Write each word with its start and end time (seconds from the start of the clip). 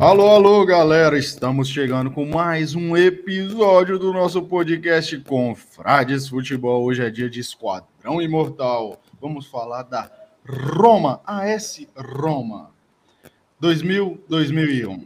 Alô, 0.00 0.28
alô, 0.28 0.64
galera! 0.64 1.18
Estamos 1.18 1.68
chegando 1.68 2.08
com 2.08 2.24
mais 2.24 2.76
um 2.76 2.96
episódio 2.96 3.98
do 3.98 4.12
nosso 4.12 4.40
podcast 4.42 5.18
com 5.22 5.56
Frades 5.56 6.28
Futebol. 6.28 6.84
Hoje 6.84 7.02
é 7.02 7.10
dia 7.10 7.28
de 7.28 7.40
Esquadrão 7.40 8.22
Imortal. 8.22 9.02
Vamos 9.20 9.46
falar 9.46 9.82
da 9.82 10.08
Roma, 10.48 11.20
AS 11.26 11.84
Roma, 11.96 12.70
2000-2001. 13.60 15.04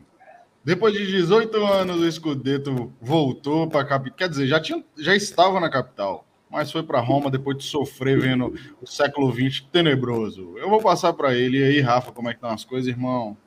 Depois 0.62 0.92
de 0.92 1.06
18 1.06 1.56
anos, 1.64 1.96
o 2.02 2.12
Scudetto 2.12 2.92
voltou 3.00 3.66
para 3.66 3.80
a 3.80 3.86
capital. 3.86 4.18
Quer 4.18 4.28
dizer, 4.28 4.46
já, 4.46 4.60
tinha, 4.60 4.84
já 4.98 5.16
estava 5.16 5.58
na 5.58 5.70
capital, 5.70 6.26
mas 6.50 6.70
foi 6.70 6.82
para 6.82 7.00
Roma 7.00 7.30
depois 7.30 7.56
de 7.56 7.64
sofrer 7.64 8.20
vendo 8.20 8.54
o 8.78 8.86
século 8.86 9.32
XX 9.32 9.62
tenebroso. 9.72 10.52
Eu 10.58 10.68
vou 10.68 10.82
passar 10.82 11.14
para 11.14 11.34
ele. 11.34 11.60
E 11.60 11.64
aí, 11.64 11.80
Rafa, 11.80 12.12
como 12.12 12.28
é 12.28 12.32
que 12.32 12.36
estão 12.36 12.50
as 12.50 12.66
coisas, 12.66 12.88
irmão? 12.88 13.38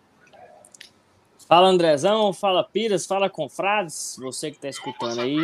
Fala 1.48 1.68
Andrezão, 1.68 2.34
fala 2.34 2.64
Piras, 2.64 3.06
fala 3.06 3.30
Confrades, 3.30 4.18
você 4.20 4.50
que 4.50 4.58
está 4.58 4.68
escutando 4.68 5.22
aí, 5.22 5.38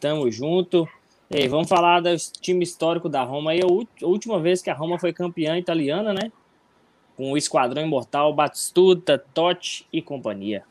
tamo 0.00 0.30
junto. 0.30 0.88
E 1.30 1.36
aí, 1.36 1.48
vamos 1.48 1.68
falar 1.68 2.00
do 2.00 2.16
time 2.40 2.64
histórico 2.64 3.06
da 3.06 3.22
Roma 3.22 3.50
aí, 3.50 3.60
a 3.60 4.06
última 4.06 4.40
vez 4.40 4.62
que 4.62 4.70
a 4.70 4.74
Roma 4.74 4.98
foi 4.98 5.12
campeã 5.12 5.58
italiana, 5.58 6.14
né? 6.14 6.32
Com 7.16 7.32
o 7.32 7.36
Esquadrão 7.36 7.82
Imortal, 7.82 8.32
Batistuta, 8.32 9.18
Totti 9.34 9.86
e 9.92 10.00
companhia. 10.00 10.64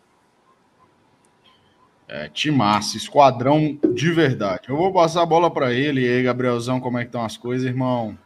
É, 2.08 2.27
timaço, 2.30 2.98
esquadrão 2.98 3.77
de 3.94 4.12
verdade. 4.12 4.70
Eu 4.70 4.77
vou 4.77 4.91
passar 4.91 5.22
a 5.22 5.26
bola 5.27 5.52
para 5.52 5.74
ele. 5.74 6.02
E 6.02 6.10
aí, 6.10 6.24
Gabrielzão, 6.24 6.79
como 6.79 6.98
é 6.98 7.02
que 7.02 7.10
estão 7.10 7.24
as 7.24 7.38
coisas, 7.38 7.68
irmão? 7.68 8.18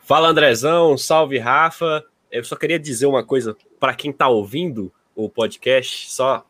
Fala, 0.00 0.28
Andrezão, 0.28 0.96
salve, 0.96 1.38
Rafa. 1.38 2.04
Eu 2.30 2.44
só 2.44 2.56
queria 2.56 2.78
dizer 2.78 3.06
uma 3.06 3.24
coisa 3.24 3.56
para 3.78 3.94
quem 3.94 4.10
está 4.10 4.28
ouvindo 4.28 4.92
o 5.24 5.28
podcast, 5.28 6.12
só. 6.12 6.46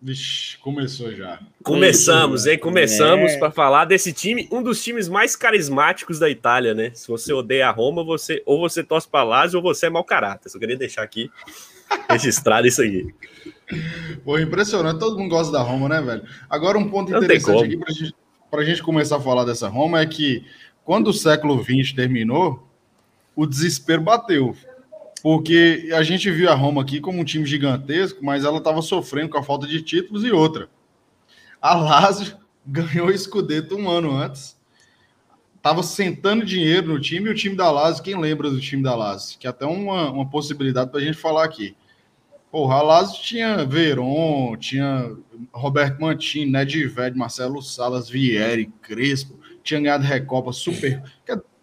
Vixe, 0.00 0.56
começou 0.58 1.12
já. 1.12 1.40
Começamos, 1.62 2.46
hein? 2.46 2.58
Começamos 2.58 3.32
é. 3.32 3.38
para 3.38 3.50
falar 3.50 3.84
desse 3.84 4.14
time, 4.14 4.48
um 4.50 4.62
dos 4.62 4.82
times 4.82 5.08
mais 5.08 5.36
carismáticos 5.36 6.18
da 6.18 6.30
Itália, 6.30 6.72
né? 6.72 6.90
Se 6.94 7.06
você 7.08 7.34
odeia 7.34 7.68
a 7.68 7.70
Roma, 7.70 8.02
você 8.02 8.42
ou 8.46 8.58
você 8.58 8.82
torce 8.82 9.06
para 9.06 9.24
Lazio 9.24 9.58
ou 9.58 9.62
você 9.62 9.86
é 9.86 9.90
mau 9.90 10.04
caráter. 10.04 10.48
Só 10.48 10.58
queria 10.58 10.76
deixar 10.76 11.02
aqui 11.02 11.30
registrado 12.08 12.66
isso 12.66 12.80
aqui. 12.80 13.14
Pô, 14.24 14.38
impressionante. 14.38 14.98
Todo 14.98 15.18
mundo 15.18 15.30
gosta 15.30 15.52
da 15.52 15.60
Roma, 15.60 15.88
né, 15.88 16.00
velho? 16.00 16.22
Agora, 16.48 16.78
um 16.78 16.88
ponto 16.88 17.14
interessante 17.14 17.64
aqui 17.64 17.76
para 17.76 17.92
gente, 17.92 18.14
a 18.52 18.64
gente 18.64 18.82
começar 18.82 19.16
a 19.16 19.20
falar 19.20 19.44
dessa 19.44 19.68
Roma 19.68 20.00
é 20.00 20.06
que 20.06 20.46
quando 20.82 21.08
o 21.08 21.12
século 21.12 21.62
XX 21.62 21.92
terminou, 21.92 22.66
o 23.34 23.44
desespero 23.44 24.00
bateu. 24.00 24.56
Porque 25.26 25.90
a 25.92 26.04
gente 26.04 26.30
viu 26.30 26.48
a 26.48 26.54
Roma 26.54 26.82
aqui 26.82 27.00
como 27.00 27.18
um 27.18 27.24
time 27.24 27.44
gigantesco, 27.44 28.24
mas 28.24 28.44
ela 28.44 28.58
estava 28.58 28.80
sofrendo 28.80 29.30
com 29.30 29.38
a 29.38 29.42
falta 29.42 29.66
de 29.66 29.82
títulos 29.82 30.22
e 30.22 30.30
outra. 30.30 30.68
A 31.60 31.74
Lazio 31.74 32.36
ganhou 32.64 33.08
o 33.08 33.18
Scudetto 33.18 33.74
um 33.74 33.90
ano 33.90 34.12
antes. 34.12 34.56
Tava 35.60 35.82
sentando 35.82 36.44
dinheiro 36.44 36.86
no 36.86 37.00
time 37.00 37.28
e 37.28 37.32
o 37.32 37.34
time 37.34 37.56
da 37.56 37.68
Lazio, 37.72 38.04
quem 38.04 38.16
lembra 38.16 38.48
do 38.48 38.60
time 38.60 38.84
da 38.84 38.94
Lazio? 38.94 39.36
Que 39.36 39.48
é 39.48 39.50
até 39.50 39.66
uma, 39.66 40.12
uma 40.12 40.30
possibilidade 40.30 40.92
para 40.92 41.00
a 41.00 41.02
gente 41.02 41.18
falar 41.18 41.42
aqui. 41.42 41.76
Porra, 42.48 42.76
a 42.76 42.82
Lazio 42.82 43.20
tinha 43.20 43.64
Veron, 43.64 44.56
tinha 44.56 45.12
Roberto 45.50 46.00
Mantini, 46.00 46.52
Nedved, 46.52 47.18
Marcelo 47.18 47.60
Salas, 47.60 48.08
Vieri, 48.08 48.66
Crespo, 48.80 49.40
tinha 49.64 49.80
ganhado 49.80 50.04
Recopa, 50.04 50.52
Super... 50.52 51.02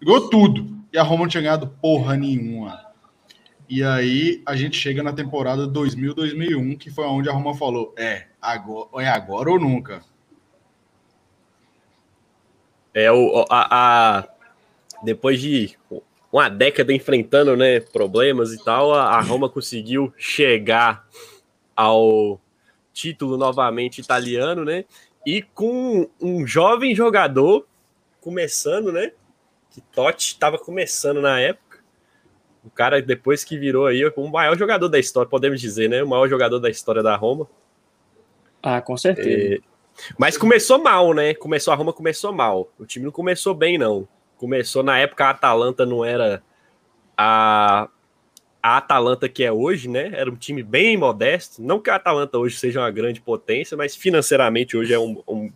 Ganhou 0.01 0.29
tudo. 0.29 0.83
E 0.91 0.97
a 0.97 1.01
Roma 1.01 1.21
não 1.21 1.29
tinha 1.29 1.43
ganhado 1.43 1.67
porra 1.81 2.17
nenhuma. 2.17 2.82
E 3.69 3.83
aí 3.83 4.41
a 4.45 4.55
gente 4.55 4.77
chega 4.77 5.01
na 5.01 5.13
temporada 5.13 5.67
2000-2001, 5.67 6.77
que 6.77 6.91
foi 6.91 7.05
onde 7.05 7.29
a 7.29 7.33
Roma 7.33 7.55
falou: 7.55 7.93
é, 7.97 8.27
agora, 8.41 8.89
é 9.03 9.07
agora 9.07 9.49
ou 9.49 9.59
nunca. 9.59 10.01
É 12.93 13.11
o 13.11 13.45
a, 13.49 14.19
a, 14.19 14.27
depois 15.03 15.41
de 15.41 15.75
uma 16.31 16.49
década 16.49 16.93
enfrentando, 16.93 17.55
né, 17.55 17.79
problemas 17.79 18.53
e 18.53 18.63
tal, 18.63 18.93
a, 18.93 19.15
a 19.15 19.21
Roma 19.21 19.49
conseguiu 19.49 20.13
chegar 20.17 21.07
ao 21.75 22.39
título 22.91 23.37
novamente 23.37 23.99
italiano, 23.99 24.63
né? 24.63 24.85
E 25.25 25.41
com 25.41 26.09
um 26.21 26.45
jovem 26.45 26.93
jogador 26.93 27.65
começando, 28.21 28.91
né? 28.91 29.11
Que 29.71 29.81
Totti 29.81 30.27
estava 30.27 30.57
começando 30.57 31.21
na 31.21 31.39
época 31.39 31.62
o 32.65 32.69
cara, 32.69 33.01
depois 33.01 33.43
que 33.43 33.57
virou 33.57 33.87
aí 33.87 34.05
o 34.05 34.27
maior 34.27 34.57
jogador 34.57 34.87
da 34.87 34.97
história, 34.97 35.29
podemos 35.29 35.59
dizer, 35.59 35.89
né? 35.89 36.01
O 36.01 36.07
maior 36.07 36.29
jogador 36.29 36.59
da 36.59 36.69
história 36.69 37.03
da 37.03 37.15
Roma. 37.15 37.47
Ah, 38.61 38.81
com 38.81 38.95
certeza. 38.95 39.55
É... 39.55 39.59
Mas 40.17 40.37
começou 40.37 40.81
mal, 40.81 41.13
né? 41.13 41.33
Começou 41.33 41.73
a 41.73 41.75
Roma 41.75 41.91
começou 41.91 42.31
mal. 42.31 42.71
O 42.79 42.85
time 42.85 43.05
não 43.05 43.11
começou 43.11 43.53
bem, 43.53 43.77
não. 43.77 44.07
Começou 44.37 44.81
na 44.81 44.97
época 44.97 45.25
a 45.25 45.29
Atalanta 45.31 45.85
não 45.85 46.03
era 46.05 46.41
a, 47.17 47.89
a 48.61 48.77
Atalanta 48.77 49.27
que 49.27 49.43
é 49.43 49.51
hoje, 49.51 49.89
né? 49.89 50.11
Era 50.13 50.31
um 50.31 50.35
time 50.35 50.63
bem 50.63 50.95
modesto. 50.95 51.61
Não 51.61 51.79
que 51.79 51.89
a 51.89 51.95
Atalanta 51.95 52.37
hoje 52.37 52.57
seja 52.57 52.79
uma 52.79 52.91
grande 52.91 53.19
potência, 53.19 53.75
mas 53.75 53.95
financeiramente 53.95 54.75
hoje 54.77 54.93
é 54.93 54.99
um, 54.99 55.21
um, 55.27 55.51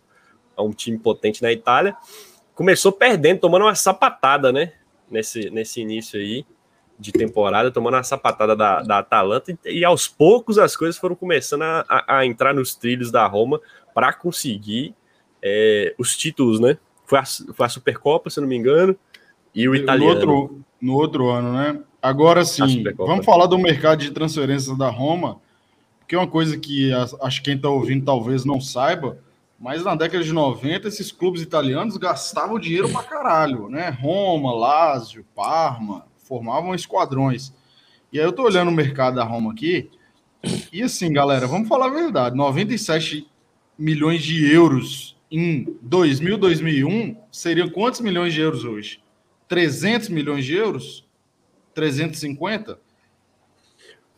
é 0.56 0.60
um 0.60 0.72
time 0.72 0.98
potente 0.98 1.42
na 1.42 1.50
Itália. 1.50 1.96
Começou 2.54 2.92
perdendo, 2.92 3.40
tomando 3.40 3.62
uma 3.62 3.74
sapatada, 3.74 4.52
né? 4.52 4.74
Nesse, 5.10 5.48
nesse 5.48 5.80
início 5.80 6.20
aí 6.20 6.44
de 6.98 7.12
temporada, 7.12 7.70
tomando 7.70 7.96
a 7.96 8.02
sapatada 8.02 8.56
da, 8.56 8.82
da 8.82 8.98
Atalanta, 8.98 9.56
e, 9.64 9.78
e 9.78 9.84
aos 9.84 10.08
poucos 10.08 10.58
as 10.58 10.76
coisas 10.76 10.98
foram 10.98 11.14
começando 11.14 11.62
a, 11.62 11.84
a, 11.88 12.18
a 12.18 12.26
entrar 12.26 12.52
nos 12.52 12.74
trilhos 12.74 13.10
da 13.10 13.26
Roma 13.26 13.60
para 13.94 14.12
conseguir 14.12 14.94
é, 15.42 15.94
os 15.98 16.16
títulos, 16.16 16.58
né? 16.58 16.76
Foi 17.06 17.18
a, 17.18 17.24
foi 17.24 17.66
a 17.66 17.68
Supercopa, 17.68 18.30
se 18.30 18.40
não 18.40 18.48
me 18.48 18.56
engano, 18.56 18.96
e 19.54 19.68
o 19.68 19.74
italiano. 19.74 20.26
No 20.26 20.32
outro, 20.34 20.60
no 20.80 20.94
outro 20.94 21.30
ano, 21.30 21.52
né? 21.52 21.80
Agora 22.00 22.44
sim, 22.44 22.84
vamos 22.96 23.24
falar 23.24 23.46
do 23.46 23.58
mercado 23.58 24.00
de 24.00 24.10
transferências 24.10 24.76
da 24.76 24.88
Roma, 24.88 25.40
que 26.06 26.14
é 26.14 26.18
uma 26.18 26.28
coisa 26.28 26.56
que 26.56 26.92
acho 26.92 27.38
que 27.38 27.50
quem 27.50 27.56
está 27.56 27.68
ouvindo 27.68 28.04
talvez 28.04 28.44
não 28.44 28.60
saiba, 28.60 29.18
mas 29.58 29.82
na 29.82 29.96
década 29.96 30.22
de 30.22 30.32
90 30.32 30.86
esses 30.86 31.10
clubes 31.10 31.42
italianos 31.42 31.96
gastavam 31.96 32.58
dinheiro 32.58 32.88
pra 32.88 33.02
caralho, 33.02 33.68
né? 33.68 33.90
Roma, 33.90 34.54
Lazio, 34.54 35.26
Parma, 35.34 36.06
formavam 36.28 36.74
esquadrões. 36.74 37.52
E 38.12 38.18
aí 38.18 38.24
eu 38.24 38.32
tô 38.32 38.44
olhando 38.44 38.68
o 38.68 38.74
mercado 38.74 39.16
da 39.16 39.24
Roma 39.24 39.52
aqui, 39.52 39.90
e 40.72 40.82
assim, 40.82 41.12
galera, 41.12 41.46
vamos 41.46 41.68
falar 41.68 41.86
a 41.86 41.90
verdade: 41.90 42.36
97 42.36 43.26
milhões 43.78 44.22
de 44.22 44.52
euros 44.52 45.16
em 45.30 45.76
2000, 45.82 46.38
2001 46.38 47.16
seriam 47.30 47.68
quantos 47.68 48.00
milhões 48.00 48.32
de 48.32 48.40
euros 48.40 48.64
hoje? 48.64 49.02
300 49.48 50.08
milhões 50.08 50.44
de 50.44 50.54
euros? 50.54 51.06
350? 51.74 52.78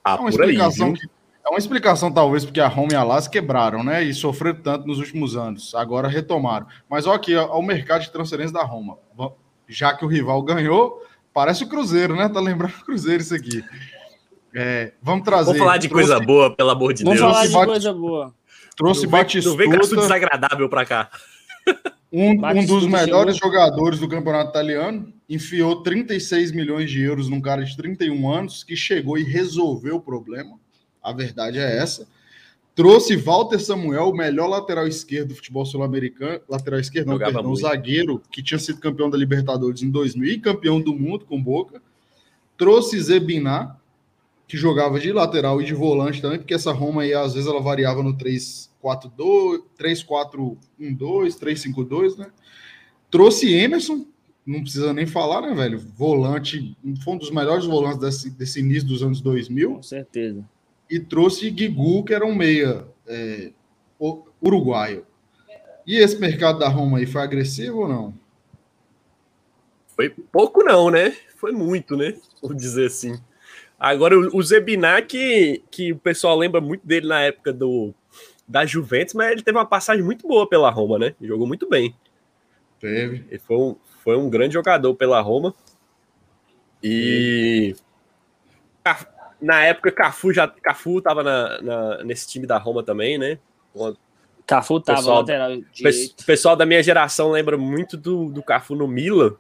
Ah, 0.05 0.17
é 0.17 0.21
uma 0.21 0.31
explicação 0.31 0.89
aí, 0.89 0.95
que, 0.95 1.07
é 1.45 1.49
uma 1.49 1.59
explicação 1.59 2.13
talvez 2.13 2.45
porque 2.45 2.61
a 2.61 2.69
Roma 2.69 2.93
e 2.93 2.97
a 2.97 3.03
Lazio 3.03 3.31
quebraram, 3.31 3.83
né? 3.83 4.03
E 4.03 4.15
sofreram 4.15 4.61
tanto 4.63 4.87
nos 4.87 4.99
últimos 4.99 5.37
anos. 5.37 5.75
Agora 5.75 6.09
retomaram. 6.09 6.67
Mas 6.89 7.07
olha 7.07 7.17
aqui, 7.17 7.37
o 7.37 7.63
mercado 7.63 8.03
de 8.03 8.11
transferência 8.11 8.53
da 8.53 8.63
Roma. 8.63 8.99
Já 9.69 9.95
que 9.95 10.05
o 10.05 10.09
rival 10.09 10.43
ganhou, 10.43 11.03
Parece 11.33 11.65
o 11.65 11.69
Cruzeiro, 11.69 12.17
né? 12.17 12.29
Tá 12.29 12.41
lembrando 12.41 12.75
o 12.75 12.85
Cruzeiro 12.85 13.23
isso 13.23 13.35
aqui. 13.35 13.65
É, 14.55 14.93
vamos 15.03 15.25
trazer. 15.25 15.47
Vamos 15.47 15.59
falar 15.59 15.77
de 15.79 15.89
trouxe, 15.89 16.09
coisa 16.09 16.25
boa, 16.25 16.55
pelo 16.55 16.71
amor 16.71 16.93
de 16.93 17.05
vamos 17.05 17.21
Deus. 17.21 17.33
Vamos 17.33 17.53
falar 17.53 17.65
de 17.65 17.71
coisa 17.71 17.93
boa. 17.93 18.35
Trouxe 18.77 19.05
não 19.05 19.11
Batistuta. 19.11 19.65
Não 19.65 19.71
vem 19.71 20.01
desagradável 20.01 20.69
para 20.69 20.85
cá. 20.85 21.11
Um, 22.13 22.33
um 22.33 22.67
dos 22.67 22.87
melhores 22.87 23.37
chegou. 23.37 23.53
jogadores 23.53 24.01
do 24.01 24.09
campeonato 24.09 24.51
italiano. 24.51 25.13
Enfiou 25.29 25.81
36 25.81 26.51
milhões 26.51 26.91
de 26.91 27.01
euros 27.01 27.29
num 27.29 27.41
cara 27.41 27.63
de 27.63 27.77
31 27.77 28.29
anos 28.29 28.65
que 28.65 28.75
chegou 28.75 29.17
e 29.17 29.23
resolveu 29.23 29.97
o 29.97 30.01
problema. 30.01 30.59
A 31.01 31.13
verdade 31.13 31.61
é 31.61 31.77
essa. 31.77 32.09
Trouxe 32.81 33.15
Walter 33.15 33.59
Samuel, 33.59 34.09
o 34.09 34.17
melhor 34.17 34.49
lateral 34.49 34.89
esquerdo 34.89 35.29
do 35.29 35.35
futebol 35.35 35.67
sul-americano. 35.67 36.41
Lateral 36.49 36.81
esquerdo, 36.81 37.09
não, 37.09 37.13
Jogava 37.13 37.35
perdão, 37.35 37.55
zagueiro, 37.55 38.23
que 38.33 38.43
tinha 38.43 38.59
sido 38.59 38.81
campeão 38.81 39.11
da 39.11 39.19
Libertadores 39.19 39.83
em 39.83 39.91
2000 39.91 40.33
e 40.33 40.41
campeão 40.41 40.81
do 40.81 40.95
mundo 40.95 41.27
com 41.27 41.39
Boca. 41.43 41.83
Trouxe 42.57 42.99
Zebiná, 42.99 43.77
que 44.49 44.57
jogava 44.57 44.99
de 44.99 45.13
lateral 45.13 45.61
e 45.61 45.65
de 45.67 45.75
volante 45.75 46.23
também, 46.23 46.39
porque 46.39 46.55
essa 46.55 46.73
Roma 46.73 47.03
aí, 47.03 47.13
às 47.13 47.35
vezes, 47.35 47.47
ela 47.47 47.61
variava 47.61 48.03
no 48.03 48.17
3-4-2, 48.17 49.61
3-4-1-2, 49.79 50.57
3-5-2, 51.39 52.17
né? 52.17 52.31
Trouxe 53.11 53.53
Emerson, 53.53 54.07
não 54.47 54.63
precisa 54.63 54.95
nem 54.95 55.05
falar, 55.05 55.43
né, 55.43 55.53
velho? 55.53 55.79
Volante, 55.79 56.75
foi 57.05 57.13
um 57.13 57.19
dos 57.19 57.31
melhores 57.31 57.67
volantes 57.67 57.99
desse, 57.99 58.31
desse 58.31 58.61
início 58.61 58.89
dos 58.89 59.03
anos 59.03 59.21
2000. 59.21 59.75
Com 59.75 59.83
certeza 59.83 60.49
e 60.91 60.99
trouxe 60.99 61.51
Guigu, 61.51 62.05
que 62.05 62.13
era 62.13 62.27
um 62.27 62.35
meia 62.35 62.85
é, 63.07 63.53
uruguaio. 64.43 65.07
E 65.87 65.97
esse 65.97 66.19
mercado 66.19 66.59
da 66.59 66.69
Roma 66.69 66.99
aí 66.99 67.07
foi 67.07 67.23
agressivo 67.23 67.81
ou 67.81 67.89
não? 67.89 68.15
Foi 69.95 70.11
pouco 70.11 70.65
não, 70.65 70.91
né? 70.91 71.17
Foi 71.37 71.53
muito, 71.53 71.97
né? 71.97 72.15
Vou 72.43 72.53
dizer 72.53 72.87
assim. 72.87 73.21
Agora, 73.79 74.19
o 74.19 74.43
Zebinar, 74.43 75.07
que, 75.07 75.63
que 75.71 75.93
o 75.93 75.99
pessoal 75.99 76.37
lembra 76.37 76.61
muito 76.61 76.87
dele 76.87 77.07
na 77.07 77.23
época 77.23 77.53
do, 77.53 77.95
da 78.47 78.67
Juventus, 78.67 79.15
mas 79.15 79.31
ele 79.31 79.43
teve 79.43 79.57
uma 79.57 79.65
passagem 79.65 80.03
muito 80.03 80.27
boa 80.27 80.49
pela 80.49 80.71
Roma, 80.71 80.99
né? 80.99 81.15
Jogou 81.21 81.47
muito 81.47 81.69
bem. 81.69 81.95
Teve. 82.79 83.25
Ele 83.31 83.39
foi 83.39 83.57
um, 83.57 83.77
foi 84.03 84.17
um 84.17 84.29
grande 84.29 84.55
jogador 84.55 84.95
pela 84.95 85.21
Roma. 85.21 85.55
E 86.83 87.75
na 89.41 89.65
época 89.65 89.91
Cafu 89.91 90.33
já 90.33 90.47
Cafu 90.49 91.01
tava 91.01 91.23
na, 91.23 91.63
na, 91.63 92.05
nesse 92.05 92.29
time 92.29 92.47
da 92.47 92.59
Roma 92.59 92.83
também, 92.83 93.19
né? 93.19 93.39
Cafu 94.47 94.81
tava 94.81 94.99
pessoal, 94.99 95.19
lateral 95.21 95.57
direito. 95.73 96.25
pessoal 96.25 96.57
da 96.57 96.67
minha 96.67 96.83
geração 96.83 97.31
lembra 97.31 97.57
muito 97.57 97.97
do, 97.97 98.31
do 98.31 98.43
Cafu 98.43 98.75
no 98.75 98.89
Milan, 98.89 99.35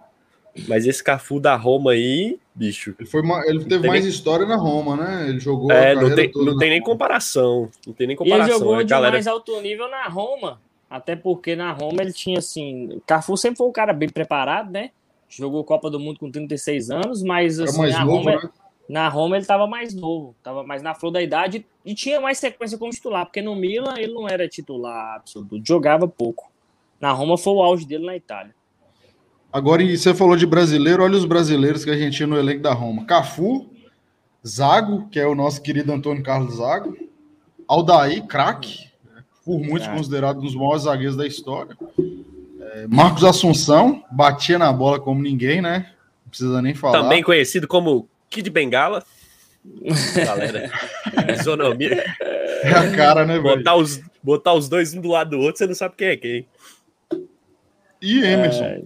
mas 0.68 0.86
esse 0.86 1.02
Cafu 1.02 1.40
da 1.40 1.56
Roma 1.56 1.92
aí, 1.92 2.38
bicho. 2.54 2.94
Ele, 2.98 3.08
foi 3.08 3.20
uma, 3.20 3.44
ele 3.46 3.64
teve 3.64 3.86
mais 3.88 4.02
nem... 4.02 4.10
história 4.10 4.46
na 4.46 4.56
Roma, 4.56 4.96
né? 4.96 5.28
Ele 5.28 5.40
jogou. 5.40 5.70
É, 5.70 5.94
não 5.94 6.14
tem, 6.14 6.30
não 6.34 6.56
tem 6.56 6.70
nem 6.70 6.80
comparação. 6.80 7.68
Não 7.86 7.92
tem 7.92 8.06
nem 8.06 8.16
comparação. 8.16 8.48
E 8.48 8.50
ele 8.50 8.58
jogou 8.58 8.76
né, 8.76 8.84
de 8.84 8.90
galera... 8.90 9.12
mais 9.12 9.26
alto 9.26 9.60
nível 9.60 9.88
na 9.88 10.06
Roma. 10.08 10.60
Até 10.88 11.14
porque 11.14 11.54
na 11.54 11.72
Roma 11.72 12.02
ele 12.02 12.12
tinha 12.12 12.38
assim. 12.38 13.00
Cafu 13.06 13.36
sempre 13.36 13.58
foi 13.58 13.68
um 13.68 13.72
cara 13.72 13.92
bem 13.92 14.08
preparado, 14.08 14.70
né? 14.70 14.90
Jogou 15.28 15.62
Copa 15.62 15.88
do 15.88 16.00
Mundo 16.00 16.18
com 16.18 16.30
36 16.30 16.90
anos, 16.90 17.22
mas 17.22 17.60
assim, 17.60 17.78
mais 17.78 17.96
novo, 18.00 18.16
Roma, 18.16 18.32
né? 18.32 18.50
Na 18.90 19.08
Roma 19.08 19.36
ele 19.36 19.42
estava 19.42 19.68
mais 19.68 19.94
novo, 19.94 20.34
estava 20.36 20.64
mais 20.64 20.82
na 20.82 20.94
flor 20.94 21.12
da 21.12 21.22
idade 21.22 21.64
e 21.84 21.94
tinha 21.94 22.20
mais 22.20 22.38
sequência 22.38 22.76
como 22.76 22.90
titular, 22.90 23.24
porque 23.24 23.40
no 23.40 23.54
Milan 23.54 23.94
ele 23.96 24.12
não 24.12 24.28
era 24.28 24.48
titular 24.48 25.14
absoluto, 25.14 25.62
jogava 25.64 26.08
pouco. 26.08 26.50
Na 27.00 27.12
Roma 27.12 27.38
foi 27.38 27.52
o 27.52 27.62
auge 27.62 27.86
dele 27.86 28.04
na 28.04 28.16
Itália. 28.16 28.52
Agora, 29.52 29.80
e 29.80 29.96
você 29.96 30.12
falou 30.12 30.34
de 30.34 30.44
brasileiro, 30.44 31.04
olha 31.04 31.16
os 31.16 31.24
brasileiros 31.24 31.84
que 31.84 31.90
a 31.90 31.96
gente 31.96 32.16
tinha 32.16 32.26
no 32.26 32.36
elenco 32.36 32.62
da 32.62 32.72
Roma. 32.72 33.04
Cafu, 33.04 33.70
Zago, 34.46 35.08
que 35.08 35.20
é 35.20 35.26
o 35.26 35.36
nosso 35.36 35.62
querido 35.62 35.92
Antônio 35.92 36.24
Carlos 36.24 36.56
Zago, 36.56 36.96
Aldair, 37.68 38.26
craque, 38.26 38.90
por 39.44 39.60
muitos 39.60 39.86
é. 39.86 39.92
considerado 39.92 40.38
um 40.38 40.42
dos 40.42 40.54
maiores 40.56 40.82
zagueiros 40.82 41.16
da 41.16 41.26
história. 41.26 41.78
É, 42.60 42.88
Marcos 42.88 43.22
Assunção, 43.22 44.02
batia 44.10 44.58
na 44.58 44.72
bola 44.72 44.98
como 44.98 45.22
ninguém, 45.22 45.62
né? 45.62 45.92
Não 46.24 46.30
precisa 46.30 46.60
nem 46.60 46.74
falar. 46.74 47.02
Também 47.02 47.22
conhecido 47.22 47.68
como 47.68 48.09
Kid 48.30 48.48
Bengala. 48.48 49.04
Galera, 50.24 50.70
isonomia. 51.38 52.04
É 52.62 52.72
a 52.72 52.96
cara, 52.96 53.26
né, 53.26 53.38
velho? 53.38 53.58
Botar 53.58 53.76
os, 53.76 54.00
botar 54.22 54.54
os 54.54 54.68
dois 54.68 54.94
um 54.94 55.00
do 55.00 55.10
lado 55.10 55.30
do 55.30 55.38
outro, 55.40 55.58
você 55.58 55.66
não 55.66 55.74
sabe 55.74 55.96
quem 55.96 56.08
é 56.08 56.16
quem. 56.16 56.46
E 58.00 58.24
Emerson. 58.24 58.64
É... 58.64 58.82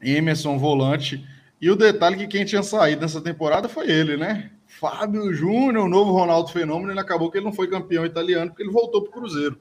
Emerson, 0.00 0.58
volante. 0.58 1.24
E 1.60 1.70
o 1.70 1.76
detalhe 1.76 2.16
que 2.16 2.26
quem 2.26 2.44
tinha 2.44 2.62
saído 2.62 3.02
nessa 3.02 3.20
temporada 3.20 3.68
foi 3.68 3.90
ele, 3.90 4.16
né? 4.16 4.50
Fábio 4.66 5.32
Júnior, 5.32 5.86
o 5.86 5.88
novo 5.88 6.12
Ronaldo 6.12 6.50
Fenômeno, 6.50 6.90
ele 6.90 7.00
acabou 7.00 7.30
que 7.30 7.38
ele 7.38 7.44
não 7.44 7.52
foi 7.52 7.68
campeão 7.68 8.04
italiano 8.04 8.50
porque 8.50 8.62
ele 8.62 8.72
voltou 8.72 9.02
para 9.02 9.10
o 9.10 9.12
Cruzeiro 9.12 9.58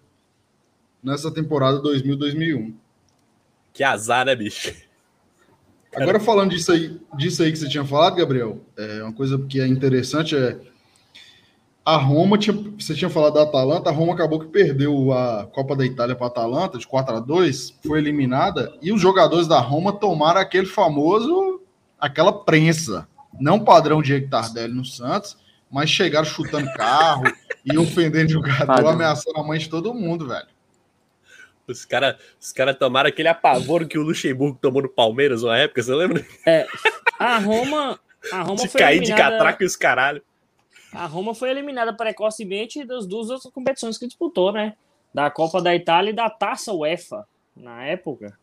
nessa 1.03 1.31
temporada 1.31 1.81
2000-2001. 1.81 2.73
Que 3.71 3.83
azar, 3.83 4.25
né, 4.25 4.35
bicho? 4.35 4.73
Agora 5.95 6.19
falando 6.19 6.51
disso 6.51 6.71
aí, 6.71 6.99
disso 7.17 7.41
aí 7.41 7.51
que 7.51 7.57
você 7.57 7.69
tinha 7.69 7.85
falado, 7.85 8.15
Gabriel, 8.15 8.59
é 8.77 9.03
uma 9.03 9.13
coisa 9.13 9.37
que 9.37 9.59
é 9.59 9.67
interessante 9.67 10.35
é 10.35 10.57
a 11.85 11.97
Roma 11.97 12.35
tinha, 12.35 12.57
você 12.79 12.95
tinha 12.95 13.11
falado 13.11 13.35
da 13.35 13.43
Atalanta, 13.43 13.91
a 13.91 13.93
Roma 13.93 14.13
acabou 14.13 14.39
que 14.39 14.47
perdeu 14.47 15.13
a 15.13 15.45
Copa 15.45 15.75
da 15.75 15.85
Itália 15.85 16.15
para 16.15 16.25
a 16.25 16.29
Atalanta 16.29 16.79
de 16.79 16.87
4 16.87 17.17
a 17.17 17.19
2, 17.19 17.75
foi 17.85 17.99
eliminada 17.99 18.73
e 18.81 18.91
os 18.91 18.99
jogadores 18.99 19.47
da 19.47 19.59
Roma 19.59 19.93
tomaram 19.93 20.41
aquele 20.41 20.65
famoso 20.65 21.61
aquela 21.99 22.33
prensa, 22.33 23.07
não 23.39 23.59
padrão 23.59 24.01
Diego 24.01 24.29
Tardelli 24.29 24.73
no 24.73 24.83
Santos, 24.83 25.37
mas 25.71 25.89
chegaram 25.89 26.25
chutando 26.25 26.71
carro 26.73 27.25
e 27.63 27.77
ofendendo 27.77 28.31
jogador, 28.31 28.87
ameaçando 28.87 29.39
a 29.39 29.43
mãe 29.43 29.59
de 29.59 29.69
todo 29.69 29.93
mundo, 29.93 30.27
velho. 30.27 30.47
Os 31.67 31.85
caras 31.85 32.15
os 32.39 32.51
cara 32.51 32.73
tomaram 32.73 33.09
aquele 33.09 33.27
apavoro 33.27 33.87
que 33.87 33.97
o 33.97 34.03
Luxemburgo 34.03 34.57
tomou 34.61 34.81
no 34.81 34.89
Palmeiras 34.89 35.43
uma 35.43 35.57
época, 35.57 35.81
você 35.81 35.93
lembra? 35.93 36.25
É, 36.45 36.67
a 37.19 37.37
Roma. 37.37 37.99
A 38.31 38.41
Roma 38.41 38.63
de 38.63 38.67
foi 38.69 38.81
cair 38.81 38.97
eliminada... 38.97 39.23
de 39.23 39.29
catraca 39.29 39.63
e 39.63 39.67
os 39.67 39.75
caralho. 39.75 40.21
A 40.91 41.05
Roma 41.05 41.35
foi 41.35 41.49
eliminada 41.49 41.93
precocemente 41.93 42.85
das 42.85 43.05
duas 43.05 43.29
outras 43.29 43.51
competições 43.53 43.97
que 43.97 44.07
disputou, 44.07 44.51
né? 44.51 44.75
Da 45.13 45.29
Copa 45.29 45.61
da 45.61 45.75
Itália 45.75 46.11
e 46.11 46.13
da 46.13 46.29
Taça 46.29 46.73
UEFA, 46.73 47.27
na 47.55 47.83
época. 47.83 48.37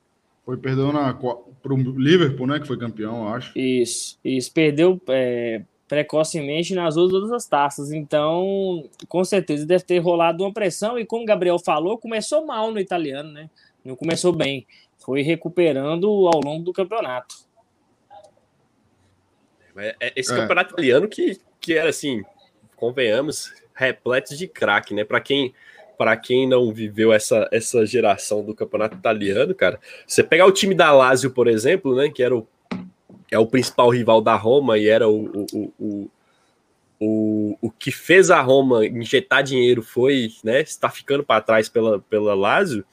Foi, 0.45 0.57
perdeu 0.57 0.93
na, 0.93 1.15
pro 1.15 1.77
Liverpool, 1.77 2.47
né? 2.47 2.61
Que 2.61 2.67
foi 2.67 2.79
campeão, 2.79 3.27
eu 3.27 3.35
acho. 3.35 3.59
Isso, 3.59 4.19
isso. 4.25 4.53
Perdeu 4.53 5.01
é, 5.09 5.63
precocemente 5.93 6.75
nas 6.75 6.97
outras 6.97 7.31
as 7.31 7.45
taças. 7.45 7.93
Então, 7.93 8.89
com 9.09 9.23
certeza 9.23 9.67
deve 9.67 9.85
ter 9.85 9.99
rolado 9.99 10.43
uma 10.43 10.51
pressão. 10.51 10.99
E 10.99 11.05
como 11.05 11.23
o 11.23 11.27
Gabriel 11.27 11.59
falou, 11.59 11.99
começou 11.99 12.47
mal 12.47 12.73
no 12.73 12.81
italiano, 12.81 13.31
né? 13.31 13.51
Não 13.85 13.95
começou 13.95 14.33
bem. 14.33 14.67
Foi 14.97 15.21
recuperando 15.21 16.07
ao 16.07 16.41
longo 16.43 16.65
do 16.65 16.73
campeonato. 16.73 17.35
É, 19.77 19.95
é 20.01 20.13
esse 20.17 20.33
é. 20.33 20.37
campeonato 20.37 20.73
italiano 20.73 21.07
que, 21.07 21.39
que 21.61 21.75
era 21.75 21.91
assim, 21.91 22.23
convenhamos, 22.75 23.53
repleto 23.75 24.35
de 24.35 24.49
craque, 24.49 24.95
né? 24.95 25.05
Para 25.05 25.21
quem 25.21 25.53
para 25.99 26.17
quem 26.17 26.49
não 26.49 26.73
viveu 26.73 27.13
essa, 27.13 27.49
essa 27.53 27.85
geração 27.85 28.43
do 28.43 28.55
campeonato 28.55 28.97
italiano, 28.97 29.55
cara, 29.55 29.79
você 30.07 30.25
pegar 30.25 30.47
o 30.47 30.51
time 30.51 30.75
da 30.75 30.91
Lazio, 30.91 31.31
por 31.31 31.47
exemplo, 31.47 31.95
né, 31.95 32.09
que 32.09 32.23
era 32.23 32.35
o 32.35 32.49
é 33.33 33.39
o 33.39 33.47
principal 33.47 33.89
rival 33.89 34.21
da 34.21 34.37
Roma 34.37 34.77
e 34.77 34.87
era 34.87 35.09
o, 35.09 35.47
o, 35.55 35.73
o, 35.81 36.11
o, 37.01 37.59
o 37.63 37.71
que 37.71 37.91
fez 37.91 38.31
a 38.31 38.43
Roma 38.43 38.87
injetar 38.87 39.43
dinheiro 39.43 39.83
foi, 39.83 40.31
né, 40.45 40.61
está 40.61 40.91
ficando 40.91 41.25
para 41.25 41.41
trás 41.41 41.67
pela, 41.67 41.99
pela 41.99 42.35
Lazio, 42.35 42.85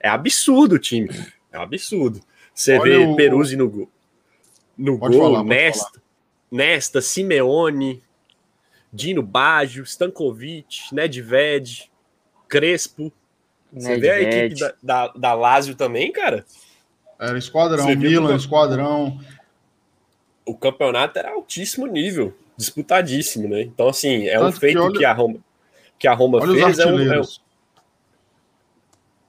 é 0.00 0.08
absurdo 0.08 0.74
o 0.74 0.78
time, 0.80 1.08
é 1.52 1.56
absurdo. 1.56 2.20
Você 2.52 2.76
Olha 2.76 2.98
vê 2.98 3.06
o... 3.06 3.14
Peruzzi 3.14 3.56
no 3.56 3.70
gol, 3.70 3.88
no 4.76 4.98
pode 4.98 5.16
gol, 5.16 5.30
falar, 5.30 5.44
Nesta, 5.44 6.02
Nesta, 6.50 7.00
Simeone, 7.00 8.02
Dino 8.92 9.22
Baggio, 9.22 9.84
Stankovic, 9.84 10.92
Nedved, 10.92 11.88
Crespo. 12.48 13.12
Você 13.72 13.96
vê 13.96 14.10
a 14.10 14.20
equipe 14.20 14.60
da, 14.60 14.74
da, 14.82 15.08
da 15.08 15.34
Lazio 15.34 15.74
também, 15.74 16.12
cara? 16.12 16.44
Era 17.18 17.38
esquadrão, 17.38 17.86
Milan, 17.96 18.36
esquadrão 18.36 19.18
o 20.46 20.54
campeonato 20.54 21.18
era 21.18 21.32
altíssimo 21.32 21.86
nível, 21.86 22.34
disputadíssimo, 22.56 23.48
né? 23.48 23.62
Então, 23.62 23.88
assim, 23.88 24.26
é 24.26 24.38
Tanto 24.38 24.56
um 24.56 24.60
feito 24.60 24.78
que, 24.78 24.84
olha... 24.84 24.98
que, 24.98 25.04
a 25.04 25.12
Roma, 25.12 25.38
que 25.98 26.08
a 26.08 26.14
Roma 26.14 26.40
fez. 26.40 26.78
É 26.78 26.86
um, 26.86 27.00
é 27.00 27.20
um... 27.20 27.24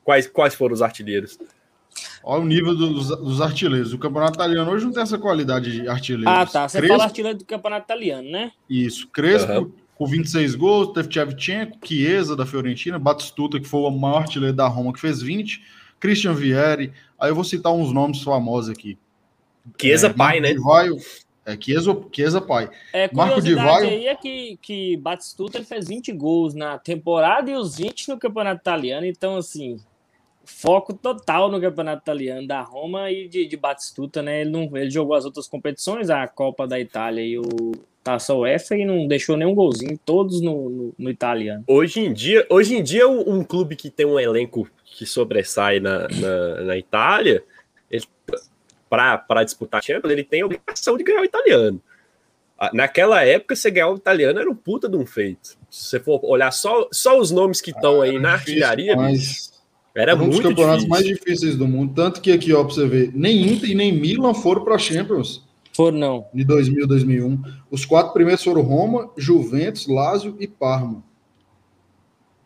Quais, 0.03 0.27
quais 0.27 0.53
foram 0.53 0.73
os 0.73 0.81
artilheiros? 0.81 1.39
Olha 2.23 2.41
o 2.41 2.45
nível 2.45 2.75
dos, 2.75 3.07
dos, 3.07 3.41
artilheiros. 3.41 3.93
O 3.93 3.97
campeonato 3.97 4.33
italiano 4.33 4.69
hoje 4.71 4.85
não 4.85 4.91
tem 4.91 5.03
essa 5.03 5.17
qualidade 5.17 5.71
de 5.71 5.87
artilheiros. 5.87 6.27
Ah, 6.27 6.45
tá. 6.45 6.67
Você 6.67 6.79
Crespo, 6.79 6.93
fala 6.95 7.05
artilheiro 7.05 7.37
do 7.37 7.45
campeonato 7.45 7.85
italiano, 7.85 8.29
né? 8.29 8.51
Isso. 8.69 9.07
Crespo, 9.07 9.51
uhum. 9.51 9.71
com 9.95 10.05
26 10.05 10.55
gols, 10.55 10.93
teve 10.93 11.07
Tchevchenko, 11.07 11.77
Chiesa, 11.85 12.35
da 12.35 12.45
Fiorentina, 12.45 12.99
Batistuta, 12.99 13.59
que 13.59 13.67
foi 13.67 13.81
o 13.81 13.91
maior 13.91 14.23
artilheiro 14.23 14.55
da 14.55 14.67
Roma, 14.67 14.91
que 14.91 14.99
fez 14.99 15.21
20, 15.21 15.61
Christian 15.99 16.33
Vieri. 16.33 16.91
Aí 17.19 17.29
eu 17.29 17.35
vou 17.35 17.43
citar 17.43 17.71
uns 17.71 17.93
nomes 17.93 18.21
famosos 18.21 18.69
aqui. 18.69 18.97
Chiesa 19.79 20.07
é, 20.07 20.13
pai, 20.13 20.39
né? 20.39 20.53
Divaio, 20.53 20.97
é, 21.45 21.57
Chiesa, 21.59 21.97
Chiesa 22.11 22.41
pai. 22.41 22.69
É, 22.93 23.09
Marco 23.13 23.41
Divaio... 23.41 23.87
aí 23.87 24.07
é 24.07 24.15
que, 24.15 24.57
que 24.61 24.97
Batistuta 24.97 25.63
fez 25.63 25.87
20 25.87 26.11
gols 26.13 26.53
na 26.53 26.77
temporada 26.77 27.49
e 27.49 27.55
os 27.55 27.77
20 27.77 28.09
no 28.09 28.19
campeonato 28.19 28.61
italiano, 28.61 29.05
então 29.05 29.37
assim, 29.37 29.79
foco 30.43 30.93
total 30.93 31.49
no 31.49 31.59
campeonato 31.59 32.01
italiano 32.01 32.47
da 32.47 32.61
Roma 32.61 33.11
e 33.11 33.27
de, 33.27 33.45
de 33.47 33.57
Batistuta, 33.57 34.21
né? 34.21 34.41
Ele, 34.41 34.49
não, 34.51 34.77
ele 34.77 34.89
jogou 34.89 35.15
as 35.15 35.25
outras 35.25 35.47
competições, 35.47 36.09
a 36.09 36.27
Copa 36.27 36.67
da 36.67 36.79
Itália 36.79 37.23
e 37.23 37.37
o 37.37 37.71
Taça 38.03 38.35
UEFA 38.35 38.77
e 38.77 38.85
não 38.85 39.07
deixou 39.07 39.35
nenhum 39.35 39.55
golzinho, 39.55 39.99
todos 40.05 40.39
no, 40.39 40.69
no, 40.69 40.95
no, 40.97 41.09
italiano. 41.09 41.63
Hoje 41.67 42.01
em 42.01 42.13
dia, 42.13 42.45
hoje 42.51 42.75
em 42.75 42.83
dia 42.83 43.07
um, 43.07 43.37
um 43.37 43.43
clube 43.43 43.75
que 43.75 43.89
tem 43.89 44.05
um 44.05 44.19
elenco 44.19 44.69
que 44.83 45.07
sobressai 45.07 45.79
na, 45.79 46.07
na, 46.07 46.61
na 46.61 46.77
Itália, 46.77 47.43
ele 47.89 48.05
para 48.89 49.43
disputar 49.43 49.79
a 49.79 49.81
Champions, 49.81 50.11
ele 50.11 50.23
tem 50.23 50.41
a 50.41 50.45
obrigação 50.45 50.97
de 50.97 51.03
ganhar 51.03 51.21
o 51.21 51.25
italiano. 51.25 51.81
Naquela 52.73 53.23
época, 53.23 53.55
você 53.55 53.69
ganhar 53.69 53.89
o 53.89 53.97
italiano 53.97 54.39
era 54.39 54.49
um 54.49 54.55
puta 54.55 54.87
de 54.87 54.95
um 54.95 55.05
feito. 55.05 55.57
Se 55.69 55.89
você 55.89 55.99
for 55.99 56.21
olhar 56.23 56.51
só, 56.51 56.87
só 56.91 57.19
os 57.19 57.29
nomes 57.29 57.59
que 57.59 57.71
estão 57.71 58.01
ah, 58.01 58.05
aí 58.05 58.17
na 58.17 58.33
artilharia, 58.33 58.95
mas... 58.95 59.51
era 59.93 60.15
um 60.15 60.19
muito 60.19 60.31
dos 60.31 60.41
campeonatos 60.41 60.85
difícil. 60.85 60.89
mais 60.89 61.05
difíceis 61.05 61.57
do 61.57 61.67
mundo. 61.67 61.93
Tanto 61.93 62.21
que 62.21 62.31
aqui, 62.31 62.53
ó, 62.53 62.63
pra 62.63 62.73
você 62.73 62.87
ver, 62.87 63.11
nem 63.13 63.45
Inter 63.51 63.71
e 63.71 63.75
nem 63.75 63.91
Milan 63.91 64.33
foram 64.33 64.63
para 64.63 64.77
Champions. 64.77 65.45
Foram, 65.73 65.97
não. 65.97 66.27
De 66.33 66.45
2000, 66.45 66.87
2001. 66.87 67.43
Os 67.69 67.83
quatro 67.83 68.13
primeiros 68.13 68.41
foram 68.41 68.61
Roma, 68.61 69.11
Juventus, 69.17 69.87
Lazio 69.87 70.37
e 70.39 70.47
Parma. 70.47 71.03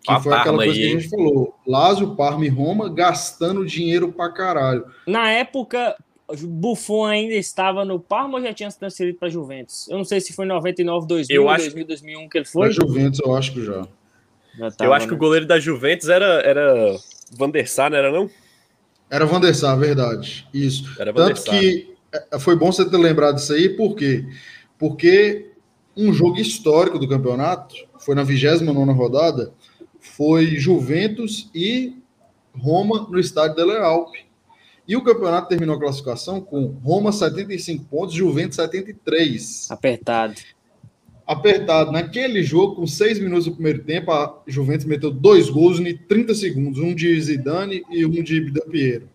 Que 0.02 0.12
a 0.12 0.20
foi 0.20 0.32
Parma 0.32 0.42
aquela 0.42 0.58
coisa 0.58 0.74
aí. 0.74 0.80
que 0.80 0.88
a 0.88 1.00
gente 1.00 1.10
falou. 1.10 1.56
Lazio, 1.68 2.16
Parma 2.16 2.44
e 2.44 2.50
Roma 2.50 2.90
gastando 2.90 3.64
dinheiro 3.64 4.12
pra 4.12 4.32
caralho. 4.32 4.88
Na 5.06 5.30
época, 5.30 5.96
Buffon 6.42 7.06
ainda 7.06 7.34
estava 7.34 7.84
no 7.84 8.00
Parma 8.00 8.38
ou 8.38 8.44
já 8.44 8.54
tinha 8.54 8.70
se 8.70 8.78
transferido 8.78 9.18
para 9.18 9.30
Juventus? 9.30 9.88
Eu 9.90 9.98
não 9.98 10.04
sei 10.04 10.22
se 10.22 10.34
foi 10.34 10.46
99, 10.46 11.08
2000, 11.08 11.36
eu 11.36 11.50
acho... 11.50 11.64
2000, 11.66 11.88
2001 11.88 12.30
que 12.30 12.38
ele 12.38 12.46
foi. 12.46 12.74
Para 12.74 12.86
Juventus, 12.86 13.20
eu 13.24 13.36
acho 13.36 13.54
que 13.54 13.66
já. 13.66 13.88
já 14.58 14.72
tava, 14.72 14.90
eu 14.90 14.94
acho 14.94 15.06
né? 15.06 15.08
que 15.08 15.14
o 15.14 15.18
né? 15.18 15.20
goleiro 15.20 15.46
da 15.46 15.60
Juventus 15.60 16.10
era, 16.10 16.42
era 16.42 16.96
Van 17.32 17.50
der 17.50 17.68
Sar, 17.68 17.90
não 17.90 17.98
era 17.98 18.12
não? 18.12 18.30
Era 19.10 19.26
Van 19.26 19.40
der 19.40 19.56
Sar, 19.56 19.78
verdade. 19.78 20.48
Isso. 20.54 20.96
Era 21.00 21.12
Van 21.12 21.28
Tanto 21.28 21.44
que 21.44 21.96
é, 22.12 22.40
foi 22.40 22.56
bom 22.56 22.72
você 22.72 22.88
ter 22.90 22.98
lembrado 22.98 23.36
disso 23.36 23.54
aí, 23.54 23.70
por 23.70 23.96
quê? 23.96 24.26
Porque 24.78 25.52
um 25.96 26.14
jogo 26.14 26.40
histórico 26.40 26.98
do 26.98 27.08
campeonato, 27.08 27.76
foi 28.00 28.16
na 28.16 28.24
29 28.24 28.92
rodada, 28.94 29.54
foi 30.00 30.58
Juventus 30.58 31.50
e 31.54 31.98
Roma 32.56 33.08
no 33.10 33.20
estádio 33.20 33.56
Dele 33.56 33.78
Alpe. 33.78 34.29
E 34.90 34.96
o 34.96 35.04
campeonato 35.04 35.48
terminou 35.48 35.76
a 35.76 35.80
classificação 35.80 36.42
com 36.42 36.66
Roma 36.84 37.12
75 37.12 37.86
pontos, 37.86 38.16
Juventus 38.16 38.56
73. 38.56 39.70
Apertado. 39.70 40.34
Apertado. 41.28 41.92
Naquele 41.92 42.42
jogo, 42.42 42.78
com 42.78 42.88
seis 42.88 43.20
minutos 43.20 43.46
do 43.46 43.52
primeiro 43.52 43.84
tempo, 43.84 44.12
a 44.12 44.42
Juventus 44.48 44.88
meteu 44.88 45.12
dois 45.12 45.48
gols 45.48 45.80
em 45.80 45.96
30 45.96 46.34
segundos, 46.34 46.80
um 46.80 46.96
de 46.96 47.22
Zidane 47.22 47.84
e 47.88 48.04
um 48.04 48.24
de 48.24 48.52
Piero. 48.72 49.08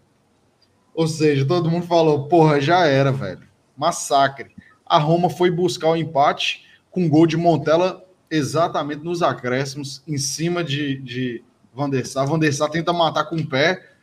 Ou 0.94 1.08
seja, 1.08 1.44
todo 1.44 1.68
mundo 1.68 1.86
falou, 1.86 2.28
porra, 2.28 2.60
já 2.60 2.86
era, 2.86 3.10
velho. 3.10 3.42
Massacre. 3.76 4.52
A 4.86 4.96
Roma 4.96 5.28
foi 5.28 5.50
buscar 5.50 5.88
o 5.88 5.96
empate 5.96 6.64
com 6.88 7.08
gol 7.08 7.26
de 7.26 7.36
Montella 7.36 8.04
exatamente 8.30 9.02
nos 9.02 9.22
acréscimos, 9.22 10.04
em 10.06 10.18
cima 10.18 10.62
de, 10.62 10.98
de 11.00 11.42
Van 11.74 11.90
der 11.90 12.06
Sar. 12.06 12.28
Van 12.28 12.38
der 12.38 12.54
Sar 12.54 12.70
tenta 12.70 12.92
matar 12.92 13.24
com 13.24 13.34
o 13.34 13.44
pé, 13.44 13.93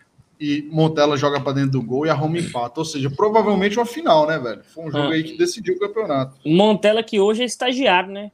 e 0.41 0.67
Montella 0.71 1.15
joga 1.15 1.39
para 1.39 1.53
dentro 1.53 1.73
do 1.73 1.83
gol 1.83 2.07
e 2.07 2.09
a 2.09 2.15
Roma 2.15 2.39
empata. 2.39 2.79
Ou 2.79 2.85
seja, 2.85 3.11
provavelmente 3.11 3.77
uma 3.77 3.85
final, 3.85 4.25
né, 4.25 4.39
velho? 4.39 4.63
Foi 4.73 4.85
um 4.85 4.91
jogo 4.91 5.09
ah. 5.09 5.13
aí 5.13 5.23
que 5.23 5.37
decidiu 5.37 5.75
o 5.75 5.79
campeonato. 5.79 6.35
Montella 6.43 7.03
que 7.03 7.19
hoje 7.19 7.43
é 7.43 7.45
estagiário, 7.45 8.11
né? 8.11 8.31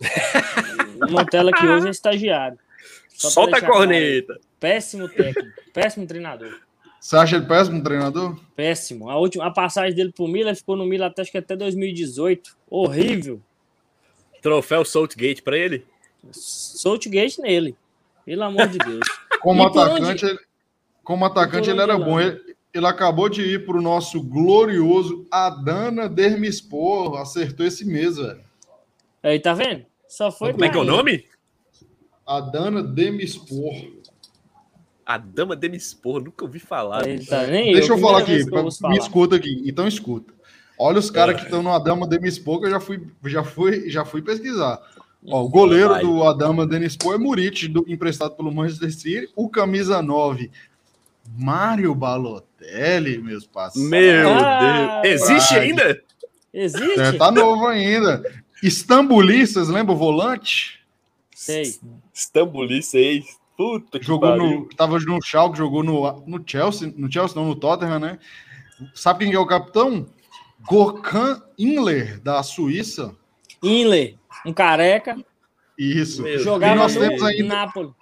Montella 1.10 1.50
que 1.50 1.66
hoje 1.66 1.88
é 1.88 1.90
estagiário. 1.90 2.56
Só 3.08 3.30
Solta 3.30 3.56
a 3.56 3.60
corneta. 3.60 4.38
Péssimo 4.60 5.08
técnico, 5.08 5.50
péssimo 5.72 6.06
treinador. 6.06 6.60
Você 7.00 7.16
acha 7.16 7.36
ele 7.36 7.46
péssimo 7.46 7.82
treinador? 7.82 8.38
Péssimo. 8.54 9.10
A 9.10 9.18
última 9.18 9.46
a 9.46 9.50
passagem 9.50 9.96
dele 9.96 10.12
pro 10.12 10.28
Milan 10.28 10.54
ficou 10.54 10.76
no 10.76 10.86
Milan 10.86 11.06
até, 11.06 11.22
acho 11.22 11.32
que 11.32 11.38
até 11.38 11.56
2018. 11.56 12.56
Horrível. 12.70 13.40
Troféu 14.40 14.84
Saltgate 14.84 15.42
para 15.42 15.58
ele? 15.58 15.84
Saltgate 16.30 17.40
nele. 17.40 17.76
Pelo 18.24 18.44
amor 18.44 18.68
de 18.68 18.78
Deus. 18.78 19.08
Como 19.40 19.62
e 19.62 19.66
atacante, 19.66 20.24
onde... 20.24 20.46
Como 21.06 21.24
atacante, 21.24 21.70
ele 21.70 21.80
era 21.80 21.96
bom. 21.96 22.18
Ele, 22.18 22.36
ele 22.74 22.86
acabou 22.86 23.28
de 23.28 23.40
ir 23.40 23.64
para 23.64 23.78
o 23.78 23.80
nosso 23.80 24.20
glorioso 24.20 25.24
Adana 25.30 26.08
Dermispor. 26.08 27.16
Acertou 27.20 27.64
esse 27.64 27.84
mês, 27.84 28.16
velho. 28.16 28.40
Aí, 29.22 29.38
tá 29.38 29.54
vendo? 29.54 29.86
Só 30.08 30.32
foi. 30.32 30.52
Como 30.52 30.64
é 30.64 30.68
que 30.68 30.76
é 30.76 30.80
o 30.80 30.84
nome? 30.84 31.24
Adana 32.26 32.82
Demispor. 32.82 33.72
A 35.06 35.16
Dama 35.16 35.54
Demispor, 35.54 36.20
nunca 36.20 36.44
ouvi 36.44 36.58
falar. 36.58 37.02
Tá, 37.28 37.44
Deixa 37.46 37.92
eu, 37.92 37.96
eu 37.96 37.98
falar 37.98 38.18
aqui, 38.18 38.44
pra, 38.50 38.64
me 38.88 38.98
escuta 38.98 39.36
aqui. 39.36 39.62
Então 39.64 39.86
escuta. 39.86 40.34
Olha 40.76 40.98
os 40.98 41.08
caras 41.08 41.36
é. 41.36 41.38
que 41.38 41.44
estão 41.44 41.62
no 41.62 41.70
Adama 41.70 42.08
Demispor, 42.08 42.58
que 42.58 42.66
eu 42.66 42.70
já 42.70 42.80
fui, 42.80 43.06
já 43.26 43.44
fui, 43.44 43.88
já 43.88 44.04
fui 44.04 44.22
pesquisar. 44.22 44.82
Ó, 45.28 45.44
o 45.44 45.48
goleiro 45.48 46.00
do 46.00 46.24
Adama 46.24 46.66
Demispor 46.66 47.14
é 47.14 47.18
Murit, 47.18 47.68
do, 47.68 47.84
emprestado 47.86 48.34
pelo 48.34 48.52
Manchester 48.52 48.92
City. 48.92 49.30
O 49.36 49.48
camisa 49.48 50.02
9 50.02 50.50
Mário 51.36 51.94
Balotelli, 51.94 53.18
meus 53.18 53.46
parceiros. 53.46 53.90
Meu 53.90 54.30
ah, 54.32 55.00
Deus. 55.02 55.22
Existe 55.22 55.54
ainda? 55.54 56.02
Existe? 56.52 57.00
É, 57.00 57.12
tá 57.12 57.30
novo 57.30 57.66
ainda. 57.66 58.22
Estambulistas, 58.62 59.68
lembra 59.68 59.94
o 59.94 59.96
volante? 59.98 60.80
Sei. 61.34 61.74
Estambulistas, 62.12 63.24
Puta 63.56 63.98
jogou 64.02 64.30
pariu. 64.30 64.44
no, 64.44 64.68
tava 64.68 64.98
no 64.98 65.22
Schalke, 65.22 65.56
jogou 65.56 65.82
no, 65.82 66.20
no 66.26 66.42
Chelsea, 66.46 66.92
no 66.94 67.10
Chelsea 67.10 67.36
não, 67.36 67.48
no 67.48 67.56
Tottenham, 67.56 67.98
né? 67.98 68.18
Sabe 68.94 69.24
quem 69.24 69.34
é 69.34 69.38
o 69.38 69.46
capitão? 69.46 70.06
Gorkan 70.60 71.42
Inler, 71.58 72.20
da 72.20 72.42
Suíça. 72.42 73.16
Inler, 73.62 74.16
um 74.44 74.52
careca. 74.52 75.16
Isso. 75.78 76.26
Jogava 76.38 76.74
e 76.74 76.78
nós 76.78 76.94
no 76.94 77.00
temos 77.00 77.22
ainda... 77.22 77.44
Nápoles 77.44 77.92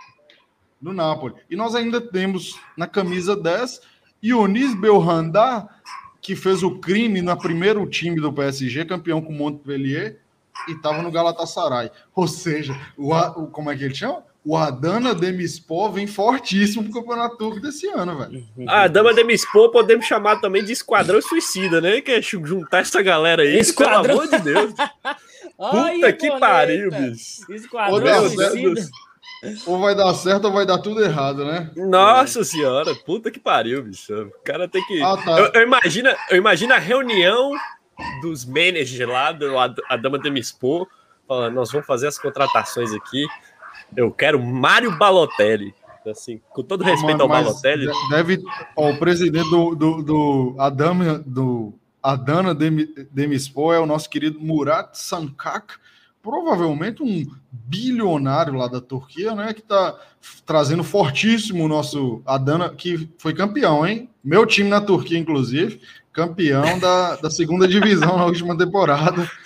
no 0.84 0.92
Napoli. 0.92 1.34
E 1.50 1.56
nós 1.56 1.74
ainda 1.74 2.00
temos 2.00 2.60
na 2.76 2.86
camisa 2.86 3.34
10 3.34 3.80
Ionis 4.22 4.74
Belhanda, 4.74 5.66
que 6.20 6.36
fez 6.36 6.62
o 6.62 6.78
crime 6.78 7.22
no 7.22 7.36
primeiro 7.36 7.84
time 7.86 8.20
do 8.20 8.32
PSG, 8.32 8.84
campeão 8.84 9.20
com 9.22 9.32
o 9.32 9.36
Montpellier, 9.36 10.18
e 10.68 10.72
estava 10.72 11.02
no 11.02 11.10
Galatasaray. 11.10 11.90
Ou 12.14 12.28
seja, 12.28 12.78
o, 12.96 13.14
o, 13.14 13.46
como 13.46 13.70
é 13.70 13.76
que 13.76 13.84
ele 13.84 13.94
chama? 13.94 14.22
O 14.44 14.58
Adana 14.58 15.14
Demispor 15.14 15.90
vem 15.90 16.06
fortíssimo 16.06 16.84
pro 16.84 17.00
Campeonato 17.00 17.38
Turco 17.38 17.60
desse 17.60 17.86
ano, 17.88 18.18
velho. 18.18 18.44
A 18.68 18.82
ah, 18.82 18.88
Dama 18.88 19.14
Demispor 19.14 19.70
podemos 19.70 20.04
chamar 20.04 20.36
também 20.36 20.62
de 20.62 20.72
Esquadrão 20.72 21.20
Suicida, 21.22 21.80
né? 21.80 22.02
Que 22.02 22.12
é 22.12 22.22
juntar 22.22 22.80
essa 22.80 23.00
galera 23.00 23.42
aí, 23.42 23.58
Esquadrão... 23.58 24.02
pelo 24.02 24.20
amor 24.20 24.28
de 24.28 24.38
Deus. 24.44 24.74
Puta 25.56 26.12
que 26.12 26.38
pariu, 26.38 26.90
bicho. 26.90 27.50
Esquadrão 27.50 28.28
Suicida. 28.28 28.90
Ou 29.66 29.78
vai 29.78 29.94
dar 29.94 30.12
certo 30.14 30.46
ou 30.46 30.52
vai 30.52 30.66
dar 30.66 30.78
tudo 30.78 31.02
errado, 31.02 31.44
né? 31.44 31.70
Nossa 31.76 32.44
senhora, 32.44 32.94
puta 32.94 33.30
que 33.30 33.38
pariu, 33.38 33.82
bicho. 33.82 34.12
O 34.12 34.44
cara 34.44 34.68
tem 34.68 34.84
que. 34.86 35.02
Ah, 35.02 35.16
tá. 35.16 35.38
eu, 35.38 35.50
eu, 35.54 35.62
imagino, 35.62 36.10
eu 36.30 36.36
imagino 36.36 36.74
a 36.74 36.78
reunião 36.78 37.52
dos 38.22 38.44
managers 38.44 39.08
lá, 39.08 39.32
do, 39.32 39.58
a, 39.58 39.74
a 39.88 39.96
Dama 39.96 40.18
de 40.18 40.30
Mispo, 40.30 40.88
falando: 41.26 41.54
nós 41.54 41.70
vamos 41.70 41.86
fazer 41.86 42.08
as 42.08 42.18
contratações 42.18 42.92
aqui. 42.92 43.26
Eu 43.96 44.10
quero 44.10 44.42
Mário 44.42 44.96
Balotelli. 44.96 45.74
Assim, 46.06 46.38
com 46.50 46.62
todo 46.62 46.84
respeito 46.84 47.22
ao 47.22 47.28
Balotelli. 47.28 47.90
Deve. 48.10 48.42
Ó, 48.76 48.90
o 48.90 48.98
presidente 48.98 49.48
do, 49.48 49.74
do, 49.74 50.02
do 50.02 50.56
Adama, 50.58 51.18
do 51.24 51.72
Adana 52.02 52.54
Demispo 52.54 53.72
é 53.72 53.80
o 53.80 53.86
nosso 53.86 54.10
querido 54.10 54.38
Murat 54.38 54.94
Sankak 54.94 55.74
provavelmente 56.24 57.02
um 57.02 57.22
bilionário 57.52 58.54
lá 58.54 58.66
da 58.66 58.80
Turquia, 58.80 59.34
né? 59.34 59.52
Que 59.52 59.60
está 59.60 59.94
trazendo 60.46 60.82
fortíssimo 60.82 61.62
o 61.62 61.68
nosso 61.68 62.22
Adana, 62.24 62.70
que 62.70 63.06
foi 63.18 63.34
campeão, 63.34 63.86
hein? 63.86 64.08
Meu 64.24 64.46
time 64.46 64.70
na 64.70 64.80
Turquia, 64.80 65.18
inclusive, 65.18 65.82
campeão 66.10 66.78
da, 66.78 67.16
da 67.16 67.30
segunda 67.30 67.68
divisão 67.68 68.16
na 68.16 68.24
última 68.24 68.56
temporada. 68.56 69.30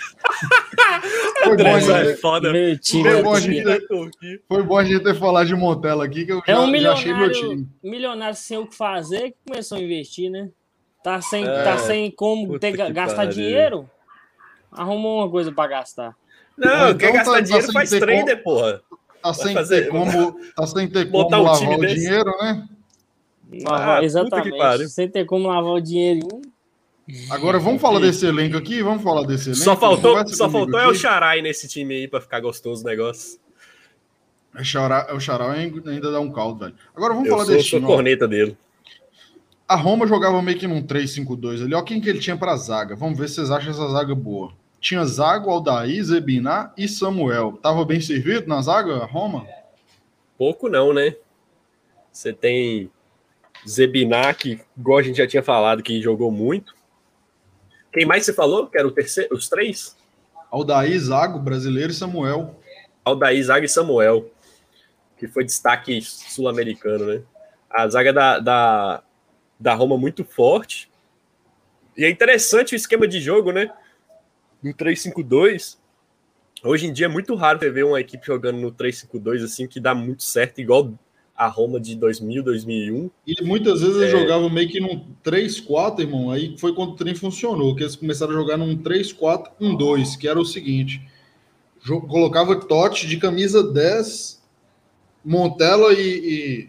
Foi 1.45 1.57
bom, 1.57 1.75
a 1.75 1.81
gente, 1.81 1.93
é 1.93 2.17
foda. 2.17 2.53
Meu 2.53 2.79
time, 2.79 3.09
foi, 3.09 3.23
bom 3.23 3.33
a 3.33 3.41
gente 3.41 3.65
ter, 3.65 3.87
foi 4.49 4.63
bom 4.65 4.77
a 4.77 4.85
gente 4.85 5.03
ter 5.05 5.15
falado 5.15 5.47
de 5.47 5.55
Montella 5.55 6.05
aqui, 6.05 6.27
que 6.27 6.33
eu 6.33 6.43
é 6.45 6.53
já, 6.53 6.61
um 6.61 6.77
já 6.77 6.93
achei 6.93 7.15
meu 7.15 7.31
time. 7.31 7.69
Milionário 7.83 8.37
sem 8.37 8.59
o 8.59 8.67
que 8.67 8.75
fazer, 8.75 9.31
que 9.31 9.37
começou 9.47 9.79
a 9.79 9.81
investir, 9.81 10.31
né? 10.31 10.51
Tá 11.03 11.23
sem, 11.23 11.47
é, 11.47 11.63
tá 11.63 11.79
sem 11.79 12.11
como 12.11 12.59
ter, 12.59 12.73
gastar 12.93 13.27
dinheiro, 13.27 13.89
arrumou 14.71 15.21
uma 15.21 15.31
coisa 15.31 15.53
para 15.53 15.71
gastar. 15.71 16.17
Não, 16.59 16.91
então, 16.91 16.99
quer 16.99 17.13
gastar 17.13 17.33
tá, 17.33 17.41
dinheiro 17.41 17.67
tá 17.69 17.73
faz 17.73 17.91
trader, 17.91 18.43
como, 18.43 18.57
porra. 18.57 18.83
Tá 19.23 19.33
sem, 19.33 19.55
fazer, 19.55 19.83
ter 19.85 19.91
como, 19.91 20.41
tá 20.55 20.67
sem 20.67 20.89
ter 20.89 21.11
como 21.11 21.31
lavar 21.31 21.71
o 21.71 21.81
desse. 21.81 21.95
dinheiro, 21.95 22.31
né? 22.41 22.69
Ah, 23.67 24.03
exatamente. 24.03 24.89
Sem 24.89 25.09
ter 25.09 25.25
como 25.25 25.49
lavar 25.49 25.73
o 25.73 25.81
dinheirinho. 25.81 26.43
Agora 27.31 27.59
vamos 27.59 27.81
falar 27.81 28.01
desse 28.01 28.27
elenco 28.27 28.57
aqui, 28.57 28.83
vamos 28.83 29.03
falar 29.03 29.27
desse 29.27 29.51
elenco. 29.51 29.65
Só 29.65 29.77
faltou, 29.77 30.29
só 30.29 30.51
faltou 30.51 30.79
é 30.79 30.87
o 30.87 30.95
Charai 30.95 31.41
nesse 31.41 31.67
time 31.67 31.95
aí 31.95 32.09
para 32.09 32.21
ficar 32.21 32.41
gostoso 32.41 32.83
o 32.83 32.87
negócio. 32.87 33.39
É, 34.55 34.65
Xará, 34.65 35.07
é 35.09 35.15
o 35.15 35.21
Charai 35.21 35.73
ainda 35.87 36.11
dá 36.11 36.21
um 36.21 36.31
caldo, 36.31 36.61
velho. 36.65 36.75
Agora 36.95 37.15
vamos 37.15 37.29
Eu 37.29 37.33
falar 37.35 37.47
sou, 37.47 37.55
desse 37.55 37.69
time. 37.69 37.87
corneta 37.87 38.25
ó. 38.25 38.29
dele. 38.29 38.57
A 39.67 39.77
Roma 39.77 40.07
jogava 40.07 40.41
meio 40.43 40.59
que 40.59 40.67
num 40.67 40.83
3-5-2 40.83 41.63
ali. 41.63 41.75
Ó, 41.75 41.83
quem 41.83 42.01
que 42.01 42.09
ele 42.09 42.19
tinha 42.19 42.37
para 42.37 42.57
zaga. 42.57 42.97
Vamos 42.97 43.19
ver 43.19 43.29
se 43.29 43.37
vocês 43.37 43.51
acham 43.51 43.71
essa 43.71 43.89
zaga 43.89 44.15
boa. 44.15 44.53
Tinha 44.81 45.05
Zago, 45.05 45.51
Aldair, 45.51 46.03
Zebiná 46.03 46.73
e 46.77 46.89
Samuel. 46.89 47.59
Tava 47.63 47.85
bem 47.85 48.01
servido 48.01 48.47
na 48.47 48.63
zaga, 48.63 49.05
Roma? 49.05 49.47
Pouco 50.37 50.69
não, 50.69 50.93
né? 50.93 51.17
Você 52.13 52.33
tem 52.33 52.91
Zebiná, 53.69 54.33
que, 54.33 54.61
igual 54.77 54.99
a 54.99 55.03
gente 55.03 55.19
já 55.19 55.27
tinha 55.27 55.43
falado, 55.43 55.83
que 55.83 56.01
jogou 56.01 56.31
muito. 56.31 56.75
Quem 57.93 58.07
mais 58.07 58.25
você 58.25 58.33
falou? 58.33 58.69
Que 58.69 58.79
era 58.79 58.87
o 58.87 58.93
terceiro, 58.93 59.35
os 59.35 59.49
três? 59.49 59.97
Aldair, 60.51 60.99
Zago, 60.99 61.39
brasileiro 61.39 61.91
e 61.91 61.95
Samuel. 61.95 62.57
Aldair, 63.05 63.43
Zago 63.43 63.65
e 63.65 63.69
Samuel, 63.69 64.31
que 65.19 65.27
foi 65.27 65.45
destaque 65.45 66.01
sul-americano, 66.03 67.07
né? 67.07 67.23
A 67.69 67.89
zaga 67.89 68.13
da, 68.13 68.39
da, 68.39 69.03
da 69.59 69.75
Roma 69.75 69.99
muito 69.99 70.25
forte. 70.25 70.91
E 71.97 72.05
é 72.05 72.11
interessante 72.11 72.75
o 72.75 72.77
esquema 72.77 73.07
de 73.07 73.21
jogo, 73.21 73.51
né? 73.51 73.71
No 74.63 74.75
3-5-2, 74.75 75.77
hoje 76.63 76.87
em 76.87 76.93
dia 76.93 77.07
é 77.07 77.09
muito 77.09 77.35
raro 77.35 77.59
ver 77.59 77.85
uma 77.85 78.01
equipe 78.01 78.27
jogando 78.27 78.59
no 78.59 78.73
3-5-2 78.73 79.45
assim 79.45 79.67
que 79.67 79.81
dá 79.81 79.95
muito 79.95 80.23
certo, 80.23 80.61
igual 80.61 80.93
a 81.39 81.47
Roma 81.47 81.79
de 81.79 81.95
2000, 81.95 82.43
2001. 82.43 83.11
E 83.25 83.45
muitas 83.45 83.81
vezes 83.81 83.97
é... 83.97 84.01
eles 84.01 84.11
jogavam 84.11 84.51
meio 84.51 84.69
que 84.69 84.81
num 84.81 85.07
3-4, 85.25 86.01
irmão. 86.01 86.33
Aí 86.33 86.59
foi 86.59 86.75
quando 86.75 86.91
o 86.91 86.97
trem 86.97 87.15
funcionou, 87.15 87.77
que 87.77 87.85
eles 87.85 87.95
começaram 87.95 88.33
a 88.33 88.37
jogar 88.37 88.57
num 88.57 88.77
3-4-1-2, 88.77 90.19
que 90.19 90.27
era 90.27 90.41
o 90.41 90.45
seguinte: 90.45 91.01
colocava 92.09 92.57
Totti 92.57 93.07
de 93.07 93.19
camisa 93.19 93.63
10, 93.63 94.43
Montella 95.25 95.93
e. 95.93 96.01
e... 96.01 96.69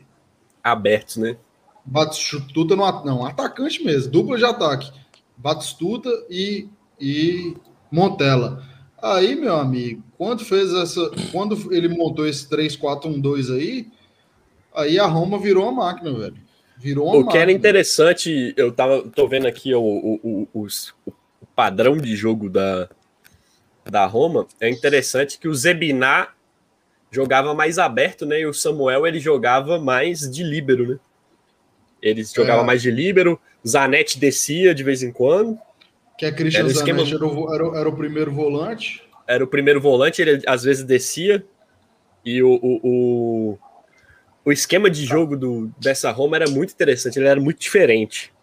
Abertos, 0.63 1.17
né? 1.17 1.35
Batistuta 1.83 2.75
no 2.75 3.03
não, 3.03 3.25
atacante 3.25 3.83
mesmo, 3.83 4.11
dupla 4.11 4.37
de 4.37 4.45
ataque. 4.45 4.91
Batistuta 5.35 6.09
e, 6.29 6.67
e 6.99 7.55
Montella. 7.91 8.63
Aí, 9.01 9.35
meu 9.35 9.55
amigo, 9.55 10.03
quando 10.17 10.43
fez 10.43 10.73
essa. 10.73 11.09
Quando 11.31 11.73
ele 11.73 11.87
montou 11.87 12.27
esse 12.27 12.47
3-4-1-2 12.49 13.55
aí, 13.55 13.87
aí 14.73 14.99
a 14.99 15.05
Roma 15.05 15.39
virou 15.39 15.63
uma 15.63 15.85
máquina, 15.85 16.13
velho. 16.13 16.37
Virou 16.77 17.05
uma 17.05 17.13
o 17.13 17.17
máquina. 17.17 17.31
que 17.31 17.37
era 17.37 17.51
interessante, 17.51 18.53
eu 18.57 18.71
tava, 18.71 19.01
tô 19.03 19.27
vendo 19.27 19.47
aqui 19.47 19.73
o, 19.73 19.81
o, 19.81 20.47
o, 20.53 20.67
o 21.05 21.45
padrão 21.55 21.97
de 21.97 22.15
jogo 22.15 22.49
da, 22.49 22.89
da 23.85 24.05
Roma, 24.05 24.47
é 24.59 24.69
interessante 24.69 25.39
que 25.39 25.47
o 25.47 25.53
Zebiná 25.53 26.29
jogava 27.11 27.53
mais 27.53 27.79
aberto, 27.79 28.25
né? 28.25 28.41
E 28.41 28.45
o 28.45 28.53
Samuel 28.53 29.05
ele 29.05 29.19
jogava 29.19 29.79
mais 29.79 30.29
de 30.29 30.43
líbero, 30.43 30.87
né? 30.87 30.99
Ele 32.01 32.23
jogava 32.23 32.61
é. 32.61 32.65
mais 32.65 32.81
de 32.81 32.91
líbero, 32.91 33.39
Zanetti 33.67 34.19
descia 34.19 34.73
de 34.73 34.83
vez 34.83 35.03
em 35.03 35.11
quando. 35.11 35.59
Que 36.19 36.25
a 36.25 36.33
Christian 36.33 36.63
era 36.63 36.69
esquema... 36.69 37.01
era, 37.01 37.25
o, 37.25 37.55
era, 37.55 37.79
era, 37.79 37.87
o 37.87 37.95
primeiro 37.95 38.29
volante. 38.29 39.01
Era 39.25 39.41
o 39.41 39.47
primeiro 39.47 39.79
volante, 39.79 40.21
ele 40.21 40.43
às 40.45 40.63
vezes 40.63 40.83
descia. 40.83 41.45
E 42.25 42.43
o, 42.43 42.59
o, 42.61 42.79
o, 42.83 43.59
o 44.43 44.51
esquema 44.51 44.89
de 44.89 45.05
jogo 45.05 45.37
do, 45.37 45.71
dessa 45.79 46.11
Roma 46.11 46.35
era 46.35 46.49
muito 46.49 46.73
interessante, 46.73 47.17
ele 47.17 47.29
era 47.29 47.39
muito 47.39 47.61
diferente. 47.61 48.33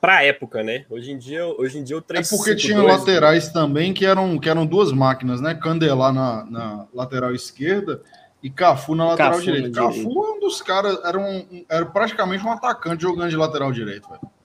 Pra 0.00 0.24
época, 0.24 0.62
né? 0.62 0.86
Hoje 0.88 1.12
em 1.12 1.18
dia, 1.18 1.46
hoje 1.46 1.78
em 1.78 1.84
dia 1.84 1.98
o 1.98 2.00
3 2.00 2.26
É 2.26 2.34
porque 2.34 2.56
tinha 2.56 2.82
laterais 2.82 3.50
também 3.50 3.92
que 3.92 4.06
eram, 4.06 4.38
que 4.38 4.48
eram 4.48 4.64
duas 4.64 4.90
máquinas, 4.90 5.38
né? 5.38 5.54
Candelar 5.54 6.14
na, 6.14 6.42
na 6.46 6.86
lateral 6.94 7.34
esquerda 7.34 8.00
e 8.42 8.48
Cafu 8.48 8.94
na 8.94 9.08
lateral 9.08 9.32
Cafu 9.32 9.42
direita. 9.44 9.70
Cafu 9.72 10.24
é 10.24 10.30
um 10.30 10.40
dos 10.40 10.62
caras, 10.62 10.98
era, 11.04 11.18
um, 11.18 11.66
era 11.68 11.84
praticamente 11.84 12.42
um 12.42 12.50
atacante 12.50 13.02
jogando 13.02 13.28
de 13.28 13.36
lateral 13.36 13.70
direito, 13.72 14.08
velho. 14.08 14.35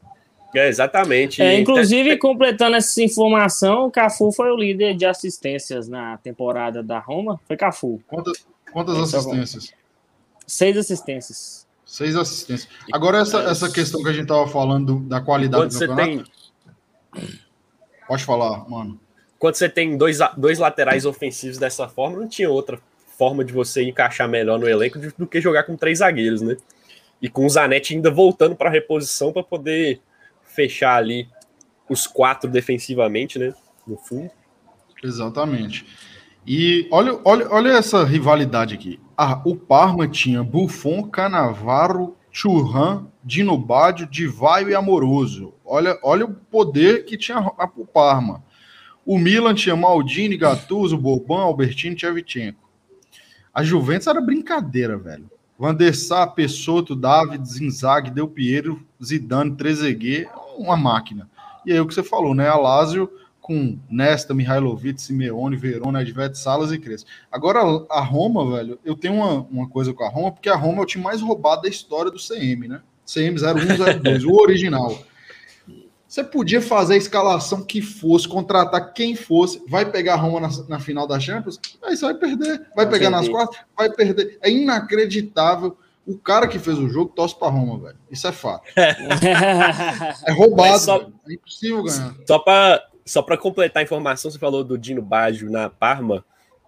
É, 0.54 0.68
exatamente. 0.68 1.42
É, 1.42 1.60
inclusive, 1.60 2.18
completando 2.18 2.76
essa 2.76 3.02
informação, 3.02 3.86
o 3.86 3.92
Cafu 3.92 4.32
foi 4.32 4.52
o 4.52 4.58
líder 4.58 4.96
de 4.96 5.06
assistências 5.06 5.88
na 5.88 6.18
temporada 6.18 6.84
da 6.84 7.00
Roma. 7.00 7.40
Foi 7.48 7.56
Cafu. 7.56 8.02
Quantas, 8.08 8.46
quantas 8.72 8.98
assistências? 8.98 9.74
Seis 10.46 10.76
assistências. 10.76 11.68
Seis 11.86 12.16
assistências. 12.16 12.70
Agora, 12.92 13.20
essa, 13.20 13.40
essa 13.44 13.72
questão 13.72 14.04
que 14.04 14.10
a 14.10 14.14
gente 14.14 14.28
tava 14.28 14.48
falando 14.48 15.00
da 15.02 15.22
qualidade 15.22 15.64
Quando 15.64 15.72
do 15.72 15.80
campeonato. 15.80 16.32
Tem... 17.14 17.40
Pode 18.08 18.24
falar, 18.26 18.70
mano. 18.70 19.00
Quando 19.40 19.56
você 19.56 19.70
tem 19.70 19.98
dois, 19.98 20.20
dois 20.38 20.60
laterais 20.60 21.06
ofensivos 21.06 21.58
dessa 21.58 21.88
forma, 21.88 22.20
não 22.20 22.28
tinha 22.28 22.50
outra 22.50 22.80
forma 23.18 23.44
de 23.44 23.54
você 23.54 23.84
encaixar 23.84 24.28
melhor 24.28 24.60
no 24.60 24.68
elenco 24.68 25.00
do 25.18 25.28
que 25.28 25.40
jogar 25.40 25.64
com 25.64 25.76
três 25.76 26.00
zagueiros, 26.00 26.42
né? 26.42 26.58
E 27.22 27.30
com 27.30 27.46
o 27.46 27.50
Zanetti 27.50 27.96
ainda 27.96 28.10
voltando 28.10 28.56
para 28.56 28.70
a 28.70 28.72
reposição 28.72 29.32
para 29.32 29.44
poder 29.44 30.02
fechar 30.56 30.96
ali 30.96 31.28
os 31.90 32.08
quatro 32.08 32.50
defensivamente, 32.50 33.38
né? 33.38 33.54
No 33.86 33.98
fundo. 33.98 34.32
Exatamente. 35.04 35.86
E 36.46 36.88
olha, 36.92 37.20
olha, 37.24 37.48
olha 37.50 37.70
essa 37.74 38.04
rivalidade 38.04 38.74
aqui. 38.74 39.00
Ah, 39.18 39.42
o 39.46 39.56
Parma 39.56 40.08
tinha 40.08 40.44
Buffon, 40.44 41.04
Canavaro, 41.04 42.16
Churran, 42.32 43.08
Dino 43.24 43.58
Baggio, 43.58 44.08
Divaio 44.08 44.70
e 44.70 44.76
Amoroso. 44.76 45.54
Olha, 45.66 46.00
olha 46.04 46.26
o 46.26 46.34
poder 46.34 47.06
que 47.06 47.18
tinha 47.18 47.40
o 47.76 47.86
Parma. 47.86 48.44
O 49.06 49.18
Milan 49.18 49.54
tinha 49.54 49.76
Maldini, 49.76 50.38
Gattuso, 50.38 50.98
Boban, 50.98 51.42
Albertini, 51.42 51.96
Tchevchenko. 51.96 52.70
A 53.54 53.64
Juventus 53.64 54.08
era 54.08 54.22
brincadeira, 54.22 54.98
velho. 54.98 55.30
Van 55.62 55.76
der 55.76 55.94
Sar, 55.94 56.34
Pessotto, 56.34 56.96
David, 56.96 57.48
Zinzag, 57.48 58.10
Del 58.10 58.28
Piero, 58.28 58.82
Zidane, 59.00 59.56
Trezeguet, 59.56 60.28
uma 60.58 60.76
máquina. 60.76 61.30
E 61.64 61.72
aí 61.72 61.80
o 61.80 61.86
que 61.86 61.94
você 61.94 62.02
falou, 62.02 62.34
né? 62.34 62.50
A 62.50 62.56
com 63.40 63.78
Nesta, 63.88 64.34
Mihailovic, 64.34 65.00
Simeone, 65.00 65.56
Verona, 65.56 66.02
Edvete, 66.02 66.40
Salas 66.40 66.72
e 66.72 66.80
Crespo. 66.80 67.08
Agora, 67.32 67.60
a 67.92 68.02
Roma, 68.02 68.58
velho, 68.58 68.80
eu 68.84 68.96
tenho 68.96 69.14
uma, 69.14 69.42
uma 69.52 69.70
coisa 69.70 69.94
com 69.94 70.04
a 70.04 70.10
Roma, 70.10 70.32
porque 70.32 70.50
a 70.50 70.56
Roma 70.56 70.80
é 70.80 70.82
o 70.82 70.86
time 70.86 71.04
mais 71.04 71.22
roubado 71.22 71.62
da 71.62 71.70
história 71.70 72.10
do 72.10 72.18
CM, 72.18 72.68
né? 72.68 72.82
CM 73.06 73.38
0102, 73.38 74.26
o 74.26 74.34
original. 74.42 74.98
Você 76.12 76.26
podia 76.26 76.62
fazer 76.62 76.96
a 76.96 76.98
escalação 76.98 77.64
que 77.64 77.82
fosse, 77.82 78.28
contratar 78.28 78.92
quem 78.92 79.16
fosse, 79.16 79.64
vai 79.66 79.90
pegar 79.90 80.16
a 80.16 80.18
Roma 80.18 80.42
na, 80.42 80.50
na 80.68 80.78
final 80.78 81.08
da 81.08 81.18
Champions, 81.18 81.58
aí 81.82 81.96
você 81.96 82.04
vai 82.04 82.16
perder. 82.16 82.68
Vai 82.76 82.90
pegar 82.90 83.10
nas 83.10 83.30
quartas, 83.30 83.58
vai 83.78 83.90
perder. 83.90 84.38
É 84.42 84.52
inacreditável. 84.52 85.78
O 86.06 86.18
cara 86.18 86.50
que 86.50 86.60
fez 86.60 86.78
o 86.78 86.90
jogo 86.90 87.14
torce 87.16 87.40
para 87.40 87.48
Roma, 87.48 87.80
velho. 87.80 87.98
Isso 88.12 88.28
é 88.28 88.34
fato. 88.34 88.66
é 88.76 90.34
roubado. 90.34 90.80
Só, 90.80 91.10
é 91.30 91.34
impossível 91.34 91.82
ganhar. 91.82 92.14
Só 92.28 92.40
para 92.40 92.86
só 93.06 93.24
completar 93.38 93.80
a 93.80 93.84
informação, 93.86 94.30
você 94.30 94.38
falou 94.38 94.66
do 94.66 94.78
Dino 94.78 95.02
Baggio 95.02 95.50
na 95.50 95.70
Parma, 95.70 96.26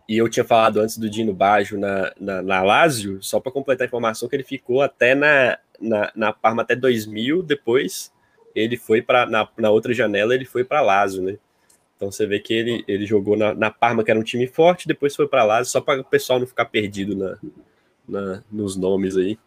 e 0.08 0.18
eu 0.18 0.30
tinha 0.30 0.46
falado 0.46 0.80
antes 0.80 0.98
do 0.98 1.10
Dino 1.10 1.34
Baggio 1.34 1.78
na, 1.78 2.14
na, 2.18 2.42
na 2.42 2.64
Lazio, 2.64 3.22
só 3.22 3.42
para 3.42 3.52
completar 3.52 3.84
a 3.84 3.90
informação 3.90 4.30
que 4.30 4.38
ele 4.38 4.44
ficou 4.46 4.82
até 4.82 5.14
na, 5.14 5.58
na, 5.82 6.12
na 6.16 6.32
Parma 6.32 6.62
até 6.62 6.78
2000, 6.78 7.44
depois 7.44 8.13
ele 8.56 8.78
foi 8.78 9.02
para 9.02 9.26
na, 9.26 9.48
na 9.58 9.70
outra 9.70 9.94
janela, 9.94 10.34
ele 10.34 10.46
foi 10.46 10.64
para 10.64 10.82
Lazio, 10.82 11.22
né? 11.22 11.38
Então 11.96 12.12
você 12.12 12.26
vê 12.26 12.40
que 12.40 12.54
ele, 12.54 12.84
ele 12.88 13.06
jogou 13.06 13.38
na, 13.38 13.54
na 13.54 13.72
Parma, 13.72 14.04
que 14.04 14.12
era 14.12 14.20
um 14.20 14.24
time 14.24 14.48
forte, 14.48 14.88
depois 14.88 15.16
foi 15.16 15.28
para 15.28 15.44
Lazio, 15.44 15.72
só 15.72 15.82
para 15.82 16.02
o 16.02 16.06
pessoal 16.06 16.40
não 16.40 16.48
ficar 16.48 16.66
perdido 16.66 17.16
na, 17.16 17.38
na, 18.08 18.44
nos 18.52 18.76
nomes 18.76 19.16
aí. 19.16 19.38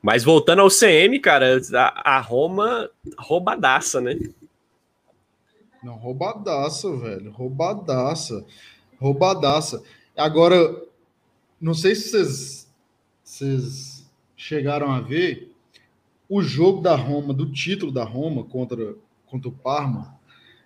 Mas 0.00 0.22
voltando 0.22 0.62
ao 0.62 0.68
CM, 0.68 1.18
cara, 1.18 1.60
a, 1.74 2.16
a 2.16 2.20
Roma 2.20 2.88
roubadaça, 3.18 4.00
né? 4.00 4.16
Não, 5.82 5.94
roubadaça, 5.94 6.96
velho. 6.96 7.30
Roubadaça. 7.32 8.44
Roubadaça. 9.00 9.82
Agora, 10.16 10.56
não 11.60 11.74
sei 11.74 11.94
se 11.94 12.10
vocês, 12.10 12.72
vocês 13.22 14.10
chegaram 14.36 14.90
a 14.90 15.00
ver 15.00 15.47
o 16.28 16.42
jogo 16.42 16.82
da 16.82 16.94
Roma, 16.94 17.32
do 17.32 17.50
título 17.50 17.90
da 17.90 18.04
Roma 18.04 18.44
contra, 18.44 18.94
contra 19.26 19.48
o 19.48 19.52
Parma, 19.52 20.18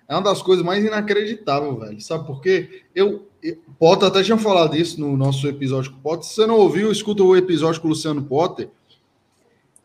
é 0.09 0.15
uma 0.15 0.23
das 0.23 0.43
coisas 0.43 0.65
mais 0.65 0.85
inacreditáveis, 0.85 1.79
velho. 1.79 2.01
Sabe 2.01 2.27
por 2.27 2.41
quê? 2.41 2.83
Eu, 2.95 3.29
eu 3.43 3.57
Potter 3.79 4.09
até 4.09 4.23
tinha 4.23 4.37
falado 4.37 4.77
isso 4.77 5.01
no 5.01 5.17
nosso 5.17 5.47
episódio 5.47 5.93
com 5.93 5.99
o 5.99 6.01
Potter. 6.03 6.25
Se 6.27 6.35
você 6.35 6.47
não 6.47 6.57
ouviu, 6.57 6.91
escuta 6.91 7.23
o 7.23 7.37
episódio 7.37 7.81
com 7.81 7.87
o 7.87 7.91
Luciano 7.91 8.23
Potter. 8.23 8.69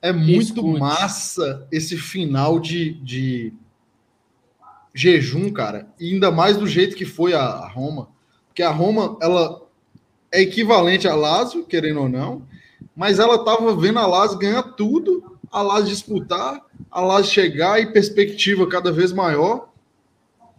É 0.02 0.12
muito 0.12 0.60
Escute. 0.60 0.80
massa 0.80 1.68
esse 1.72 1.98
final 1.98 2.60
de, 2.60 2.94
de 2.96 3.54
jejum, 4.94 5.52
cara. 5.52 5.88
E 6.00 6.13
ainda 6.13 6.32
mais 6.32 6.58
do 6.58 6.68
jeito 6.68 6.96
que 6.96 7.06
foi 7.06 7.34
a 7.34 7.68
Roma. 7.68 8.10
Porque 8.48 8.63
a 8.63 8.72
Roma, 8.72 9.18
ela 9.22 9.62
é 10.32 10.42
equivalente 10.42 11.08
a 11.08 11.16
Lazio, 11.16 11.66
querendo 11.66 12.02
ou 12.02 12.10
não, 12.10 12.42
mas 12.96 13.20
ela 13.20 13.44
tava 13.46 13.76
vendo 13.76 14.00
a 14.00 14.06
Lazio 14.06 14.38
ganhar 14.38 14.63
tudo 14.63 15.37
a 15.51 15.62
Lazio 15.62 15.89
disputar, 15.89 16.62
a 16.91 17.01
Lazio 17.01 17.31
chegar 17.31 17.81
e 17.81 17.91
perspectiva 17.91 18.67
cada 18.67 18.91
vez 18.91 19.12
maior. 19.12 19.69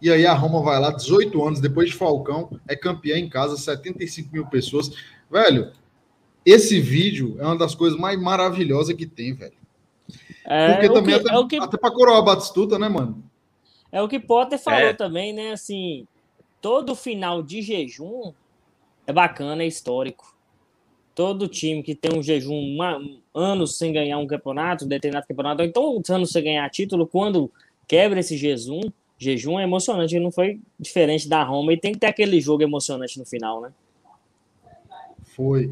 E 0.01 0.09
aí 0.09 0.25
a 0.25 0.33
Roma 0.33 0.61
vai 0.61 0.79
lá, 0.79 0.91
18 0.91 1.45
anos 1.45 1.59
depois 1.59 1.89
de 1.89 1.95
Falcão, 1.95 2.49
é 2.67 2.75
campeã 2.75 3.17
em 3.17 3.27
casa, 3.27 3.57
75 3.57 4.31
mil 4.31 4.45
pessoas. 4.47 4.91
Velho, 5.29 5.71
esse 6.45 6.79
vídeo 6.79 7.35
é 7.39 7.45
uma 7.45 7.57
das 7.57 7.75
coisas 7.75 7.99
mais 7.99 8.19
maravilhosas 8.19 8.95
que 8.95 9.05
tem, 9.05 9.33
velho. 9.33 9.57
É, 10.45 10.73
Porque 10.73 10.87
também 10.87 11.19
que, 11.19 11.29
até, 11.29 11.37
é 11.37 11.47
que... 11.47 11.57
até 11.57 11.77
pra 11.77 11.91
coroar 11.91 12.17
a 12.17 12.21
Batistuta, 12.21 12.79
né, 12.79 12.87
mano? 12.87 13.23
É 13.91 14.01
o 14.01 14.07
que 14.07 14.19
Potter 14.19 14.57
falou 14.57 14.79
é. 14.79 14.93
também, 14.93 15.33
né? 15.33 15.51
Assim, 15.51 16.07
todo 16.61 16.95
final 16.95 17.43
de 17.43 17.61
jejum 17.61 18.33
é 19.05 19.13
bacana, 19.13 19.63
é 19.63 19.67
histórico. 19.67 20.35
Todo 21.19 21.49
time 21.49 21.83
que 21.83 21.93
tem 21.93 22.17
um 22.17 22.23
jejum 22.23 22.55
uma, 22.55 22.97
anos 23.35 23.77
sem 23.77 23.91
ganhar 23.91 24.17
um 24.19 24.25
campeonato, 24.25 24.85
um 24.85 24.87
determinado 24.87 25.27
campeonato, 25.27 25.61
ou 25.61 25.67
então 25.67 26.15
anos 26.15 26.31
sem 26.31 26.41
ganhar 26.41 26.69
título, 26.69 27.05
quando 27.05 27.51
quebra 27.85 28.21
esse 28.21 28.37
jejum, 28.37 28.79
jejum 29.17 29.59
é 29.59 29.63
emocionante, 29.63 30.17
não 30.17 30.31
foi 30.31 30.61
diferente 30.79 31.27
da 31.27 31.43
Roma, 31.43 31.73
e 31.73 31.77
tem 31.77 31.91
que 31.91 31.99
ter 31.99 32.07
aquele 32.07 32.39
jogo 32.39 32.63
emocionante 32.63 33.19
no 33.19 33.25
final, 33.25 33.59
né? 33.59 33.73
Foi. 35.35 35.69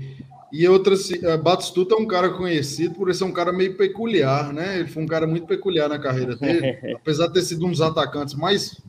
E 0.52 0.68
outra, 0.68 0.96
Batistuta 1.42 1.96
é 1.96 1.98
um 1.98 2.06
cara 2.06 2.32
conhecido 2.32 2.96
por 2.96 3.16
ser 3.16 3.24
um 3.24 3.32
cara 3.32 3.54
meio 3.54 3.78
peculiar, 3.78 4.52
né? 4.52 4.80
Ele 4.80 4.90
foi 4.90 5.02
um 5.02 5.08
cara 5.08 5.26
muito 5.26 5.48
peculiar 5.48 5.88
na 5.88 5.98
carreira 5.98 6.36
dele, 6.36 6.78
apesar 6.94 7.28
de 7.28 7.36
ter 7.36 7.44
sido 7.44 7.66
um 7.66 7.72
dos 7.72 7.80
atacantes 7.80 8.36
mais 8.36 8.82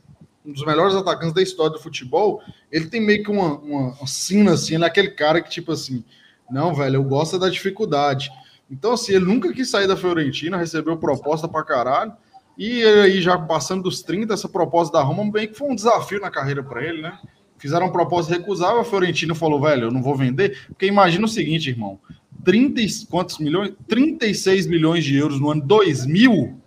um 0.45 0.51
dos 0.51 0.65
melhores 0.65 0.93
atacantes 0.93 1.33
da 1.33 1.41
história 1.41 1.71
do 1.71 1.79
futebol, 1.79 2.41
ele 2.69 2.87
tem 2.87 2.99
meio 2.99 3.23
que 3.23 3.31
uma, 3.31 3.57
uma, 3.59 3.93
uma 3.93 4.07
sina 4.07 4.53
assim, 4.53 4.77
naquele 4.77 5.11
cara 5.11 5.41
que, 5.41 5.49
tipo 5.49 5.71
assim, 5.71 6.03
não, 6.51 6.73
velho, 6.73 6.95
eu 6.95 7.03
gosto 7.03 7.37
da 7.37 7.49
dificuldade. 7.49 8.31
Então, 8.69 8.93
assim, 8.93 9.13
ele 9.13 9.25
nunca 9.25 9.51
quis 9.51 9.69
sair 9.69 9.87
da 9.87 9.97
Fiorentina, 9.97 10.57
recebeu 10.57 10.97
proposta 10.97 11.47
pra 11.47 11.63
caralho. 11.63 12.13
E 12.57 12.83
aí, 12.83 13.21
já 13.21 13.37
passando 13.37 13.83
dos 13.83 14.01
30, 14.01 14.33
essa 14.33 14.49
proposta 14.49 14.97
da 14.97 15.03
Roma 15.03 15.31
bem 15.31 15.47
que 15.47 15.53
foi 15.57 15.69
um 15.69 15.75
desafio 15.75 16.19
na 16.19 16.29
carreira 16.29 16.61
para 16.61 16.83
ele, 16.83 17.01
né? 17.01 17.17
Fizeram 17.57 17.85
uma 17.87 17.91
proposta 17.91 18.33
recusável, 18.33 18.79
a 18.79 18.85
Fiorentina 18.85 19.33
falou, 19.33 19.61
velho, 19.61 19.85
eu 19.85 19.91
não 19.91 20.01
vou 20.01 20.15
vender. 20.15 20.65
Porque 20.67 20.85
imagina 20.85 21.25
o 21.25 21.29
seguinte, 21.29 21.69
irmão: 21.69 21.99
30 22.43 22.81
quantos 23.09 23.37
milhões? 23.39 23.73
36 23.87 24.67
milhões 24.67 25.03
de 25.03 25.17
euros 25.17 25.39
no 25.39 25.51
ano 25.51 25.61
2000 25.61 26.59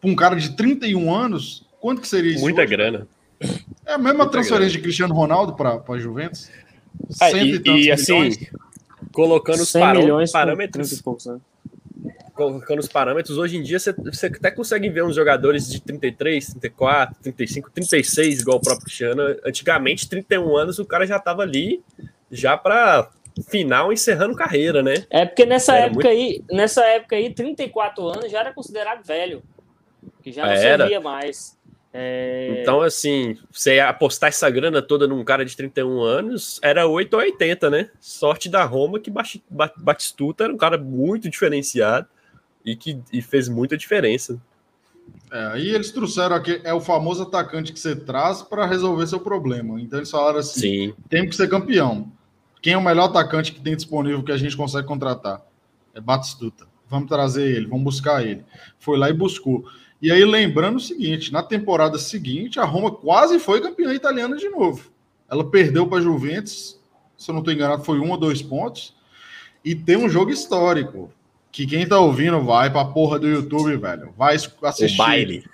para 0.00 0.10
um 0.10 0.14
cara 0.16 0.36
de 0.36 0.56
31 0.56 1.14
anos. 1.14 1.66
Quanto 1.80 2.00
que 2.00 2.08
seria 2.08 2.32
isso? 2.32 2.40
Muita 2.40 2.62
hoje? 2.62 2.70
grana. 2.70 3.06
É 3.84 3.92
a 3.92 3.98
mesma 3.98 4.14
Muita 4.14 4.32
transferência 4.32 4.70
grana. 4.70 4.78
de 4.78 4.78
Cristiano 4.80 5.14
Ronaldo 5.14 5.54
para 5.54 5.82
a 5.86 5.98
Juventus. 5.98 6.50
Ah, 7.20 7.30
e, 7.30 7.62
e, 7.64 7.84
e 7.86 7.90
assim, 7.90 8.30
colocando 9.12 9.60
os 9.60 9.72
parâmetros. 9.72 10.32
parâmetros 10.32 11.02
poucos, 11.02 11.26
né? 11.26 11.38
colocando 12.36 12.80
os 12.80 12.86
parâmetros, 12.86 13.38
hoje 13.38 13.56
em 13.56 13.62
dia 13.62 13.78
você, 13.78 13.92
você, 13.92 14.26
até 14.26 14.50
consegue 14.50 14.90
ver 14.90 15.02
uns 15.02 15.16
jogadores 15.16 15.68
de 15.68 15.80
33, 15.80 16.48
34, 16.48 17.16
35, 17.22 17.70
36, 17.70 18.40
igual 18.40 18.58
o 18.58 18.60
próprio 18.60 18.84
Cristiano. 18.84 19.22
Antigamente, 19.44 20.08
31 20.08 20.54
anos, 20.54 20.78
o 20.78 20.84
cara 20.84 21.06
já 21.06 21.16
estava 21.16 21.42
ali 21.42 21.82
já 22.30 22.56
para 22.56 23.10
final 23.48 23.92
encerrando 23.92 24.34
carreira, 24.34 24.82
né? 24.82 25.06
É 25.08 25.24
porque 25.24 25.46
nessa 25.46 25.74
era 25.76 25.86
época 25.86 26.08
muito... 26.08 26.20
aí, 26.20 26.44
nessa 26.50 26.84
época 26.84 27.16
aí, 27.16 27.32
34 27.32 28.06
anos 28.06 28.30
já 28.30 28.40
era 28.40 28.52
considerado 28.52 29.02
velho, 29.04 29.42
que 30.22 30.30
já 30.30 30.44
não 30.44 30.52
era. 30.52 30.84
servia 30.84 31.00
mais. 31.00 31.55
É... 31.98 32.60
Então, 32.60 32.82
assim, 32.82 33.38
você 33.50 33.80
apostar 33.80 34.28
essa 34.28 34.50
grana 34.50 34.82
toda 34.82 35.06
num 35.06 35.24
cara 35.24 35.46
de 35.46 35.56
31 35.56 36.02
anos, 36.02 36.60
era 36.62 36.86
8 36.86 37.14
ou 37.14 37.20
80, 37.20 37.70
né? 37.70 37.90
Sorte 37.98 38.50
da 38.50 38.62
Roma 38.64 39.00
que 39.00 39.10
Batistuta 39.78 40.44
era 40.44 40.52
um 40.52 40.58
cara 40.58 40.76
muito 40.76 41.30
diferenciado 41.30 42.06
e 42.62 42.76
que 42.76 43.00
e 43.10 43.22
fez 43.22 43.48
muita 43.48 43.78
diferença. 43.78 44.38
É, 45.32 45.46
aí 45.52 45.74
eles 45.74 45.90
trouxeram 45.90 46.36
aqui, 46.36 46.60
é 46.64 46.74
o 46.74 46.80
famoso 46.80 47.22
atacante 47.22 47.72
que 47.72 47.80
você 47.80 47.96
traz 47.96 48.42
para 48.42 48.66
resolver 48.66 49.06
seu 49.06 49.20
problema. 49.20 49.80
Então 49.80 49.98
eles 49.98 50.10
falaram 50.10 50.40
assim: 50.40 50.60
Sim. 50.60 50.94
tem 51.08 51.26
que 51.26 51.34
ser 51.34 51.48
campeão. 51.48 52.12
Quem 52.60 52.74
é 52.74 52.76
o 52.76 52.84
melhor 52.84 53.04
atacante 53.04 53.52
que 53.52 53.60
tem 53.60 53.74
disponível 53.74 54.22
que 54.22 54.32
a 54.32 54.36
gente 54.36 54.54
consegue 54.54 54.86
contratar? 54.86 55.40
É 55.94 56.00
Batistuta. 56.00 56.66
Vamos 56.88 57.08
trazer 57.08 57.56
ele, 57.56 57.66
vamos 57.66 57.84
buscar 57.84 58.22
ele. 58.22 58.44
Foi 58.78 58.98
lá 58.98 59.08
e 59.08 59.14
buscou. 59.14 59.64
E 60.00 60.12
aí, 60.12 60.24
lembrando 60.24 60.76
o 60.76 60.80
seguinte: 60.80 61.32
na 61.32 61.42
temporada 61.42 61.98
seguinte, 61.98 62.60
a 62.60 62.64
Roma 62.64 62.90
quase 62.90 63.38
foi 63.38 63.60
campeã 63.60 63.92
italiana 63.92 64.36
de 64.36 64.48
novo. 64.48 64.90
Ela 65.28 65.44
perdeu 65.44 65.86
para 65.86 65.98
a 65.98 66.02
Juventus, 66.02 66.78
se 67.16 67.30
eu 67.30 67.32
não 67.32 67.40
estou 67.40 67.52
enganado, 67.52 67.84
foi 67.84 67.98
um 67.98 68.10
ou 68.10 68.16
dois 68.16 68.42
pontos. 68.42 68.94
E 69.64 69.74
tem 69.74 69.96
um 69.96 70.08
jogo 70.08 70.30
histórico 70.30 71.10
que 71.50 71.66
quem 71.66 71.88
tá 71.88 71.98
ouvindo 71.98 72.40
vai 72.42 72.70
pra 72.70 72.84
porra 72.84 73.18
do 73.18 73.26
YouTube, 73.26 73.76
velho. 73.76 74.12
Vai 74.16 74.36
assistir. 74.36 74.94
O 74.94 74.98
baile. 74.98 75.44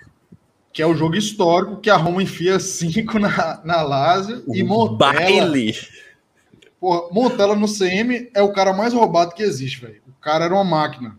Que 0.71 0.81
é 0.81 0.85
o 0.85 0.95
jogo 0.95 1.15
histórico 1.15 1.77
que 1.77 1.89
a 1.89 1.95
Roma 1.95 2.21
enfia 2.21 2.59
5 2.59 3.17
na, 3.19 3.61
na 3.63 3.81
Lazio 3.81 4.43
o 4.45 4.55
e 4.55 4.63
Montella. 4.63 5.13
Baile. 5.13 5.75
Porra, 6.79 7.09
Montella 7.11 7.55
no 7.55 7.67
CM 7.67 8.29
é 8.33 8.41
o 8.41 8.51
cara 8.51 8.73
mais 8.73 8.93
roubado 8.93 9.33
que 9.33 9.41
existe, 9.41 9.79
velho. 9.79 10.01
O 10.07 10.21
cara 10.21 10.45
era 10.45 10.53
uma 10.53 10.63
máquina. 10.63 11.17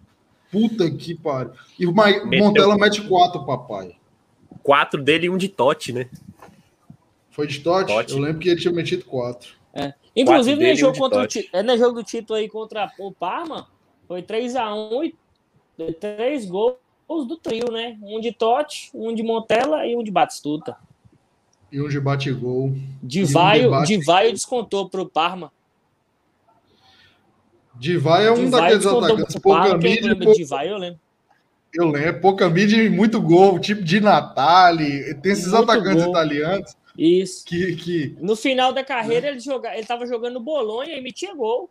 Puta 0.55 0.89
que 0.89 1.17
pariu. 1.17 1.51
E 1.77 1.85
o 1.85 1.93
Montella 1.93 2.79
mete 2.79 3.03
4, 3.03 3.45
papai. 3.45 3.97
Quatro 4.63 5.03
dele 5.03 5.27
e 5.27 5.31
um 5.31 5.37
de 5.37 5.49
Totti, 5.49 5.93
né? 5.93 6.09
Foi 7.31 7.49
de 7.49 7.59
Totti? 7.59 8.13
Eu 8.13 8.21
lembro 8.21 8.39
que 8.39 8.49
ele 8.49 8.61
tinha 8.61 8.73
metido 8.73 9.05
4. 9.05 9.53
É. 9.75 9.93
Inclusive, 10.15 10.71
no 10.71 10.77
jogo, 10.77 10.97
um 10.97 11.01
contra 11.01 11.23
o, 11.23 11.29
é, 11.53 11.63
no 11.65 11.77
jogo 11.77 11.95
do 11.95 12.05
título 12.05 12.39
aí 12.39 12.49
contra 12.49 12.89
o 13.01 13.11
Parma, 13.11 13.67
foi 14.07 14.23
3x1 14.23 15.13
e 15.77 15.93
três 15.93 16.47
gols 16.47 16.77
do 17.09 17.37
trio, 17.37 17.73
né? 17.73 17.99
Um 18.01 18.21
de 18.21 18.31
Totti, 18.31 18.91
um 18.95 19.13
de 19.13 19.25
Montella 19.25 19.85
e 19.85 19.97
um 19.97 20.05
de 20.05 20.13
Batistuta. 20.13 20.77
E 21.73 21.83
um 21.83 21.89
de 21.89 21.99
bate-gol. 21.99 22.73
Divaio, 23.03 23.75
um 23.75 23.83
de 23.83 23.97
Divaio 23.99 24.31
descontou 24.31 24.89
para 24.89 25.03
o 25.03 25.09
Parma. 25.09 25.53
Divaio 27.77 28.29
é 28.29 28.33
um 28.33 28.45
Divaio 28.45 28.51
daqueles 28.51 28.87
atacantes. 28.87 29.37
Pouca 29.39 29.79
mídia. 29.79 30.17
Pouca... 30.17 30.35
Divaio, 30.35 30.71
eu 30.71 30.79
lembro. 30.79 31.01
Eu 31.73 31.89
lembro. 31.89 32.21
Pouca 32.21 32.49
mídia 32.49 32.83
e 32.83 32.89
muito 32.89 33.21
gol. 33.21 33.59
Tipo 33.59 33.83
de 33.83 34.01
Natali. 34.01 35.15
Tem 35.17 35.33
esses 35.33 35.53
muito 35.53 35.71
atacantes 35.71 36.03
gol. 36.03 36.13
italianos. 36.13 36.77
Isso. 36.97 37.45
Que, 37.45 37.75
que... 37.75 38.17
No 38.21 38.37
final 38.37 38.73
da 38.73 38.85
carreira, 38.85 39.29
ele, 39.29 39.41
joga... 39.41 39.77
ele 39.77 39.87
tava 39.87 40.07
jogando 40.07 40.39
Bolonha 40.39 40.97
e 40.97 41.01
metia 41.01 41.35
gol. 41.35 41.69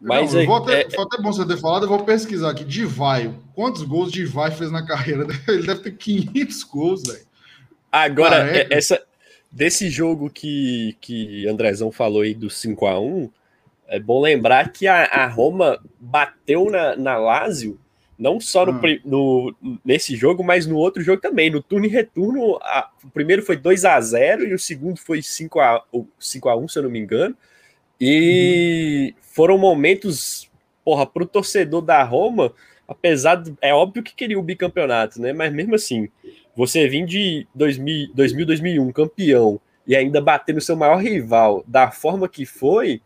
Mas 0.00 0.32
não, 0.32 0.40
aí, 0.40 0.46
até, 0.46 0.80
é... 0.82 0.90
Foi 0.90 1.04
até 1.04 1.22
bom 1.22 1.32
você 1.32 1.46
ter 1.46 1.56
falado, 1.56 1.84
eu 1.84 1.88
vou 1.88 2.04
pesquisar 2.04 2.50
aqui. 2.50 2.64
Divaio. 2.64 3.42
Quantos 3.54 3.82
gols 3.82 4.12
Divaio 4.12 4.52
fez 4.52 4.70
na 4.70 4.84
carreira? 4.84 5.26
Ele 5.48 5.66
deve 5.66 5.80
ter 5.80 5.96
500 5.96 6.62
gols, 6.64 7.02
velho. 7.04 7.26
Agora, 7.90 8.44
Careca. 8.44 8.74
essa, 8.74 9.02
desse 9.50 9.88
jogo 9.88 10.28
que, 10.28 10.96
que 11.00 11.48
Andrezão 11.48 11.90
falou 11.90 12.22
aí 12.22 12.34
do 12.34 12.50
5 12.50 12.86
a 12.86 13.00
1 13.00 13.30
é 13.88 13.98
bom 13.98 14.20
lembrar 14.20 14.70
que 14.70 14.86
a, 14.86 15.04
a 15.04 15.26
Roma 15.26 15.80
bateu 15.98 16.70
na, 16.70 16.94
na 16.94 17.16
Lazio, 17.16 17.80
não 18.18 18.38
só 18.38 18.66
no, 18.66 18.72
ah. 18.72 19.00
no, 19.04 19.54
nesse 19.84 20.14
jogo, 20.14 20.44
mas 20.44 20.66
no 20.66 20.76
outro 20.76 21.02
jogo 21.02 21.22
também. 21.22 21.50
No 21.50 21.62
turno 21.62 21.86
e 21.86 21.88
retorno, 21.88 22.56
a, 22.56 22.90
o 23.02 23.10
primeiro 23.10 23.42
foi 23.42 23.56
2 23.56 23.84
a 23.84 23.98
0 24.00 24.46
e 24.46 24.54
o 24.54 24.58
segundo 24.58 24.98
foi 24.98 25.22
5 25.22 25.58
a, 25.60 25.82
5 26.18 26.48
a 26.48 26.56
1 26.56 26.68
se 26.68 26.78
eu 26.78 26.82
não 26.82 26.90
me 26.90 26.98
engano. 26.98 27.36
E 28.00 29.14
uhum. 29.14 29.22
foram 29.22 29.58
momentos, 29.58 30.50
porra, 30.84 31.06
pro 31.06 31.26
torcedor 31.26 31.80
da 31.80 32.02
Roma, 32.02 32.52
apesar 32.86 33.36
de. 33.36 33.54
É 33.60 33.72
óbvio 33.72 34.02
que 34.02 34.14
queria 34.14 34.38
o 34.38 34.42
bicampeonato, 34.42 35.20
né? 35.20 35.32
Mas 35.32 35.52
mesmo 35.52 35.74
assim, 35.74 36.08
você 36.54 36.88
vir 36.88 37.06
de 37.06 37.46
2000, 37.54 38.12
2000 38.14 38.46
2001 38.46 38.92
campeão 38.92 39.60
e 39.86 39.96
ainda 39.96 40.20
bater 40.20 40.54
no 40.54 40.60
seu 40.60 40.76
maior 40.76 40.96
rival 40.96 41.64
da 41.66 41.90
forma 41.90 42.28
que 42.28 42.44
foi, 42.44 43.00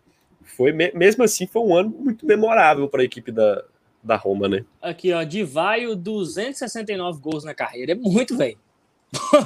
foi 0.57 0.73
mesmo 0.73 1.25
assim 1.25 1.47
foi 1.47 1.63
um 1.63 1.75
ano 1.75 1.91
muito 1.91 2.27
memorável 2.27 2.89
para 2.89 3.03
a 3.03 3.05
equipe 3.05 3.31
da, 3.31 3.63
da 4.03 4.17
Roma, 4.17 4.49
né? 4.49 4.65
Aqui, 4.81 5.13
ó, 5.13 5.23
Divaio, 5.23 5.95
269 5.95 7.21
gols 7.21 7.45
na 7.45 7.55
carreira. 7.55 7.93
É 7.93 7.95
muito, 7.95 8.37
velho. 8.37 8.59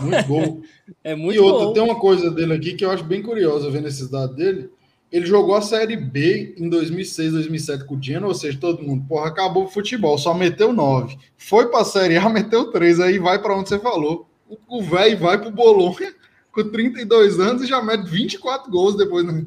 Muito 0.01 0.27
gol. 0.27 0.63
é 1.03 1.15
muito 1.15 1.37
E 1.37 1.39
outra, 1.39 1.75
tem 1.75 1.83
uma 1.83 1.99
coisa 1.99 2.31
dele 2.31 2.55
aqui 2.55 2.75
que 2.75 2.85
eu 2.85 2.91
acho 2.91 3.05
bem 3.05 3.23
curiosa 3.23 3.71
vendo 3.71 3.89
esses 3.89 4.09
dados 4.09 4.37
dele. 4.37 4.71
Ele 5.11 5.27
jogou 5.27 5.55
a 5.55 5.63
Série 5.63 5.97
B 5.97 6.55
em 6.59 6.69
2006, 6.69 7.33
2007 7.33 7.85
com 7.85 7.95
o 7.95 8.03
Genoa, 8.03 8.29
ou 8.29 8.35
seja, 8.35 8.59
todo 8.59 8.83
mundo, 8.83 9.05
porra, 9.07 9.29
acabou 9.29 9.65
o 9.65 9.69
futebol, 9.69 10.19
só 10.19 10.35
meteu 10.35 10.73
9. 10.73 11.17
Foi 11.37 11.69
para 11.71 11.81
a 11.81 11.85
Série 11.85 12.17
A, 12.17 12.29
meteu 12.31 12.71
3, 12.71 13.01
aí 13.01 13.19
vai 13.19 13.41
para 13.41 13.57
onde 13.57 13.69
você 13.69 13.79
falou. 13.79 14.29
O 14.69 14.83
velho 14.83 15.19
vai 15.19 15.39
para 15.39 15.49
o 15.49 15.53
Bolonha 15.53 16.15
com 16.53 16.71
32 16.71 17.39
anos 17.39 17.63
e 17.63 17.67
já 17.67 17.83
mete 17.83 18.09
24 18.09 18.71
gols 18.71 18.97
depois 18.97 19.25
na, 19.25 19.45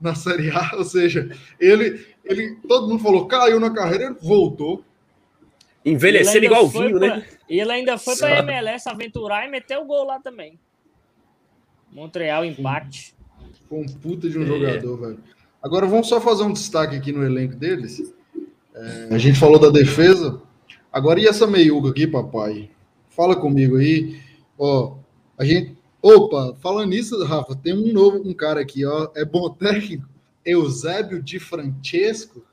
na 0.00 0.14
Série 0.14 0.50
A, 0.50 0.72
ou 0.76 0.84
seja, 0.84 1.30
ele, 1.58 2.04
ele, 2.24 2.56
todo 2.66 2.88
mundo 2.88 3.02
falou, 3.02 3.26
caiu 3.26 3.58
na 3.58 3.70
carreira, 3.70 4.04
ele 4.04 4.16
voltou. 4.20 4.84
Envelhecer 5.84 6.42
igual 6.42 6.66
vinho, 6.66 6.98
né? 6.98 7.24
E 7.48 7.60
ele 7.60 7.72
ainda 7.72 7.96
foi 7.96 8.16
para 8.16 8.36
a 8.36 8.38
MLS 8.40 8.88
aventurar 8.88 9.46
e 9.46 9.50
meteu 9.50 9.82
o 9.82 9.86
gol 9.86 10.04
lá 10.04 10.18
também. 10.18 10.58
Montreal 11.92 12.44
Impact. 12.44 13.14
Foi 13.68 13.78
um 13.78 13.86
puta 13.86 14.28
de 14.28 14.38
um 14.38 14.42
é. 14.42 14.46
jogador, 14.46 14.96
velho. 14.96 15.18
Agora 15.62 15.86
vamos 15.86 16.08
só 16.08 16.20
fazer 16.20 16.42
um 16.44 16.52
destaque 16.52 16.96
aqui 16.96 17.12
no 17.12 17.24
elenco 17.24 17.56
deles. 17.56 18.12
É, 18.74 19.08
a 19.14 19.18
gente 19.18 19.38
falou 19.38 19.58
da 19.58 19.70
defesa. 19.70 20.40
Agora 20.92 21.20
e 21.20 21.26
essa 21.26 21.46
meiuca 21.46 21.90
aqui, 21.90 22.06
papai? 22.06 22.70
Fala 23.08 23.34
comigo 23.34 23.76
aí. 23.76 24.20
Ó, 24.58 24.96
a 25.38 25.44
gente. 25.44 25.75
Opa, 26.06 26.54
falando 26.60 26.90
nisso, 26.90 27.20
Rafa, 27.24 27.56
tem 27.56 27.72
um 27.72 27.92
novo 27.92 28.18
um 28.18 28.32
cara 28.32 28.60
aqui, 28.60 28.86
ó. 28.86 29.10
É 29.16 29.24
bom 29.24 29.50
técnico. 29.50 30.08
Eusébio 30.44 31.20
Di 31.20 31.40
Francesco. 31.40 32.44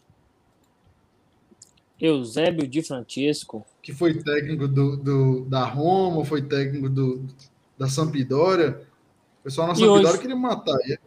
Eusébio 2.01 2.67
Di 2.67 2.81
Francesco. 2.81 3.63
Que 3.79 3.93
foi 3.93 4.15
técnico 4.15 4.67
do, 4.67 4.97
do 4.97 5.45
da 5.45 5.63
Roma, 5.65 6.25
foi 6.25 6.41
técnico 6.41 6.89
do, 6.89 7.27
da 7.77 7.87
Sampdoria. 7.87 8.81
O 9.41 9.43
pessoal 9.43 9.67
na 9.67 9.75
Sampdoria 9.75 10.09
hoje, 10.09 10.19
queria 10.19 10.35
matar 10.35 10.79
ele. 10.85 10.99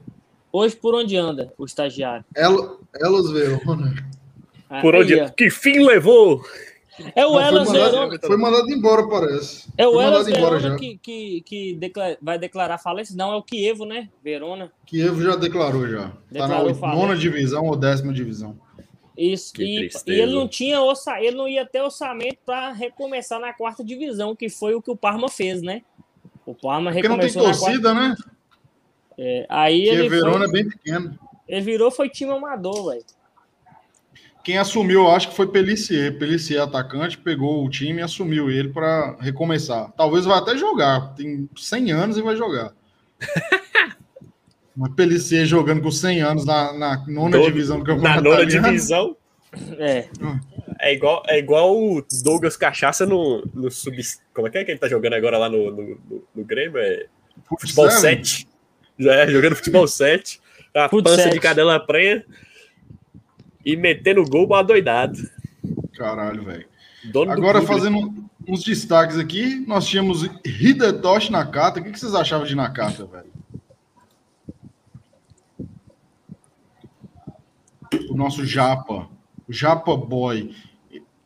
Hoje, 0.52 0.76
por 0.76 0.94
onde 0.94 1.16
anda 1.16 1.52
o 1.59 1.64
estagiário? 1.64 2.24
El, 2.32 2.78
Elos 2.94 3.28
Verona. 3.32 4.09
Ah, 4.70 4.80
por 4.80 4.94
onde? 4.94 5.32
Que 5.32 5.50
fim 5.50 5.85
levou? 5.85 6.44
É 7.14 7.26
o 7.26 7.38
Elas 7.38 7.70
Verona. 7.70 8.18
Foi 8.20 8.37
mandado 8.37 8.70
embora, 8.70 9.06
parece. 9.09 9.68
É 9.76 9.87
o 9.87 10.00
Elas 10.00 10.26
Verona 10.26 10.76
que, 10.76 10.98
que, 10.98 11.40
que 11.42 11.74
declara, 11.74 12.18
vai 12.20 12.38
declarar 12.38 12.78
falência. 12.78 13.14
Não, 13.16 13.32
é 13.32 13.37
o 13.37 13.42
Kievo, 13.42 13.85
né? 13.85 14.09
Verona. 14.22 14.72
Kievo 14.87 15.20
já 15.20 15.37
declarou 15.37 15.87
já. 15.88 16.12
Declarou 16.30 16.74
tá 16.74 16.87
na 16.88 16.94
nona 16.94 17.16
divisão 17.16 17.66
ou 17.66 17.76
décima 17.76 18.12
divisão. 18.12 18.59
Isso. 19.16 19.52
E, 19.59 19.88
e, 20.06 20.12
ele 20.12 20.35
não 20.35 20.46
tinha 20.46 20.80
orça, 20.82 21.18
ele 21.20 21.37
não 21.37 21.48
ia 21.48 21.64
ter 21.64 21.80
orçamento 21.80 22.38
para 22.44 22.72
recomeçar 22.72 23.40
na 23.40 23.52
quarta 23.52 23.82
divisão, 23.82 24.37
que 24.37 24.48
foi 24.50 24.74
o 24.74 24.82
que 24.82 24.90
o 24.90 24.96
Parma 24.96 25.28
fez, 25.28 25.62
né? 25.62 25.82
O 26.44 26.54
Parma 26.54 26.92
Porque 26.92 27.09
recomeçou 27.09 27.42
não 27.42 27.50
tem 27.50 27.61
torcida, 27.61 27.94
quarta... 27.94 28.09
né? 28.09 28.16
É, 29.18 29.46
aí 29.48 29.85
Porque 29.85 29.98
ele 29.98 30.09
Verona 30.11 30.38
foi... 30.38 30.48
é 30.48 30.50
bem 30.50 30.68
pequeno. 30.68 31.18
Ele 31.48 31.61
virou, 31.62 31.90
foi 31.90 32.11
time 32.11 32.32
amador, 32.32 32.90
velho. 32.90 33.04
Quem 34.46 34.59
assumiu, 34.59 35.00
eu 35.00 35.11
acho 35.11 35.30
que 35.30 35.35
foi 35.35 35.48
Pelicier. 35.48 36.16
Pelicier, 36.16 36.62
atacante, 36.62 37.18
pegou 37.18 37.66
o 37.66 37.68
time 37.68 37.98
e 37.98 38.04
assumiu 38.04 38.48
ele 38.48 38.68
para 38.68 39.16
recomeçar. 39.18 39.90
Talvez 39.96 40.24
vá 40.24 40.38
até 40.38 40.56
jogar. 40.56 41.16
Tem 41.16 41.50
100 41.56 41.90
anos 41.90 42.16
e 42.16 42.22
vai 42.22 42.37
jogar. 42.37 42.72
Mas 44.76 44.94
Pelicier 44.94 45.46
jogando 45.46 45.82
com 45.82 45.90
100 45.90 46.20
anos 46.20 46.44
na, 46.44 46.72
na 46.74 47.04
nona 47.09 47.40
divisão 47.40 47.80
do 47.80 47.85
campeonato. 47.85 48.22
Na 48.22 48.30
nona 48.30 48.42
italiano. 48.44 48.66
divisão? 48.68 49.16
É. 49.78 50.09
É 50.80 50.94
igual, 50.94 51.24
é 51.26 51.40
igual 51.40 51.76
o 51.76 52.06
Douglas 52.22 52.56
Cachaça 52.56 53.04
no, 53.04 53.44
no 53.52 53.68
sub. 53.68 54.00
Como 54.32 54.46
é 54.46 54.50
que, 54.52 54.59
é 54.59 54.64
que 54.64 54.70
ele 54.70 54.78
tá 54.78 54.87
jogando 54.87 55.14
agora 55.14 55.38
lá 55.38 55.48
no, 55.48 55.72
no, 55.72 55.82
no, 55.82 56.24
no 56.37 56.44
Grêmio? 56.44 56.78
É 56.78 57.06
futebol 57.48 57.90
7. 57.90 58.46
Já 58.96 59.12
é, 59.12 59.26
jogando 59.28 59.56
futebol 59.56 59.88
7. 59.88 60.40
A 60.72 60.88
pança 60.88 61.16
7. 61.16 61.32
de 61.32 61.40
cadela 61.40 61.80
prenha. 61.80 62.24
E 63.66 63.74
metendo 63.74 64.24
gol 64.24 64.46
doidado. 64.62 65.18
Caralho, 65.96 66.44
velho. 66.44 66.66
Agora, 67.29 67.61
fazendo 67.62 68.14
uns 68.46 68.62
destaques 68.62 69.18
aqui, 69.18 69.57
nós 69.66 69.87
tínhamos 69.87 70.22
Hidetoshi 70.44 71.33
Nakata. 71.33 71.81
O 71.81 71.83
que 71.83 71.98
vocês 71.98 72.14
achavam 72.14 72.46
de 72.46 72.55
Nakata, 72.55 73.05
velho? 73.05 73.26
O 78.09 78.16
nosso 78.16 78.46
Japa. 78.46 79.09
Japa 79.48 79.96
Boy. 79.96 80.55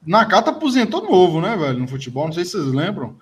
Nakata 0.05 0.51
aposentou 0.51 1.03
novo, 1.03 1.43
né, 1.43 1.55
velho, 1.59 1.79
no 1.79 1.89
futebol. 1.89 2.25
Não 2.25 2.33
sei 2.33 2.47
se 2.47 2.53
vocês 2.53 2.73
lembram. 2.73 3.17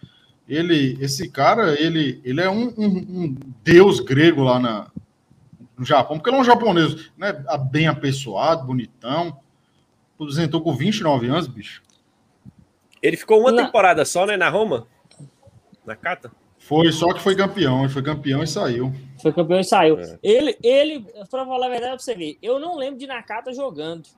Ele, 0.49 0.97
esse 1.01 1.29
cara, 1.29 1.79
ele, 1.79 2.21
ele 2.25 2.41
é 2.41 2.49
um, 2.49 2.73
um, 2.79 2.87
um 2.87 3.37
deus 3.63 4.01
grego 4.01 4.43
lá 4.43 4.59
na, 4.59 4.91
no 5.79 5.85
Japão, 5.85 6.17
porque 6.17 6.29
ele 6.29 6.37
é 6.37 6.41
um 6.41 6.45
japonês, 6.45 7.11
né? 7.17 7.33
Bem 7.71 7.87
apessoado, 7.87 8.67
bonitão. 8.67 9.39
Aposentou 10.15 10.61
com 10.61 10.75
29 10.75 11.29
anos, 11.29 11.47
bicho. 11.47 11.83
Ele 13.01 13.17
ficou 13.17 13.41
uma 13.41 13.55
temporada 13.55 14.05
só, 14.05 14.27
né, 14.27 14.37
na 14.37 14.49
Roma? 14.49 14.89
Na 15.87 15.95
Cata? 15.95 16.33
Foi, 16.59 16.91
só 16.91 17.15
que 17.15 17.21
foi 17.21 17.37
campeão. 17.37 17.81
Ele 17.81 17.89
foi 17.89 18.03
campeão 18.03 18.43
e 18.43 18.47
saiu. 18.47 18.93
Foi 19.23 19.33
campeão 19.33 19.61
e 19.61 19.65
saiu. 19.65 20.01
É. 20.01 20.19
Ele, 20.21 20.59
ele, 20.63 21.07
pra 21.31 21.47
falar 21.47 21.67
a 21.67 21.71
verdade 21.71 21.93
pra 21.93 21.99
você 22.01 22.15
ver, 22.17 22.37
eu 22.43 22.59
não 22.59 22.77
lembro 22.77 22.99
de 22.99 23.07
Nakata 23.07 23.53
jogando. 23.53 24.09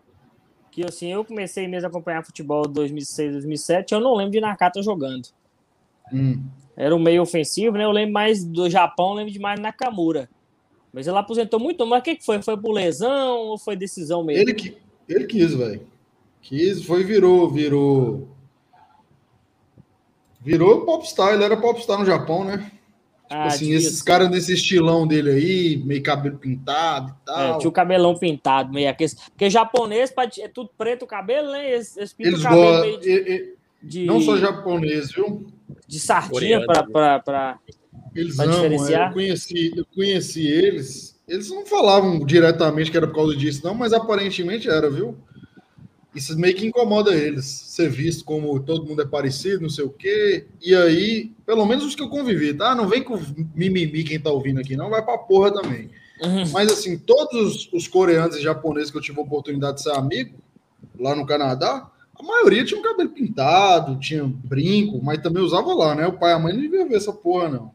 Que 0.71 0.85
assim, 0.85 1.13
eu 1.13 1.25
comecei 1.25 1.69
mesmo 1.69 1.87
a 1.87 1.91
acompanhar 1.91 2.25
futebol 2.25 2.65
em 2.67 2.73
2006, 2.73 3.33
2007, 3.33 3.93
eu 3.93 4.01
não 4.01 4.15
lembro 4.15 4.33
de 4.33 4.41
Nakata 4.41 4.83
jogando. 4.83 5.29
Hum. 6.13 6.43
Era 6.77 6.97
um 6.97 6.99
meio 6.99 7.21
ofensivo, 7.21 7.77
né? 7.77 7.85
Eu 7.85 7.91
lembro 7.91 8.15
mais 8.15 8.43
do 8.43 8.71
Japão, 8.71 9.13
lembro 9.13 9.33
de 9.33 9.39
mais 9.39 9.61
Nakamura. 9.61 10.31
Mas 10.93 11.07
ele 11.07 11.19
aposentou 11.19 11.61
muito, 11.61 11.87
mas 11.87 12.01
o 12.01 12.03
que, 12.03 12.17
que 12.17 12.25
foi? 12.25 12.43
Foi 12.43 12.57
por 12.57 12.73
lesão 12.73 13.39
ou 13.39 13.59
foi 13.59 13.77
decisão 13.77 14.25
mesmo? 14.25 14.43
Ele, 14.43 14.55
que, 14.55 14.77
ele 15.09 15.25
quis, 15.25 15.55
velho. 15.55 15.87
Quis, 16.43 16.83
foi, 16.85 17.05
virou, 17.05 17.49
virou 17.49 18.29
Virou 20.43 20.87
popstar, 20.87 21.35
ele 21.35 21.45
era 21.45 21.57
popstar 21.57 21.99
no 21.99 22.07
Japão, 22.07 22.45
né? 22.45 22.71
Tipo 23.29 23.43
ah, 23.43 23.45
assim, 23.45 23.73
esses 23.73 24.03
caras 24.03 24.29
nesse 24.31 24.55
estilão 24.55 25.07
dele 25.07 25.31
aí, 25.31 25.83
meio 25.85 26.03
cabelo 26.03 26.39
pintado 26.39 27.11
e 27.11 27.13
é, 27.13 27.15
tal. 27.25 27.57
É, 27.57 27.59
tinha 27.59 27.69
o 27.69 27.73
cabelão 27.73 28.17
pintado, 28.17 28.73
meio 28.73 28.89
aquele. 28.89 29.13
Porque 29.31 29.51
japonês 29.51 30.13
é 30.39 30.49
tudo 30.49 30.71
preto 30.77 31.05
o 31.05 31.07
cabelo, 31.07 31.53
né? 31.53 31.73
Eles, 31.73 31.97
eles 31.97 32.13
pintam 32.13 32.33
eles 32.33 32.41
o 32.41 32.49
cabelo 32.49 32.81
meio 32.81 32.99
de, 32.99 33.55
de, 33.83 34.07
Não 34.07 34.21
só 34.21 34.37
japonês, 34.37 35.13
viu? 35.13 35.47
De 35.87 36.01
sardinha 36.01 36.67
para 36.67 37.59
Eles 38.15 38.37
pra 38.37 38.45
amam, 38.45 38.57
diferenciar. 38.57 39.03
É, 39.03 39.09
eu, 39.09 39.15
conheci, 39.15 39.73
eu 39.77 39.87
conheci 39.95 40.47
eles. 40.47 41.21
Eles 41.29 41.49
não 41.51 41.65
falavam 41.65 42.25
diretamente 42.25 42.91
que 42.91 42.97
era 42.97 43.07
por 43.07 43.15
causa 43.15 43.37
disso, 43.37 43.61
não, 43.65 43.75
mas 43.75 43.93
aparentemente 43.93 44.69
era, 44.69 44.91
viu? 44.91 45.17
isso 46.15 46.37
meio 46.39 46.55
que 46.55 46.67
incomoda 46.67 47.15
eles, 47.15 47.45
ser 47.45 47.89
visto 47.89 48.25
como 48.25 48.59
todo 48.61 48.87
mundo 48.87 49.03
é 49.03 49.07
parecido, 49.07 49.63
não 49.63 49.69
sei 49.69 49.85
o 49.85 49.91
quê. 49.91 50.47
E 50.61 50.75
aí, 50.75 51.33
pelo 51.47 51.65
menos 51.65 51.85
os 51.85 51.95
que 51.95 52.03
eu 52.03 52.09
convivi, 52.09 52.53
tá? 52.53 52.75
Não 52.75 52.89
vem 52.89 53.03
com 53.03 53.19
mimimi 53.55 54.03
quem 54.03 54.19
tá 54.19 54.31
ouvindo 54.31 54.61
aqui, 54.61 54.77
não, 54.77 54.91
vai 54.91 55.05
pra 55.05 55.19
porra 55.19 55.53
também. 55.53 55.91
Uhum. 56.23 56.49
Mas 56.51 56.71
assim, 56.71 56.99
todos 56.99 57.71
os 57.73 57.87
coreanos 57.87 58.37
e 58.37 58.43
japoneses 58.43 58.91
que 58.91 58.99
eu 58.99 59.03
tive 59.03 59.21
a 59.21 59.23
oportunidade 59.23 59.77
de 59.77 59.83
ser 59.85 59.93
amigo 59.93 60.37
lá 60.99 61.15
no 61.15 61.25
Canadá, 61.25 61.89
a 62.15 62.23
maioria 62.23 62.65
tinha 62.65 62.79
um 62.79 62.83
cabelo 62.83 63.11
pintado, 63.11 63.99
tinha 63.99 64.25
brinco, 64.25 65.01
mas 65.03 65.23
também 65.23 65.43
usava 65.43 65.73
lá, 65.73 65.95
né? 65.95 66.07
O 66.07 66.19
pai 66.19 66.33
e 66.33 66.35
a 66.35 66.39
mãe 66.39 66.53
não 66.53 66.61
deviam 66.61 66.89
ver 66.89 66.97
essa 66.97 67.13
porra, 67.13 67.49
não. 67.49 67.71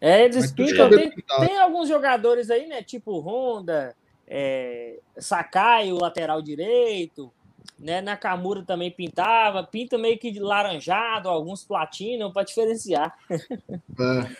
É, 0.00 0.24
eles 0.24 0.52
pintam. 0.52 0.88
Tem, 0.90 1.10
tem, 1.40 1.58
alguns 1.58 1.88
jogadores 1.88 2.50
aí, 2.50 2.66
né? 2.66 2.82
Tipo 2.82 3.18
Honda, 3.18 3.94
é, 4.26 4.98
Sakai, 5.16 5.92
o 5.92 5.98
lateral 5.98 6.40
direito, 6.40 7.32
né? 7.78 8.00
Nakamura 8.00 8.62
também 8.62 8.90
pintava, 8.90 9.62
pinta 9.62 9.96
meio 9.96 10.18
que 10.18 10.30
de 10.30 10.40
laranjado, 10.40 11.28
alguns 11.28 11.64
platinum 11.64 12.32
para 12.32 12.44
diferenciar. 12.44 13.16
É. 13.30 14.36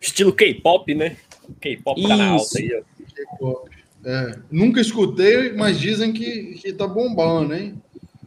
Estilo 0.00 0.32
K-pop, 0.32 0.94
né? 0.94 1.16
K-pop 1.60 2.02
tá 2.02 2.16
na 2.16 2.30
alta 2.30 2.58
aí, 2.58 2.82
ó. 3.40 3.64
É. 4.04 4.38
Nunca 4.50 4.80
escutei, 4.80 5.52
mas 5.52 5.78
dizem 5.78 6.12
que, 6.12 6.54
que 6.54 6.72
tá 6.72 6.86
bombando, 6.86 7.54
hein? 7.54 7.80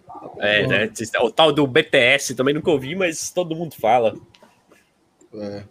Tá 0.06 0.14
bombando. 0.20 0.42
É, 0.42 0.68
né? 0.68 0.92
O 1.22 1.32
tal 1.32 1.52
do 1.52 1.66
BTS 1.66 2.36
também 2.36 2.54
nunca 2.54 2.70
ouvi, 2.70 2.96
mas 2.96 3.32
todo 3.32 3.56
mundo 3.56 3.76
fala. 3.76 4.16
É. 5.34 5.64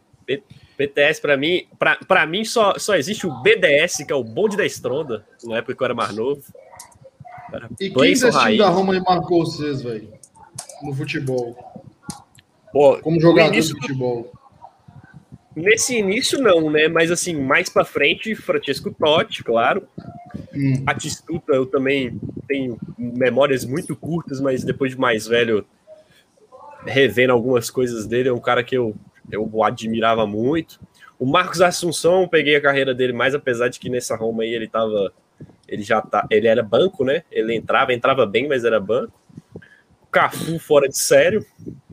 BTS, 0.86 1.20
para 1.20 1.36
mim, 1.36 1.66
para 2.08 2.26
mim 2.26 2.44
só, 2.44 2.78
só 2.78 2.96
existe 2.96 3.26
o 3.26 3.42
BDS, 3.42 4.04
que 4.04 4.12
é 4.12 4.16
o 4.16 4.24
bonde 4.24 4.56
da 4.56 4.66
estronda, 4.66 5.24
na 5.44 5.58
época 5.58 5.74
que 5.74 5.82
eu 5.82 5.84
era 5.84 5.94
mais 5.94 6.14
novo. 6.14 6.42
Era 7.52 7.68
e 7.80 7.90
quem 7.90 8.10
desse 8.10 8.30
time 8.30 8.58
da 8.58 8.68
Roma 8.68 8.98
marcou 9.00 9.44
vocês, 9.44 9.82
velho? 9.82 10.12
No 10.82 10.92
futebol? 10.94 11.56
Pô, 12.72 12.98
Como 12.98 13.20
jogador 13.20 13.52
início, 13.52 13.74
de 13.74 13.80
futebol? 13.80 14.32
Nesse 15.54 15.98
início, 15.98 16.40
não, 16.40 16.70
né? 16.70 16.88
Mas 16.88 17.10
assim, 17.10 17.34
mais 17.34 17.68
para 17.68 17.84
frente, 17.84 18.34
Francesco 18.34 18.92
Totti, 18.92 19.44
claro. 19.44 19.86
Hum. 20.54 20.82
Atistuta, 20.86 21.52
eu 21.52 21.66
também 21.66 22.18
tenho 22.48 22.78
memórias 22.98 23.64
muito 23.64 23.94
curtas, 23.94 24.40
mas 24.40 24.64
depois 24.64 24.92
de 24.92 24.98
mais 24.98 25.26
velho, 25.26 25.64
revendo 26.84 27.32
algumas 27.32 27.70
coisas 27.70 28.06
dele, 28.06 28.30
é 28.30 28.32
um 28.32 28.40
cara 28.40 28.64
que 28.64 28.76
eu 28.76 28.96
eu 29.30 29.48
o 29.50 29.64
admirava 29.64 30.26
muito. 30.26 30.80
O 31.18 31.26
Marcos 31.26 31.60
Assunção, 31.60 32.26
peguei 32.26 32.56
a 32.56 32.60
carreira 32.60 32.94
dele 32.94 33.12
mais, 33.12 33.34
apesar 33.34 33.68
de 33.68 33.78
que 33.78 33.88
nessa 33.88 34.16
Roma 34.16 34.42
aí 34.42 34.52
ele 34.52 34.68
tava. 34.68 35.12
Ele 35.68 35.82
já 35.82 36.02
tá. 36.02 36.26
Ele 36.30 36.48
era 36.48 36.62
banco, 36.62 37.04
né? 37.04 37.22
Ele 37.30 37.54
entrava, 37.54 37.94
entrava 37.94 38.26
bem, 38.26 38.48
mas 38.48 38.64
era 38.64 38.80
banco. 38.80 39.12
Cafu 40.10 40.58
fora 40.58 40.88
de 40.88 40.98
sério, 40.98 41.46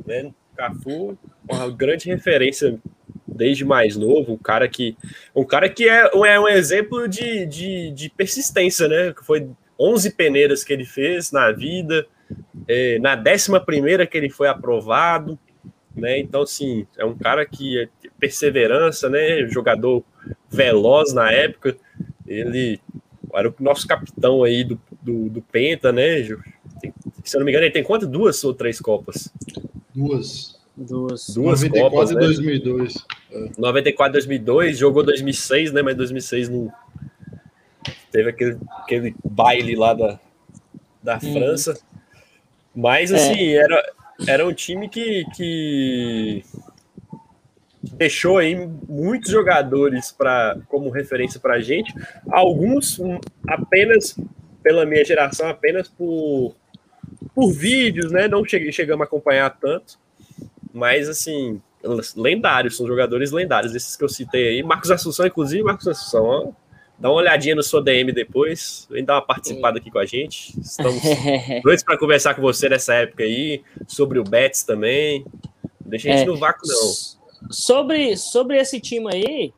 né? 0.06 0.32
Cafu, 0.56 1.18
uma 1.48 1.70
grande 1.70 2.10
referência 2.10 2.80
desde 3.28 3.64
mais 3.64 3.96
novo, 3.96 4.34
um 4.34 4.38
cara 4.38 4.68
que. 4.68 4.98
Um 5.36 5.46
cara 5.46 5.70
que 5.70 5.88
é, 5.88 6.10
é 6.12 6.40
um 6.40 6.48
exemplo 6.48 7.08
de, 7.08 7.46
de, 7.46 7.92
de 7.92 8.10
persistência, 8.10 8.88
né? 8.88 9.14
Foi 9.24 9.50
11 9.80 10.12
peneiras 10.16 10.64
que 10.64 10.74
ele 10.74 10.86
fez 10.86 11.32
na 11.32 11.52
vida. 11.52 12.06
É, 12.68 13.00
na 13.00 13.16
décima 13.16 13.60
primeira 13.60 14.06
que 14.06 14.18
ele 14.18 14.30
foi 14.30 14.48
aprovado, 14.48 15.40
né? 15.96 16.20
Então, 16.20 16.42
assim, 16.42 16.86
é 16.98 17.06
um 17.06 17.18
cara 17.18 17.46
que 17.46 17.80
é 17.80 17.90
perseverança, 18.20 19.10
né? 19.10 19.48
Jogador 19.48 20.04
veloz 20.50 21.14
na 21.14 21.32
época. 21.32 21.76
Ele 22.28 22.80
era 23.34 23.50
o 23.50 23.56
nosso 23.60 23.88
capitão 23.88 24.44
aí 24.44 24.64
do, 24.64 24.80
do, 25.02 25.30
do 25.30 25.42
Penta, 25.42 25.92
né? 25.92 26.22
Tem, 26.82 26.94
se 27.24 27.36
eu 27.36 27.40
não 27.40 27.46
me 27.46 27.52
engano, 27.52 27.66
ele 27.66 27.74
tem 27.74 27.84
quantas? 27.84 28.10
Duas 28.10 28.44
ou 28.44 28.54
três 28.54 28.80
Copas? 28.80 29.32
Duas. 29.94 30.60
Duas. 30.76 31.30
Duas 31.30 31.62
94 31.62 31.90
Copas, 31.90 32.12
e 32.12 32.16
2002. 32.16 32.96
Né? 33.32 33.52
94 33.58 34.14
2002, 34.14 34.78
jogou 34.78 35.04
2006, 35.04 35.74
né? 35.74 35.82
Mas 35.82 35.96
2006 35.96 36.50
não. 36.50 36.72
Teve 38.12 38.30
aquele, 38.30 38.58
aquele 38.78 39.16
baile 39.24 39.76
lá 39.76 39.94
da, 39.94 40.20
da 41.04 41.20
uhum. 41.22 41.34
França. 41.34 41.80
Mas, 42.76 43.12
assim, 43.12 43.50
é. 43.50 43.56
era, 43.56 43.94
era 44.28 44.46
um 44.46 44.54
time 44.54 44.90
que, 44.90 45.26
que 45.36 46.44
deixou 47.82 48.38
aí 48.38 48.56
muitos 48.88 49.32
jogadores 49.32 50.12
para 50.12 50.58
como 50.68 50.90
referência 50.90 51.40
para 51.40 51.56
a 51.56 51.60
gente, 51.60 51.94
alguns 52.30 53.00
apenas 53.48 54.18
pela 54.62 54.86
minha 54.86 55.04
geração, 55.04 55.48
apenas 55.48 55.88
por, 55.88 56.56
por 57.34 57.52
vídeos, 57.52 58.12
né? 58.12 58.28
Não 58.28 58.44
cheguei, 58.44 58.72
chegamos 58.72 59.02
a 59.02 59.06
acompanhar 59.06 59.50
tanto, 59.60 59.98
mas 60.74 61.08
assim, 61.08 61.62
lendários, 62.16 62.76
são 62.76 62.86
jogadores 62.86 63.32
lendários, 63.32 63.74
esses 63.74 63.96
que 63.96 64.04
eu 64.04 64.10
citei 64.10 64.50
aí. 64.50 64.64
Marcos 64.64 64.92
Assunção, 64.92 65.26
inclusive, 65.26 65.64
Marcos 65.64 65.88
Assunção, 65.88 66.26
ó, 66.26 66.52
Dá 67.00 67.10
uma 67.10 67.16
olhadinha 67.16 67.56
no 67.56 67.64
sua 67.64 67.82
DM 67.82 68.12
depois, 68.12 68.86
vem 68.90 69.06
dar 69.06 69.16
uma 69.16 69.22
participada 69.22 69.78
aqui 69.78 69.90
com 69.90 70.00
a 70.00 70.06
gente. 70.06 70.60
Estamos 70.60 71.02
doidos 71.64 71.82
para 71.82 71.98
conversar 71.98 72.34
com 72.34 72.42
você 72.42 72.68
nessa 72.68 72.94
época 72.94 73.24
aí, 73.24 73.64
sobre 73.88 74.20
o 74.20 74.24
Betis 74.24 74.64
também. 74.64 75.26
Deixa 75.80 76.10
a 76.10 76.12
gente 76.12 76.24
é, 76.24 76.26
no 76.26 76.36
vácuo, 76.36 76.68
não. 76.68 77.50
Sobre, 77.50 78.18
sobre 78.18 78.58
esse 78.58 78.82
time 78.82 79.08
aí, 79.14 79.54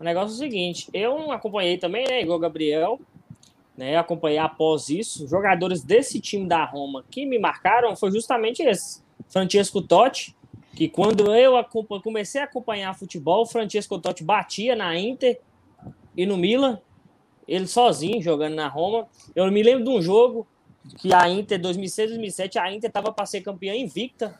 o 0.00 0.04
negócio 0.04 0.32
é 0.32 0.36
o 0.36 0.38
seguinte: 0.38 0.88
eu 0.94 1.30
acompanhei 1.30 1.76
também, 1.76 2.06
né, 2.08 2.22
igual 2.22 2.38
o 2.38 2.40
Gabriel, 2.40 2.98
né, 3.76 3.98
acompanhar 3.98 4.46
após 4.46 4.88
isso. 4.88 5.28
Jogadores 5.28 5.82
desse 5.82 6.18
time 6.20 6.48
da 6.48 6.64
Roma 6.64 7.04
que 7.10 7.26
me 7.26 7.38
marcaram 7.38 7.94
foi 7.96 8.10
justamente 8.10 8.62
esse. 8.62 9.02
Francesco 9.28 9.82
Totti, 9.82 10.34
que 10.74 10.88
quando 10.88 11.34
eu 11.34 11.52
comecei 12.02 12.40
a 12.40 12.44
acompanhar 12.44 12.94
futebol, 12.94 13.42
o 13.42 13.46
Francesco 13.46 13.98
Totti 13.98 14.24
batia 14.24 14.74
na 14.74 14.98
Inter 14.98 15.38
e 16.18 16.26
no 16.26 16.36
Milan, 16.36 16.80
ele 17.46 17.68
sozinho 17.68 18.20
jogando 18.20 18.56
na 18.56 18.66
Roma. 18.66 19.06
Eu 19.36 19.48
me 19.52 19.62
lembro 19.62 19.84
de 19.84 19.90
um 19.90 20.02
jogo 20.02 20.44
que 20.98 21.14
a 21.14 21.28
Inter, 21.30 21.60
2006, 21.60 22.10
2007, 22.10 22.58
a 22.58 22.74
Inter 22.74 22.90
estava 22.90 23.12
para 23.12 23.24
ser 23.24 23.40
campeã 23.40 23.72
invicta. 23.72 24.36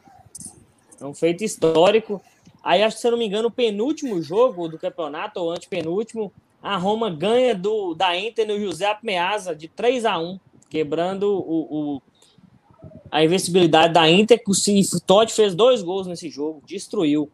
É 1.01 1.05
um 1.05 1.15
feito 1.15 1.45
histórico. 1.45 2.21
Aí, 2.65 2.83
acho 2.83 2.97
que, 2.97 3.03
se 3.03 3.07
eu 3.07 3.13
não 3.13 3.19
me 3.19 3.25
engano, 3.25 3.47
o 3.47 3.53
penúltimo 3.53 4.21
jogo 4.21 4.67
do 4.69 4.77
campeonato, 4.77 5.39
ou 5.39 5.53
antepenúltimo, 5.53 6.33
a 6.61 6.77
Roma 6.77 7.09
ganha 7.09 7.55
do, 7.55 7.95
da 7.95 8.19
Inter 8.19 8.45
no 8.45 8.59
José 8.59 8.99
Meazza 9.01 9.55
de 9.55 9.69
3 9.69 10.05
a 10.05 10.19
1 10.19 10.41
quebrando 10.69 11.31
o, 11.31 11.95
o 11.95 12.03
a 13.09 13.25
invencibilidade 13.25 13.95
da 13.95 14.11
Inter. 14.11 14.43
O 14.49 15.01
Totti 15.01 15.33
fez 15.33 15.55
dois 15.55 15.81
gols 15.81 16.09
nesse 16.09 16.29
jogo, 16.29 16.61
destruiu. 16.67 17.31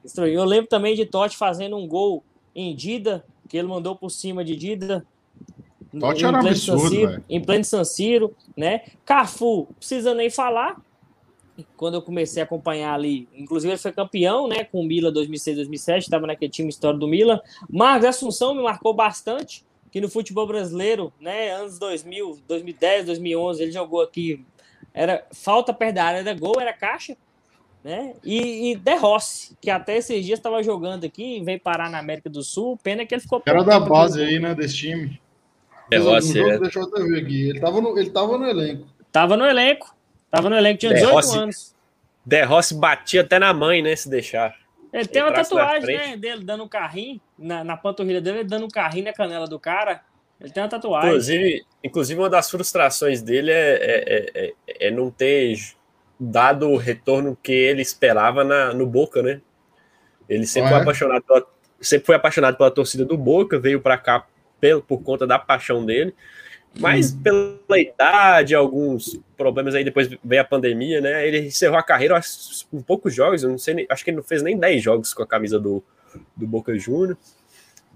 destruiu. 0.00 0.34
Eu 0.34 0.44
lembro 0.44 0.68
também 0.68 0.94
de 0.94 1.04
Totti 1.04 1.36
fazendo 1.36 1.76
um 1.76 1.88
gol 1.88 2.22
em 2.54 2.74
Dida, 2.74 3.24
que 3.48 3.56
ele 3.56 3.66
mandou 3.66 3.96
por 3.96 4.10
cima 4.10 4.44
de 4.44 4.54
Dida. 4.56 5.04
Totti 5.98 6.24
era 6.24 6.38
absurdo, 6.38 6.88
Siro, 6.88 7.24
Em 7.28 7.42
pleno 7.42 7.64
San 7.64 7.84
Siro, 7.84 8.36
né? 8.56 8.82
Cafu, 9.04 9.66
precisa 9.78 10.14
nem 10.14 10.28
falar. 10.28 10.80
Quando 11.76 11.94
eu 11.94 12.02
comecei 12.02 12.42
a 12.42 12.44
acompanhar 12.44 12.94
ali, 12.94 13.28
inclusive 13.34 13.72
ele 13.72 13.80
foi 13.80 13.90
campeão, 13.90 14.46
né? 14.46 14.64
Com 14.64 14.80
o 14.80 14.84
Milan 14.84 15.12
2006, 15.12 15.56
2007, 15.56 16.04
estava 16.04 16.26
naquele 16.26 16.50
time 16.50 16.68
histórico 16.68 17.00
do 17.00 17.08
Milan. 17.08 17.40
Marcos 17.68 18.06
Assunção 18.06 18.54
me 18.54 18.62
marcou 18.62 18.94
bastante, 18.94 19.64
que 19.90 20.00
no 20.00 20.08
futebol 20.08 20.46
brasileiro, 20.46 21.12
né? 21.18 21.50
Anos 21.52 21.78
2000, 21.78 22.38
2010, 22.46 23.06
2011, 23.06 23.62
ele 23.62 23.72
jogou 23.72 24.02
aqui. 24.02 24.44
Era 24.94 25.26
falta 25.32 25.72
perto 25.72 25.94
da 25.94 26.04
área, 26.04 26.18
era 26.18 26.34
gol, 26.34 26.60
era 26.60 26.72
caixa 26.72 27.16
né? 27.82 28.14
E, 28.24 28.72
e 28.72 28.76
De 28.76 28.94
Rossi, 28.96 29.56
que 29.60 29.70
até 29.70 29.96
esses 29.96 30.24
dias 30.24 30.38
estava 30.38 30.62
jogando 30.62 31.04
aqui, 31.04 31.42
veio 31.42 31.60
parar 31.60 31.90
na 31.90 31.98
América 31.98 32.28
do 32.28 32.42
Sul, 32.42 32.78
pena 32.82 33.06
que 33.06 33.14
ele 33.14 33.22
ficou. 33.22 33.42
Era 33.46 33.62
da 33.62 33.80
base 33.80 34.22
aí, 34.22 34.38
né, 34.38 34.54
desse 34.54 34.76
time. 34.76 35.20
De 35.88 35.96
Rossi, 35.96 36.38
é. 36.38 36.58
Deixa 36.58 36.78
eu 36.78 36.84
até 36.84 37.02
ver 37.02 37.22
aqui. 37.22 37.48
Ele 37.48 37.58
estava 37.58 37.80
no, 37.80 37.98
ele 37.98 38.10
tava 38.10 38.38
no 38.38 38.46
elenco. 38.46 38.86
Tava 39.10 39.36
no 39.36 39.46
elenco. 39.46 39.96
Tava 40.30 40.50
no 40.50 40.56
elenco, 40.56 40.78
tinha 40.78 40.92
18 40.92 41.12
Rossi, 41.12 41.38
anos. 41.38 41.74
De 42.24 42.44
Rossi 42.44 42.74
batia 42.74 43.22
até 43.22 43.38
na 43.38 43.54
mãe, 43.54 43.80
né, 43.80 43.96
se 43.96 44.08
deixar. 44.10 44.54
Ele 44.92 45.06
tem 45.06 45.22
uma 45.22 45.32
tatuagem, 45.32 45.96
né, 45.96 46.16
dele 46.16 46.44
dando 46.44 46.64
um 46.64 46.68
carrinho, 46.68 47.20
na, 47.38 47.62
na 47.62 47.76
panturrilha 47.76 48.20
dele, 48.20 48.44
dando 48.44 48.66
um 48.66 48.70
carrinho 48.70 49.04
na 49.04 49.12
canela 49.12 49.46
do 49.46 49.58
cara. 49.58 50.02
Ele 50.40 50.50
tem 50.50 50.62
uma 50.62 50.68
tatuagem. 50.68 51.08
Inclusive, 51.08 51.66
inclusive 51.82 52.20
uma 52.20 52.30
das 52.30 52.50
frustrações 52.50 53.22
dele 53.22 53.50
é, 53.50 53.74
é, 53.80 54.54
é, 54.66 54.86
é 54.88 54.90
não 54.90 55.10
ter 55.10 55.52
dado 56.18 56.68
o 56.68 56.76
retorno 56.76 57.36
que 57.42 57.52
ele 57.52 57.82
esperava 57.82 58.42
na, 58.44 58.72
no 58.72 58.86
Boca, 58.86 59.22
né? 59.22 59.40
Ele 60.28 60.46
sempre, 60.46 60.70
foi 60.70 60.80
apaixonado 60.80 61.22
pela, 61.22 61.46
sempre 61.80 62.06
foi 62.06 62.16
apaixonado 62.16 62.56
pela 62.56 62.70
torcida 62.70 63.04
do 63.04 63.16
Boca, 63.16 63.58
veio 63.58 63.80
para 63.80 63.96
cá 63.96 64.26
pelo, 64.60 64.82
por 64.82 65.02
conta 65.02 65.26
da 65.26 65.38
paixão 65.38 65.86
dele, 65.86 66.14
mas 66.78 67.12
hum. 67.12 67.22
pela 67.22 67.78
idade, 67.78 68.54
alguns 68.54 69.18
problemas 69.36 69.74
aí, 69.74 69.84
depois 69.84 70.08
veio 70.22 70.42
a 70.42 70.44
pandemia, 70.44 71.00
né? 71.00 71.26
Ele 71.26 71.46
encerrou 71.46 71.78
a 71.78 71.82
carreira 71.82 72.20
com 72.70 72.82
poucos 72.82 73.14
jogos, 73.14 73.42
eu 73.42 73.50
não 73.50 73.58
sei, 73.58 73.86
acho 73.88 74.04
que 74.04 74.10
ele 74.10 74.16
não 74.16 74.24
fez 74.24 74.42
nem 74.42 74.58
10 74.58 74.82
jogos 74.82 75.14
com 75.14 75.22
a 75.22 75.26
camisa 75.26 75.58
do, 75.58 75.82
do 76.36 76.46
Boca 76.46 76.76
Júnior, 76.78 77.16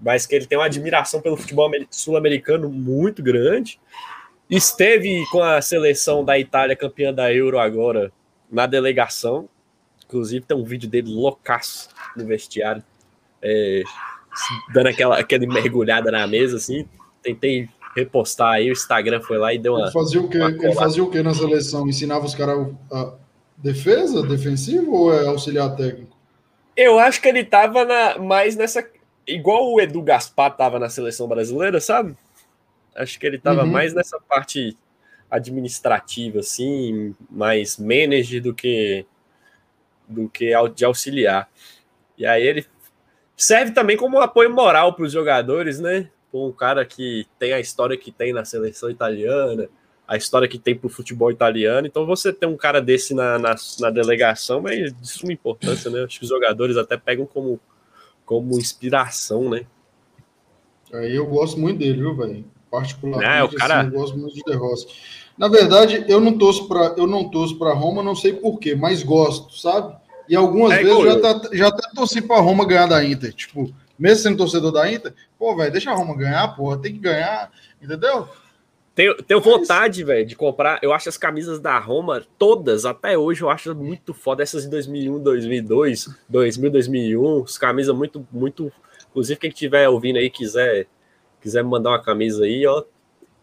mas 0.01 0.25
que 0.25 0.35
ele 0.35 0.45
tem 0.45 0.57
uma 0.57 0.65
admiração 0.65 1.21
pelo 1.21 1.37
futebol 1.37 1.69
sul-americano 1.89 2.69
muito 2.69 3.21
grande. 3.21 3.79
Esteve 4.55 5.25
com 5.31 5.41
a 5.41 5.59
seleção 5.63 6.23
da 6.23 6.37
Itália 6.37 6.75
campeã 6.75 7.11
da 7.11 7.33
Euro 7.33 7.57
agora 7.57 8.11
na 8.51 8.67
delegação. 8.67 9.49
Inclusive 10.05 10.45
tem 10.45 10.55
um 10.55 10.63
vídeo 10.63 10.87
dele 10.87 11.11
loucaço 11.11 11.89
no 12.15 12.23
vestiário, 12.23 12.83
é, 13.41 13.81
dando 14.71 14.89
aquela, 14.89 15.17
aquela 15.17 15.47
mergulhada 15.47 16.11
na 16.11 16.27
mesa 16.27 16.57
assim. 16.57 16.87
Tentei 17.23 17.67
repostar 17.95 18.53
aí, 18.53 18.69
o 18.69 18.73
Instagram 18.73 19.21
foi 19.21 19.39
lá 19.39 19.51
e 19.51 19.57
deu 19.57 19.73
uma. 19.73 19.85
Ele 19.85 19.91
fazia 19.91 20.21
o 20.21 20.29
quê? 20.29 20.37
Ele 20.37 20.73
fazia 20.75 21.03
o 21.03 21.09
quê 21.09 21.23
na 21.23 21.33
seleção? 21.33 21.89
Ensinava 21.89 22.23
os 22.23 22.35
caras 22.35 22.67
a 22.91 23.13
defesa, 23.57 24.21
defensivo 24.21 24.93
ou 24.93 25.13
é 25.13 25.25
auxiliar 25.25 25.75
técnico? 25.75 26.15
Eu 26.77 26.99
acho 26.99 27.19
que 27.19 27.27
ele 27.27 27.43
tava 27.43 27.85
na, 27.85 28.19
mais 28.19 28.55
nessa. 28.55 28.87
Igual 29.25 29.73
o 29.73 29.81
Edu 29.81 30.03
Gaspar 30.03 30.55
tava 30.55 30.77
na 30.77 30.89
seleção 30.89 31.27
brasileira, 31.27 31.81
sabe? 31.81 32.15
Acho 32.95 33.19
que 33.19 33.25
ele 33.25 33.37
estava 33.37 33.63
uhum. 33.63 33.71
mais 33.71 33.93
nessa 33.93 34.19
parte 34.19 34.77
administrativa, 35.29 36.39
assim, 36.39 37.15
mais 37.29 37.77
manager 37.77 38.41
do 38.41 38.53
que 38.53 39.05
do 40.07 40.29
que 40.29 40.51
de 40.75 40.85
auxiliar. 40.85 41.49
E 42.17 42.25
aí 42.25 42.45
ele 42.45 42.65
serve 43.35 43.71
também 43.71 43.97
como 43.97 44.17
um 44.17 44.21
apoio 44.21 44.53
moral 44.53 44.93
para 44.93 45.05
os 45.05 45.11
jogadores, 45.11 45.79
né? 45.79 46.09
Um 46.31 46.51
cara 46.51 46.85
que 46.85 47.25
tem 47.39 47.53
a 47.53 47.59
história 47.59 47.97
que 47.97 48.11
tem 48.11 48.33
na 48.33 48.45
seleção 48.45 48.89
italiana, 48.89 49.69
a 50.07 50.17
história 50.17 50.47
que 50.47 50.59
tem 50.59 50.75
para 50.75 50.87
o 50.87 50.89
futebol 50.89 51.31
italiano. 51.31 51.87
Então 51.87 52.05
você 52.05 52.31
tem 52.31 52.47
um 52.47 52.57
cara 52.57 52.81
desse 52.81 53.13
na, 53.13 53.39
na, 53.39 53.55
na 53.79 53.89
delegação 53.89 54.67
é 54.67 54.83
de 54.83 55.07
suma 55.07 55.33
importância, 55.33 55.89
né? 55.89 56.03
Acho 56.03 56.19
que 56.19 56.25
os 56.25 56.29
jogadores 56.29 56.77
até 56.77 56.97
pegam 56.97 57.25
como, 57.25 57.59
como 58.25 58.57
inspiração, 58.57 59.49
né? 59.49 59.65
Aí 60.91 61.15
eu 61.15 61.25
gosto 61.25 61.59
muito 61.59 61.79
dele, 61.79 61.99
viu, 61.99 62.15
velho? 62.15 62.45
Particularmente. 62.73 63.31
É, 63.31 63.43
o 63.43 63.49
cara... 63.49 63.81
assim, 63.81 63.89
eu 63.89 63.99
gosto 63.99 64.17
muito 64.17 64.33
de 64.33 64.41
De 64.41 64.55
Rossi. 64.55 64.87
Na 65.37 65.47
verdade, 65.47 66.03
eu 66.07 66.19
não 66.19 66.35
torço 66.35 66.67
para 66.67 66.95
eu 66.97 67.05
não 67.05 67.29
torço 67.29 67.57
para 67.59 67.73
Roma, 67.73 68.01
não 68.01 68.15
sei 68.15 68.33
porquê, 68.33 68.75
mas 68.75 69.03
gosto, 69.03 69.55
sabe? 69.55 69.95
E 70.27 70.35
algumas 70.35 70.71
é, 70.71 70.83
vezes 70.83 71.03
já, 71.03 71.19
tá, 71.19 71.49
já 71.51 71.67
até 71.67 71.89
torci 71.93 72.21
para 72.21 72.41
Roma 72.41 72.65
ganhar 72.65 72.87
da 72.87 73.03
Inter, 73.03 73.31
tipo, 73.33 73.71
mesmo 73.97 74.23
sendo 74.23 74.37
torcedor 74.37 74.71
da 74.71 74.91
Inter, 74.91 75.13
pô, 75.37 75.55
velho, 75.55 75.71
deixa 75.71 75.91
a 75.91 75.95
Roma 75.95 76.15
ganhar, 76.15 76.55
porra, 76.55 76.77
tem 76.77 76.93
que 76.93 76.99
ganhar, 76.99 77.51
entendeu? 77.81 78.27
Tenho, 78.95 79.15
tenho 79.21 79.41
vontade, 79.41 80.03
velho, 80.03 80.25
de 80.25 80.35
comprar. 80.35 80.79
Eu 80.81 80.93
acho 80.93 81.09
as 81.09 81.17
camisas 81.17 81.59
da 81.59 81.77
Roma, 81.79 82.23
todas, 82.37 82.85
até 82.85 83.17
hoje, 83.17 83.41
eu 83.41 83.49
acho 83.49 83.73
muito 83.75 84.13
foda. 84.13 84.43
Essas 84.43 84.63
de 84.63 84.69
2001, 84.69 85.19
2002, 85.19 86.09
2000, 86.29 86.71
2001, 86.71 87.43
as 87.43 87.57
camisas 87.57 87.95
muito, 87.95 88.27
muito. 88.31 88.71
Inclusive, 89.09 89.39
quem 89.39 89.49
estiver 89.49 89.89
ouvindo 89.89 90.17
aí 90.17 90.29
quiser 90.29 90.87
quiser 91.43 91.63
me 91.63 91.69
mandar 91.69 91.91
uma 91.91 92.01
camisa 92.01 92.45
aí, 92.45 92.65
ó, 92.65 92.83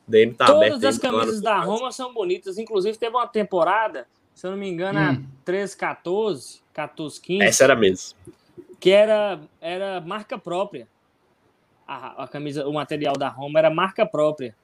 DM 0.09 0.35
tá 0.35 0.47
Todas 0.47 0.59
aberto. 0.59 0.73
Todas 0.73 0.97
as 0.97 1.01
camisas 1.01 1.41
da 1.41 1.61
Roma 1.61 1.93
são 1.93 2.13
bonitas. 2.13 2.59
Inclusive, 2.59 2.99
teve 2.99 3.15
uma 3.15 3.29
temporada, 3.29 4.07
se 4.35 4.47
eu 4.47 4.51
não 4.51 4.59
me 4.59 4.69
engano, 4.69 4.99
hum. 4.99 5.25
13, 5.45 5.77
14, 5.77 6.63
14, 6.73 7.21
15. 7.21 7.45
Essa 7.45 7.65
era 7.65 7.77
mesmo. 7.77 8.19
Que 8.81 8.91
era, 8.91 9.39
era 9.61 10.01
marca 10.01 10.39
própria. 10.39 10.89
A, 11.87 12.25
a 12.25 12.29
camisa, 12.29 12.67
o 12.67 12.73
material 12.73 13.15
da 13.17 13.29
Roma 13.29 13.59
era 13.59 13.71
marca 13.71 14.07
própria. 14.07 14.57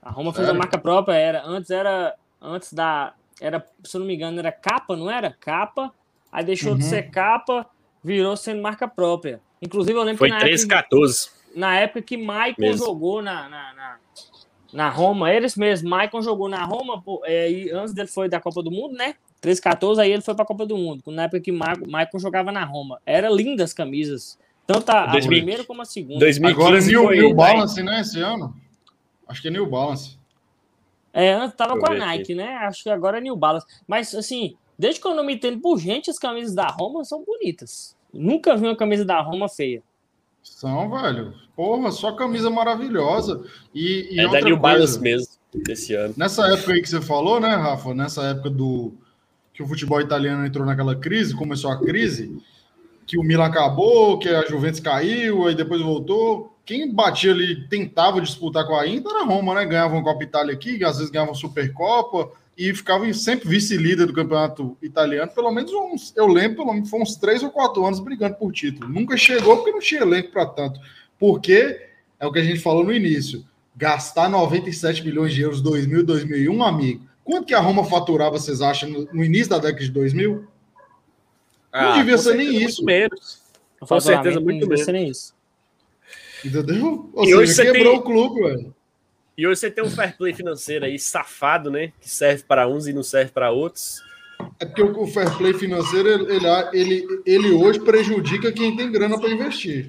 A 0.00 0.10
Roma 0.10 0.32
fez 0.32 0.48
a 0.48 0.54
marca 0.54 0.78
própria, 0.78 1.14
era 1.14 1.44
antes 1.44 1.70
era 1.70 2.14
antes 2.40 2.72
da 2.72 3.12
era, 3.38 3.66
se 3.82 3.96
eu 3.96 4.00
não 4.00 4.06
me 4.06 4.14
engano, 4.14 4.38
era 4.38 4.52
capa, 4.52 4.96
não 4.96 5.10
era? 5.10 5.30
Capa, 5.40 5.92
aí 6.30 6.44
deixou 6.44 6.72
uhum. 6.72 6.78
de 6.78 6.84
ser 6.84 7.10
capa, 7.10 7.66
virou 8.02 8.36
sendo 8.36 8.62
marca 8.62 8.86
própria. 8.86 9.40
Inclusive 9.60 9.98
eu 9.98 10.02
lembro 10.02 10.18
Foi 10.18 10.30
que 10.30 10.38
13, 10.38 10.64
época, 10.64 10.82
14 10.82 11.39
na 11.54 11.76
época 11.76 12.02
que 12.02 12.16
Maicon 12.16 12.72
jogou 12.72 13.22
na, 13.22 13.48
na, 13.48 13.74
na, 13.74 13.96
na, 14.72 14.88
Roma, 14.88 15.32
eles 15.32 15.56
mesmo, 15.56 15.88
Maicon 15.88 16.22
jogou 16.22 16.48
na 16.48 16.64
Roma, 16.64 17.02
pô, 17.02 17.22
é, 17.24 17.50
e 17.50 17.70
antes 17.70 17.94
dele 17.94 18.08
foi 18.08 18.28
da 18.28 18.40
Copa 18.40 18.62
do 18.62 18.70
Mundo, 18.70 18.94
né? 18.94 19.14
13, 19.40 19.60
14, 19.62 20.00
aí 20.00 20.12
ele 20.12 20.22
foi 20.22 20.34
para 20.34 20.44
a 20.44 20.46
Copa 20.46 20.66
do 20.66 20.76
Mundo, 20.76 21.02
na 21.06 21.24
época 21.24 21.40
que 21.40 21.52
Maicon 21.52 22.18
jogava 22.18 22.52
na 22.52 22.64
Roma. 22.64 23.00
Era 23.06 23.28
lindas 23.30 23.70
as 23.70 23.72
camisas, 23.72 24.38
tanto 24.66 24.90
a, 24.90 25.06
2000, 25.06 25.18
a 25.18 25.28
primeira 25.28 25.64
como 25.64 25.82
a 25.82 25.84
segunda. 25.84 26.20
2015 26.20 26.52
Agora 26.52 26.80
New, 26.80 27.04
foi, 27.04 27.16
New 27.16 27.34
Balance, 27.34 27.82
né, 27.82 28.00
esse 28.00 28.20
ano? 28.20 28.54
Acho 29.26 29.42
que 29.42 29.48
é 29.48 29.50
New 29.50 29.66
Balance. 29.66 30.18
É, 31.12 31.32
antes 31.32 31.56
tava 31.56 31.78
com 31.78 31.90
a 31.90 31.94
Nike, 31.94 32.34
né? 32.34 32.56
Acho 32.58 32.84
que 32.84 32.90
agora 32.90 33.18
é 33.18 33.20
New 33.20 33.36
Balance. 33.36 33.66
Mas, 33.86 34.14
assim, 34.14 34.56
desde 34.78 35.00
que 35.00 35.06
eu 35.06 35.14
não 35.14 35.24
me 35.24 35.34
entendo 35.34 35.60
por 35.60 35.78
gente, 35.78 36.10
as 36.10 36.18
camisas 36.18 36.54
da 36.54 36.66
Roma 36.66 37.04
são 37.04 37.24
bonitas. 37.24 37.96
Nunca 38.12 38.56
vi 38.56 38.66
uma 38.66 38.76
camisa 38.76 39.04
da 39.04 39.20
Roma 39.20 39.48
feia. 39.48 39.82
São, 40.42 40.90
velho. 40.90 41.34
Porra, 41.54 41.90
só 41.90 42.12
camisa 42.12 42.50
maravilhosa. 42.50 43.44
E, 43.74 44.08
e 44.12 44.20
é 44.20 44.28
da 44.28 44.40
New 44.40 44.56
Balance 44.56 44.98
mesmo, 44.98 45.28
desse 45.54 45.94
ano. 45.94 46.14
Nessa 46.16 46.46
época 46.52 46.72
aí 46.72 46.82
que 46.82 46.88
você 46.88 47.00
falou, 47.00 47.40
né, 47.40 47.54
Rafa? 47.54 47.94
Nessa 47.94 48.22
época 48.24 48.50
do 48.50 48.92
que 49.52 49.62
o 49.62 49.66
futebol 49.66 50.00
italiano 50.00 50.46
entrou 50.46 50.64
naquela 50.64 50.96
crise, 50.96 51.36
começou 51.36 51.70
a 51.70 51.78
crise, 51.78 52.40
que 53.06 53.18
o 53.18 53.22
Milan 53.22 53.46
acabou, 53.46 54.18
que 54.18 54.28
a 54.28 54.46
Juventus 54.46 54.80
caiu, 54.80 55.46
aí 55.46 55.54
depois 55.54 55.82
voltou. 55.82 56.56
Quem 56.64 56.94
batia 56.94 57.32
ali, 57.32 57.68
tentava 57.68 58.20
disputar 58.20 58.66
com 58.66 58.76
a 58.76 58.86
Inter 58.86 59.10
era 59.10 59.22
a 59.22 59.26
Roma, 59.26 59.54
né? 59.54 59.66
Ganhava 59.66 59.94
uma 59.94 60.04
Copa 60.04 60.22
Itália 60.22 60.54
aqui, 60.54 60.82
às 60.84 60.96
vezes 60.96 61.10
ganhava 61.10 61.30
uma 61.30 61.36
Supercopa, 61.36 62.30
e 62.60 62.74
ficava 62.74 63.10
sempre 63.14 63.48
vice-líder 63.48 64.04
do 64.04 64.12
campeonato 64.12 64.76
italiano, 64.82 65.32
pelo 65.32 65.50
menos 65.50 65.72
uns, 65.72 66.12
eu 66.14 66.26
lembro, 66.26 66.58
pelo 66.58 66.74
menos 66.74 66.90
foi 66.90 67.00
uns 67.00 67.16
três 67.16 67.42
ou 67.42 67.50
quatro 67.50 67.86
anos 67.86 68.00
brigando 68.00 68.36
por 68.36 68.52
título. 68.52 68.86
Nunca 68.86 69.16
chegou 69.16 69.56
porque 69.56 69.70
não 69.70 69.78
tinha 69.78 70.02
elenco 70.02 70.30
para 70.30 70.44
tanto. 70.44 70.78
Porque 71.18 71.80
é 72.18 72.26
o 72.26 72.30
que 72.30 72.38
a 72.38 72.44
gente 72.44 72.60
falou 72.60 72.84
no 72.84 72.92
início. 72.92 73.46
gastar 73.74 74.28
97 74.28 75.02
milhões 75.02 75.32
de 75.32 75.40
euros 75.40 75.62
2000, 75.62 76.04
2001, 76.04 76.62
amigo. 76.62 77.06
Quanto 77.24 77.46
que 77.46 77.54
a 77.54 77.60
Roma 77.60 77.82
faturava, 77.82 78.38
vocês 78.38 78.60
acham, 78.60 78.90
no, 78.90 79.08
no 79.10 79.24
início 79.24 79.48
da 79.48 79.56
década 79.56 79.82
de 79.82 79.90
2000? 79.90 80.46
Ah, 81.72 81.84
não 81.84 81.98
devia 82.00 82.18
ser 82.18 82.34
nem 82.34 82.62
isso. 82.62 82.84
Menos. 82.84 83.40
Com 83.80 84.00
certeza, 84.00 84.38
muito 84.38 84.68
menos. 84.68 84.86
Nem 84.86 85.08
isso. 85.08 85.34
Entendeu? 86.44 87.08
Ou 87.14 87.24
e 87.24 87.28
seja, 87.28 87.38
hoje 87.38 87.54
você 87.54 87.72
quebrou 87.72 87.92
tem... 87.92 88.00
o 88.00 88.02
clube, 88.02 88.42
velho. 88.42 88.74
E 89.40 89.46
hoje 89.46 89.60
você 89.60 89.70
tem 89.70 89.82
um 89.82 89.88
fair 89.88 90.14
play 90.18 90.34
financeiro 90.34 90.84
aí 90.84 90.98
safado, 90.98 91.70
né? 91.70 91.94
Que 91.98 92.10
serve 92.10 92.42
para 92.42 92.68
uns 92.68 92.86
e 92.86 92.92
não 92.92 93.02
serve 93.02 93.32
para 93.32 93.50
outros. 93.50 94.02
É 94.58 94.66
porque 94.66 94.82
o 94.82 95.06
fair 95.06 95.34
play 95.38 95.54
financeiro, 95.54 96.30
ele, 96.30 96.46
ele, 96.74 97.22
ele 97.24 97.50
hoje 97.50 97.80
prejudica 97.80 98.52
quem 98.52 98.76
tem 98.76 98.92
grana 98.92 99.18
para 99.18 99.30
investir. 99.30 99.88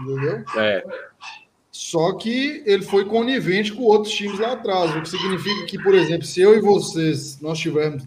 Entendeu? 0.00 0.44
É. 0.56 0.84
Só 1.70 2.14
que 2.14 2.60
ele 2.66 2.82
foi 2.82 3.04
conivente 3.04 3.72
com 3.72 3.84
outros 3.84 4.12
times 4.12 4.40
lá 4.40 4.54
atrás, 4.54 4.90
o 4.96 5.02
que 5.02 5.08
significa 5.08 5.64
que, 5.66 5.80
por 5.80 5.94
exemplo, 5.94 6.26
se 6.26 6.40
eu 6.40 6.58
e 6.58 6.60
vocês 6.60 7.40
nós 7.40 7.60
tivermos 7.60 8.02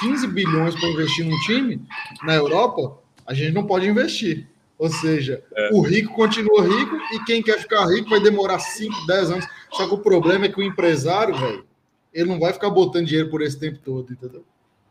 15 0.00 0.28
bilhões 0.28 0.76
para 0.76 0.90
investir 0.90 1.24
num 1.24 1.40
time 1.40 1.82
na 2.22 2.36
Europa, 2.36 3.00
a 3.26 3.34
gente 3.34 3.52
não 3.52 3.66
pode 3.66 3.88
investir. 3.88 4.46
Ou 4.78 4.88
seja, 4.88 5.42
é. 5.56 5.70
o 5.72 5.80
rico 5.80 6.14
continua 6.14 6.62
rico 6.62 6.96
e 7.12 7.24
quem 7.24 7.42
quer 7.42 7.58
ficar 7.58 7.84
rico 7.86 8.08
vai 8.08 8.20
demorar 8.20 8.60
5, 8.60 9.06
10 9.06 9.30
anos. 9.32 9.46
Só 9.72 9.88
que 9.88 9.94
o 9.94 9.98
problema 9.98 10.46
é 10.46 10.48
que 10.48 10.60
o 10.60 10.62
empresário, 10.62 11.36
velho, 11.36 11.66
ele 12.14 12.28
não 12.28 12.38
vai 12.38 12.52
ficar 12.52 12.70
botando 12.70 13.06
dinheiro 13.06 13.28
por 13.28 13.42
esse 13.42 13.58
tempo 13.58 13.78
todo, 13.84 14.12
entendeu? 14.12 14.44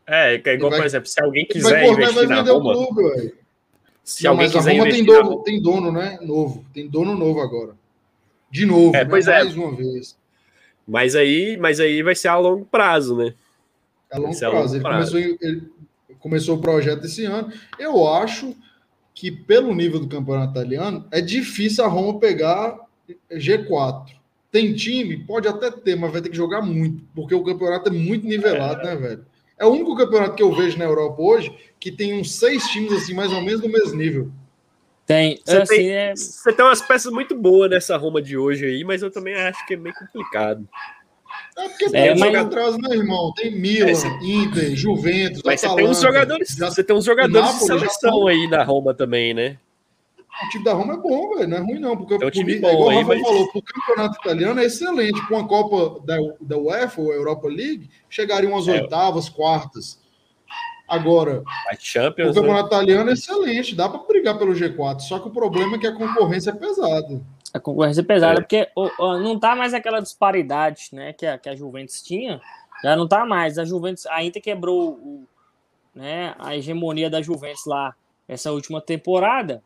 É, 0.06 0.34
é 0.34 0.54
igual, 0.54 0.70
vai, 0.70 0.80
por 0.80 0.86
exemplo, 0.86 1.08
se 1.08 1.22
alguém 1.22 1.46
quiser 1.46 1.70
vai, 1.70 1.88
investir 1.88 2.14
vai 2.14 2.26
na 2.26 2.42
Roma... 2.42 2.72
O 2.72 2.86
clube, 2.94 3.34
se 4.04 4.24
não, 4.24 4.30
alguém 4.32 4.46
mas 4.46 4.56
quiser 4.56 4.70
a 4.70 4.78
Roma 4.78 4.90
tem 4.90 5.04
dono, 5.04 5.36
na... 5.36 5.42
tem 5.42 5.62
dono, 5.62 5.92
né? 5.92 6.18
Novo. 6.22 6.64
Tem 6.72 6.88
dono 6.88 7.14
novo 7.14 7.40
agora. 7.40 7.74
De 8.50 8.64
novo, 8.64 8.96
é, 8.96 9.04
né? 9.04 9.10
pois 9.10 9.26
é. 9.26 9.32
mais 9.32 9.54
uma 9.54 9.74
vez. 9.74 10.16
Mas 10.86 11.14
aí, 11.14 11.58
mas 11.58 11.80
aí 11.80 12.02
vai 12.02 12.14
ser 12.14 12.28
a 12.28 12.38
longo 12.38 12.64
prazo, 12.64 13.16
né? 13.16 13.34
A 14.10 14.18
longo 14.18 14.38
prazo. 14.38 14.46
A 14.46 14.60
longo 14.60 14.74
ele, 14.74 14.80
prazo. 14.80 15.12
Começou, 15.12 15.38
ele 15.42 15.62
começou 16.18 16.56
o 16.56 16.60
projeto 16.60 17.04
esse 17.04 17.26
ano. 17.26 17.52
Eu 17.78 18.08
acho 18.08 18.56
que, 19.18 19.32
pelo 19.32 19.74
nível 19.74 19.98
do 19.98 20.06
campeonato 20.06 20.52
italiano, 20.52 21.04
é 21.10 21.20
difícil 21.20 21.84
a 21.84 21.88
Roma 21.88 22.20
pegar 22.20 22.78
G4. 23.28 24.12
Tem 24.48 24.72
time? 24.76 25.16
Pode 25.26 25.48
até 25.48 25.72
ter, 25.72 25.96
mas 25.96 26.12
vai 26.12 26.22
ter 26.22 26.28
que 26.28 26.36
jogar 26.36 26.62
muito, 26.62 27.02
porque 27.16 27.34
o 27.34 27.42
campeonato 27.42 27.88
é 27.88 27.92
muito 27.92 28.24
nivelado, 28.24 28.80
é. 28.82 28.84
né, 28.84 28.94
velho? 28.94 29.26
É 29.58 29.66
o 29.66 29.70
único 29.70 29.96
campeonato 29.96 30.36
que 30.36 30.42
eu 30.42 30.54
vejo 30.54 30.78
na 30.78 30.84
Europa 30.84 31.20
hoje 31.20 31.52
que 31.80 31.90
tem 31.90 32.14
uns 32.14 32.36
seis 32.36 32.68
times, 32.68 32.92
assim, 32.92 33.12
mais 33.12 33.32
ou 33.32 33.42
menos 33.42 33.60
do 33.60 33.68
mesmo 33.68 33.96
nível. 33.96 34.30
Tem. 35.04 35.40
Você, 35.44 35.56
assim, 35.56 35.74
tem, 35.74 35.90
é... 35.90 36.14
você 36.14 36.52
tem 36.52 36.64
umas 36.64 36.80
peças 36.80 37.12
muito 37.12 37.34
boas 37.34 37.68
nessa 37.68 37.96
Roma 37.96 38.22
de 38.22 38.36
hoje 38.36 38.66
aí, 38.66 38.84
mas 38.84 39.02
eu 39.02 39.10
também 39.10 39.34
acho 39.34 39.66
que 39.66 39.74
é 39.74 39.76
meio 39.76 39.96
complicado. 39.96 40.68
É 41.56 41.68
porque 41.68 41.90
tem 41.90 42.08
é, 42.08 42.14
mas... 42.14 42.34
atrás, 42.34 42.76
né, 42.78 42.96
irmão? 42.96 43.32
Tem 43.34 43.50
Milan, 43.50 43.90
é, 43.90 44.24
Inter, 44.24 44.76
Juventus, 44.76 45.42
Mas 45.44 45.64
Atalanta, 45.64 45.82
você 45.82 45.82
tem 45.82 45.90
uns 45.90 46.00
jogadores, 46.00 46.48
já, 46.48 46.70
você 46.70 46.84
tem 46.84 46.96
uns 46.96 47.04
jogadores 47.04 47.58
de 47.58 47.64
seleção 47.66 48.26
aí 48.26 48.46
na 48.48 48.62
Roma 48.62 48.94
também, 48.94 49.34
né? 49.34 49.58
O 50.44 50.48
time 50.50 50.64
da 50.64 50.72
Roma 50.72 50.94
é 50.94 50.96
bom, 50.96 51.34
velho. 51.34 51.48
Não 51.48 51.56
é 51.56 51.60
ruim, 51.60 51.78
não. 51.80 51.96
Porque 51.96 52.14
é 52.14 52.26
um 52.26 52.30
time 52.30 52.60
bom, 52.60 52.70
igual 52.70 52.86
o 52.86 52.88
Rafa 52.90 53.08
mas... 53.08 53.22
falou, 53.22 53.50
o 53.54 53.62
campeonato 53.62 54.20
italiano 54.20 54.60
é 54.60 54.64
excelente. 54.66 55.26
Com 55.26 55.36
a 55.36 55.48
Copa 55.48 56.00
da, 56.06 56.16
da 56.40 56.56
UEFA 56.56 57.00
ou 57.00 57.12
Europa 57.12 57.48
League, 57.48 57.90
chegariam 58.08 58.56
às 58.56 58.68
é. 58.68 58.80
oitavas, 58.80 59.28
quartas. 59.28 59.98
Agora, 60.86 61.42
Champions, 61.78 62.30
o 62.30 62.34
campeonato 62.34 62.70
né? 62.70 62.76
italiano 62.76 63.10
é 63.10 63.12
excelente, 63.12 63.74
dá 63.74 63.90
para 63.90 64.02
brigar 64.04 64.38
pelo 64.38 64.52
G4. 64.52 65.00
Só 65.00 65.18
que 65.18 65.28
o 65.28 65.32
problema 65.32 65.76
é 65.76 65.78
que 65.78 65.86
a 65.86 65.94
concorrência 65.94 66.50
é 66.50 66.54
pesada. 66.54 67.20
A 67.52 67.60
concorrência 67.60 68.00
é 68.00 68.04
pesada, 68.04 68.40
é. 68.40 68.42
porque 68.42 68.68
não 68.98 69.38
tá 69.38 69.56
mais 69.56 69.72
aquela 69.72 70.00
disparidade 70.00 70.88
né, 70.92 71.12
que, 71.12 71.26
a, 71.26 71.38
que 71.38 71.48
a 71.48 71.56
Juventus 71.56 72.02
tinha. 72.02 72.40
Já 72.82 72.94
não 72.94 73.08
tá 73.08 73.24
mais. 73.24 73.58
A 73.58 73.64
Juventus, 73.64 74.06
a 74.06 74.22
Inter 74.22 74.42
quebrou 74.42 74.90
o, 74.90 75.26
né, 75.94 76.34
a 76.38 76.56
hegemonia 76.56 77.08
da 77.08 77.22
Juventus 77.22 77.64
lá 77.66 77.94
essa 78.28 78.52
última 78.52 78.80
temporada. 78.80 79.62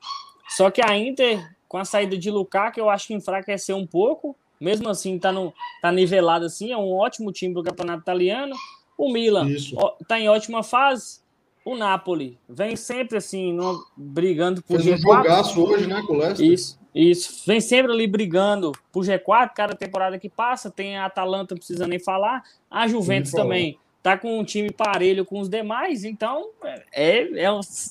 Só 0.49 0.70
que 0.70 0.80
a 0.80 0.97
Inter, 0.97 1.45
com 1.68 1.78
a 1.78 1.85
saída 1.85 2.16
de 2.16 2.30
Lukaku, 2.30 2.78
eu 2.78 2.89
acho 2.89 3.09
que 3.09 3.14
enfraqueceu 3.14 3.76
um 3.76 3.87
pouco. 3.87 4.37
Mesmo 4.61 4.89
assim, 4.89 5.18
tá, 5.18 5.33
no, 5.33 5.53
tá 5.80 5.91
nivelado 5.91 6.45
assim. 6.45 6.70
É 6.70 6.76
um 6.76 6.93
ótimo 6.93 7.33
time 7.33 7.53
do 7.53 7.64
campeonato 7.64 8.03
italiano. 8.03 8.55
O 8.97 9.12
Milan 9.12 9.51
está 9.51 9.97
tá 10.07 10.20
em 10.20 10.28
ótima 10.28 10.62
fase. 10.62 11.20
O 11.64 11.76
Napoli 11.76 12.39
vem 12.49 12.76
sempre 12.76 13.18
assim, 13.18 13.53
no, 13.53 13.85
brigando 13.97 14.62
por 14.62 14.80
Fez 14.80 15.01
um 15.01 15.03
jogaço 15.03 15.62
hoje, 15.62 15.87
né, 15.87 16.03
com 16.07 16.14
o 16.14 16.16
Leicester. 16.16 16.47
Isso. 16.47 16.82
Isso, 16.95 17.43
vem 17.47 17.61
sempre 17.61 17.90
ali 17.90 18.07
brigando 18.07 18.72
por 18.93 19.05
G4, 19.05 19.51
cada 19.55 19.74
temporada 19.74 20.18
que 20.18 20.28
passa, 20.28 20.70
tem 20.70 20.99
a 20.99 21.07
Atalanta, 21.07 21.55
não 21.55 21.59
precisa 21.59 21.86
nem 21.86 21.99
falar, 21.99 22.43
a 22.70 22.86
Juventus 22.86 23.32
também 23.32 23.78
tá 24.03 24.18
com 24.18 24.38
um 24.38 24.45
time 24.45 24.70
parelho 24.70 25.24
com 25.24 25.40
os 25.40 25.49
demais, 25.49 26.05
então 26.05 26.51
é, 26.93 27.47
é 27.47 27.49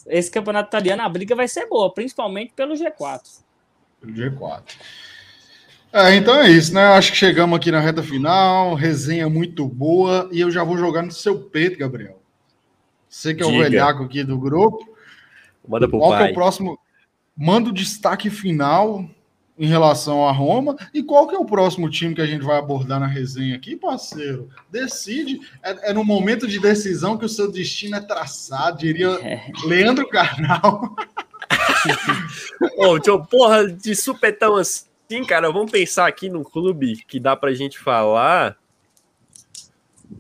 esse 0.08 0.30
campeonato 0.30 0.70
italiano, 0.70 1.02
a 1.02 1.10
briga 1.10 1.36
vai 1.36 1.48
ser 1.48 1.68
boa, 1.68 1.92
principalmente 1.92 2.54
pelo 2.56 2.76
G4. 2.76 3.42
Pelo 4.00 4.14
G4. 4.14 4.62
É, 5.94 6.16
então 6.16 6.36
é 6.36 6.50
isso, 6.50 6.74
né? 6.74 6.84
Acho 6.86 7.12
que 7.12 7.18
chegamos 7.18 7.58
aqui 7.58 7.72
na 7.72 7.80
reta 7.80 8.04
final, 8.04 8.76
resenha 8.76 9.28
muito 9.28 9.68
boa, 9.68 10.30
e 10.32 10.40
eu 10.40 10.52
já 10.52 10.64
vou 10.64 10.78
jogar 10.78 11.02
no 11.02 11.12
seu 11.12 11.40
peito, 11.40 11.78
Gabriel. 11.78 12.22
Você 13.10 13.34
que 13.34 13.44
é 13.44 13.46
Diga. 13.46 13.58
o 13.58 13.62
velhaco 13.62 14.04
aqui 14.04 14.24
do 14.24 14.38
grupo. 14.38 14.90
Manda 15.68 15.88
pro 15.88 16.00
Qual 16.00 16.12
pai. 16.12 16.30
é 16.30 16.32
o 16.32 16.34
próximo? 16.34 16.80
Manda 17.36 17.70
o 17.70 17.74
destaque 17.74 18.30
final 18.30 19.10
em 19.58 19.68
relação 19.68 20.28
a 20.28 20.32
Roma 20.32 20.76
e 20.92 21.04
qual 21.04 21.28
que 21.28 21.36
é 21.36 21.38
o 21.38 21.46
próximo 21.46 21.88
time 21.88 22.16
que 22.16 22.22
a 22.22 22.26
gente 22.26 22.44
vai 22.44 22.58
abordar 22.58 23.00
na 23.00 23.06
resenha 23.06 23.56
aqui, 23.56 23.76
parceiro? 23.76 24.50
Decide. 24.72 25.40
É, 25.62 25.92
é 25.92 25.94
no 25.94 26.04
momento 26.04 26.48
de 26.48 26.60
decisão 26.60 27.16
que 27.18 27.26
o 27.26 27.30
seu 27.30 27.52
destino 27.52 27.96
é 27.96 28.02
traçado, 28.02 28.80
diria 28.80 29.10
é. 29.22 29.52
Leandro 29.66 30.08
Carnal. 30.10 30.96
Ô, 32.76 32.96
oh, 32.96 33.20
porra, 33.24 33.68
de 33.68 33.96
supetão 33.96 34.56
assim, 34.56 35.24
cara, 35.28 35.52
vamos 35.52 35.72
pensar 35.72 36.08
aqui 36.08 36.28
num 36.28 36.44
clube 36.44 36.96
que 37.08 37.20
dá 37.20 37.36
pra 37.36 37.54
gente 37.54 37.78
falar. 37.78 38.58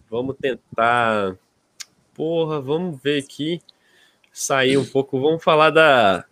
Vamos 0.09 0.35
tentar. 0.39 1.35
Porra, 2.13 2.61
vamos 2.61 3.01
ver 3.01 3.23
aqui. 3.23 3.59
Sair 4.31 4.77
um 4.77 4.85
pouco. 4.85 5.19
Vamos 5.19 5.43
falar 5.43 5.71
da 5.71 6.25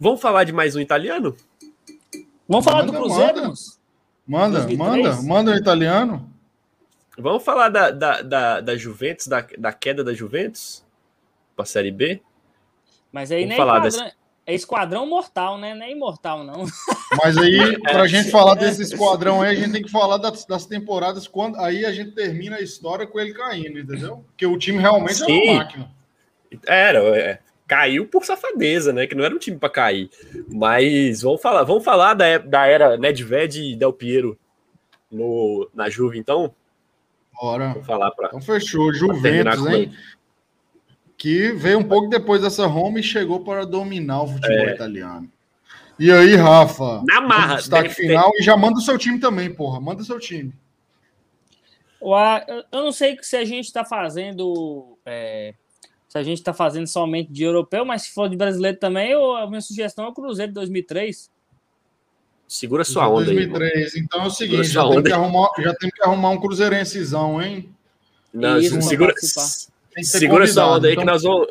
Vamos 0.00 0.20
falar 0.20 0.44
de 0.44 0.52
mais 0.52 0.74
um 0.74 0.80
italiano? 0.80 1.36
Vamos 2.48 2.64
falar 2.64 2.86
manda, 2.86 2.92
do 2.92 2.98
Cruzeiro? 2.98 3.52
Manda, 4.26 4.60
manda, 4.60 4.76
manda, 4.76 5.22
manda 5.22 5.50
o 5.52 5.54
italiano. 5.54 6.32
Vamos 7.18 7.44
falar 7.44 7.68
da, 7.68 7.90
da, 7.90 8.22
da, 8.22 8.60
da 8.62 8.76
Juventus, 8.76 9.26
da, 9.26 9.46
da 9.58 9.72
queda 9.72 10.02
da 10.02 10.14
Juventus 10.14 10.84
para 11.54 11.64
a 11.64 11.66
Série 11.66 11.90
B? 11.90 12.22
Mas 13.12 13.30
aí 13.30 13.44
nem 13.44 13.58
falar 13.58 13.86
esquadrão, 13.86 14.06
desse... 14.06 14.16
é 14.46 14.54
esquadrão 14.54 15.06
mortal, 15.06 15.58
né? 15.58 15.74
Não 15.74 15.84
é 15.84 15.90
imortal, 15.90 16.44
não. 16.44 16.64
Mas 17.22 17.36
aí, 17.36 17.78
para 17.82 18.02
a 18.02 18.06
gente 18.08 18.30
falar 18.30 18.54
desse 18.54 18.82
esquadrão 18.82 19.42
aí, 19.42 19.50
a 19.50 19.54
gente 19.54 19.72
tem 19.72 19.82
que 19.82 19.90
falar 19.90 20.16
das, 20.16 20.46
das, 20.46 20.64
temporadas 20.64 21.28
quando 21.28 21.58
aí 21.58 21.84
a 21.84 21.92
gente 21.92 22.12
termina 22.12 22.56
a 22.56 22.62
história 22.62 23.06
com 23.06 23.20
ele 23.20 23.34
caindo, 23.34 23.78
entendeu? 23.80 24.24
Porque 24.28 24.46
o 24.46 24.56
time 24.56 24.78
realmente 24.78 25.16
Sim. 25.16 25.48
é 25.48 25.52
uma 25.52 25.58
máquina. 25.58 25.90
Era, 26.66 26.98
é 27.18 27.40
caiu 27.68 28.06
por 28.06 28.24
safadeza, 28.24 28.92
né? 28.92 29.06
Que 29.06 29.14
não 29.14 29.24
era 29.24 29.34
um 29.34 29.38
time 29.38 29.58
para 29.58 29.68
cair. 29.68 30.10
Mas 30.48 31.20
vamos 31.20 31.42
falar, 31.42 31.62
vamos 31.64 31.84
falar 31.84 32.14
da, 32.14 32.38
da 32.38 32.66
era 32.66 32.96
Nedved 32.96 33.62
e 33.62 33.76
Del 33.76 33.92
Piero 33.92 34.38
no, 35.12 35.68
na 35.74 35.90
Juve, 35.90 36.18
então? 36.18 36.54
Bora. 37.40 37.68
Vamos 37.74 37.86
falar 37.86 38.10
para. 38.12 38.28
Então 38.28 38.40
fechou. 38.40 38.92
Juventus, 38.92 39.66
hein? 39.66 39.92
Que 41.16 41.52
veio 41.52 41.78
um 41.78 41.84
pouco 41.84 42.08
depois 42.08 42.40
dessa 42.40 42.66
Roma 42.66 43.00
e 43.00 43.02
chegou 43.02 43.44
para 43.44 43.66
dominar 43.66 44.22
o 44.22 44.28
futebol 44.28 44.68
é. 44.68 44.74
italiano. 44.74 45.30
E 45.98 46.10
aí, 46.12 46.36
Rafa? 46.36 47.02
Na 47.06 47.20
marra. 47.20 47.56
Destaque 47.56 47.90
final 47.90 48.30
ter... 48.32 48.40
e 48.40 48.44
já 48.44 48.56
manda 48.56 48.78
o 48.78 48.82
seu 48.82 48.96
time 48.96 49.18
também, 49.18 49.52
porra. 49.52 49.80
Manda 49.80 50.00
o 50.00 50.04
seu 50.04 50.18
time. 50.18 50.54
Eu 52.00 52.84
não 52.84 52.92
sei 52.92 53.18
se 53.20 53.36
a 53.36 53.44
gente 53.44 53.64
está 53.64 53.84
fazendo 53.84 54.96
é, 55.04 55.54
se 56.08 56.16
a 56.16 56.22
gente 56.22 56.38
está 56.38 56.54
fazendo 56.54 56.86
somente 56.86 57.30
de 57.30 57.44
europeu, 57.44 57.84
mas 57.84 58.02
se 58.02 58.12
for 58.12 58.28
de 58.28 58.36
brasileiro 58.36 58.78
também, 58.78 59.10
eu, 59.10 59.36
a 59.36 59.46
minha 59.46 59.60
sugestão 59.60 60.06
é 60.06 60.08
o 60.08 60.12
Cruzeiro 60.12 60.50
de 60.50 60.54
2003. 60.54 61.30
Segura 62.48 62.82
sua 62.82 63.06
onda 63.08 63.26
2003. 63.26 63.94
aí. 63.94 64.00
Então 64.00 64.22
é 64.22 64.26
o 64.26 64.30
seguinte, 64.30 64.68
já 64.68 64.88
tem, 64.88 65.02
que 65.02 65.12
arrumar, 65.12 65.50
já 65.58 65.74
tem 65.74 65.90
que 65.90 66.02
arrumar 66.02 66.30
um 66.30 66.40
cruzeirencezão, 66.40 67.42
hein? 67.42 67.68
Não, 68.32 68.58
Isso, 68.58 68.80
segura, 68.82 69.12
segura 70.02 70.46
sua 70.46 70.76
onda 70.76 70.86
aí 70.86 70.94
então, 70.94 71.04
que 71.04 71.10
nós 71.10 71.22
vamos, 71.22 71.46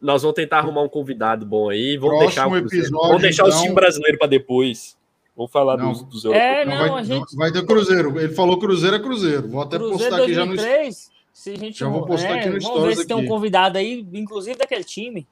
nós 0.00 0.22
vamos 0.22 0.36
tentar 0.36 0.58
arrumar 0.58 0.82
um 0.82 0.88
convidado 0.88 1.44
bom 1.44 1.68
aí. 1.68 1.96
Vamos 1.96 2.20
deixar, 2.20 2.46
o 2.46 2.56
episódio, 2.56 3.08
vamos 3.08 3.22
deixar 3.22 3.46
então, 3.46 3.58
o 3.58 3.62
time 3.62 3.74
brasileiro 3.74 4.18
para 4.18 4.28
depois. 4.28 4.96
Vamos 5.36 5.50
falar 5.50 5.76
não, 5.76 5.92
dos, 5.92 6.02
dos 6.04 6.24
europeus. 6.24 6.46
É, 6.46 6.64
não, 6.64 6.78
não, 6.78 6.94
vai, 6.94 7.04
gente... 7.04 7.36
vai 7.36 7.52
ter 7.52 7.66
Cruzeiro. 7.66 8.18
Ele 8.18 8.32
falou 8.32 8.58
Cruzeiro 8.58 8.96
é 8.96 9.00
Cruzeiro. 9.00 9.48
Vou 9.48 9.60
até 9.60 9.76
Cruzeiro 9.76 9.98
postar 9.98 10.22
aqui 10.22 10.34
2003, 10.34 10.94
já 10.94 11.10
no. 11.10 11.15
Se 11.46 11.52
a 11.52 11.56
gente 11.56 11.78
Já 11.78 11.88
vou 11.88 12.04
postar 12.04 12.38
é, 12.38 12.40
aqui 12.40 12.48
no 12.48 12.60
Vamos 12.60 12.82
ver 12.82 12.94
se 12.96 13.00
aqui. 13.02 13.08
tem 13.08 13.16
um 13.16 13.28
convidado 13.28 13.78
aí, 13.78 14.04
inclusive 14.12 14.58
daquele 14.58 14.82
time, 14.82 15.28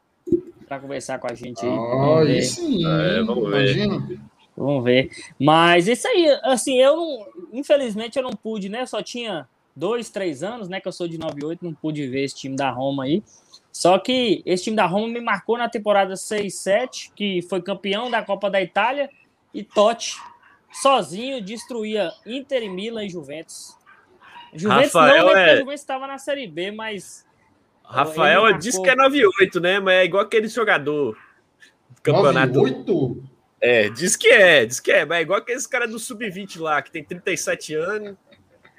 para 0.69 0.79
conversar 0.79 1.19
com 1.19 1.27
a 1.27 1.35
gente 1.35 1.67
aí. 1.67 1.73
Ah, 1.73 2.21
aí 2.21 2.41
sim. 2.41 2.87
É, 2.87 3.21
vamos 3.25 3.51
ver. 3.51 3.75
Imagina. 3.75 4.21
Vamos 4.57 4.85
ver. 4.85 5.11
Mas 5.41 5.89
isso 5.89 6.07
aí, 6.07 6.29
assim, 6.45 6.81
eu 6.81 6.95
não. 6.97 7.27
Infelizmente 7.53 8.17
eu 8.17 8.23
não 8.23 8.31
pude, 8.31 8.69
né? 8.69 8.87
Só 8.87 9.03
tinha 9.03 9.49
dois, 9.75 10.09
três 10.09 10.45
anos, 10.45 10.69
né? 10.69 10.81
Que 10.81 10.87
eu 10.87 10.93
sou 10.93 11.09
de 11.09 11.19
98, 11.19 11.65
não 11.65 11.75
pude 11.75 12.07
ver 12.07 12.23
esse 12.23 12.37
time 12.37 12.55
da 12.55 12.71
Roma 12.71 13.07
aí. 13.07 13.21
Só 13.73 13.99
que 13.99 14.41
esse 14.47 14.63
time 14.63 14.77
da 14.77 14.87
Roma 14.87 15.09
me 15.09 15.21
marcou 15.21 15.59
na 15.59 15.69
temporada 15.69 16.15
6-7, 16.15 17.11
que 17.17 17.43
foi 17.43 17.61
campeão 17.61 18.09
da 18.09 18.23
Copa 18.23 18.49
da 18.49 18.63
Itália, 18.63 19.11
e 19.53 19.65
Totti, 19.65 20.15
sozinho, 20.81 21.43
destruía 21.43 22.13
Inter 22.25 22.63
e 22.63 22.69
Milan 22.69 23.05
e 23.05 23.11
Juventus. 23.11 23.75
Juventus 24.55 24.93
Rafael 24.93 25.27
não, 25.27 25.35
né? 25.35 25.51
É... 25.51 25.53
a 25.53 25.57
Juventus 25.57 25.81
estava 25.81 26.07
na 26.07 26.19
Série 26.19 26.47
B, 26.47 26.71
mas. 26.71 27.27
Rafael 27.83 28.43
marcou... 28.43 28.59
disse 28.59 28.81
que 28.81 28.89
é 28.89 28.95
98, 28.95 29.61
né? 29.61 29.81
Mas 29.81 29.95
é 29.95 30.05
igual 30.05 30.23
aquele 30.23 30.49
jogador 30.49 31.17
do 31.91 32.03
campeonato. 32.03 32.55
98? 32.55 33.35
É, 33.61 33.89
diz 33.89 34.15
que 34.15 34.29
é, 34.29 34.67
diz 34.67 34.79
que 34.79 34.93
é, 34.93 35.07
mas 35.07 35.19
é 35.19 35.23
igual 35.23 35.39
aqueles 35.39 35.67
cara 35.67 35.89
do 35.89 35.99
Sub-20 35.99 36.61
lá, 36.61 36.83
que 36.83 36.91
tem 36.91 37.03
37 37.03 37.75
anos 37.75 38.15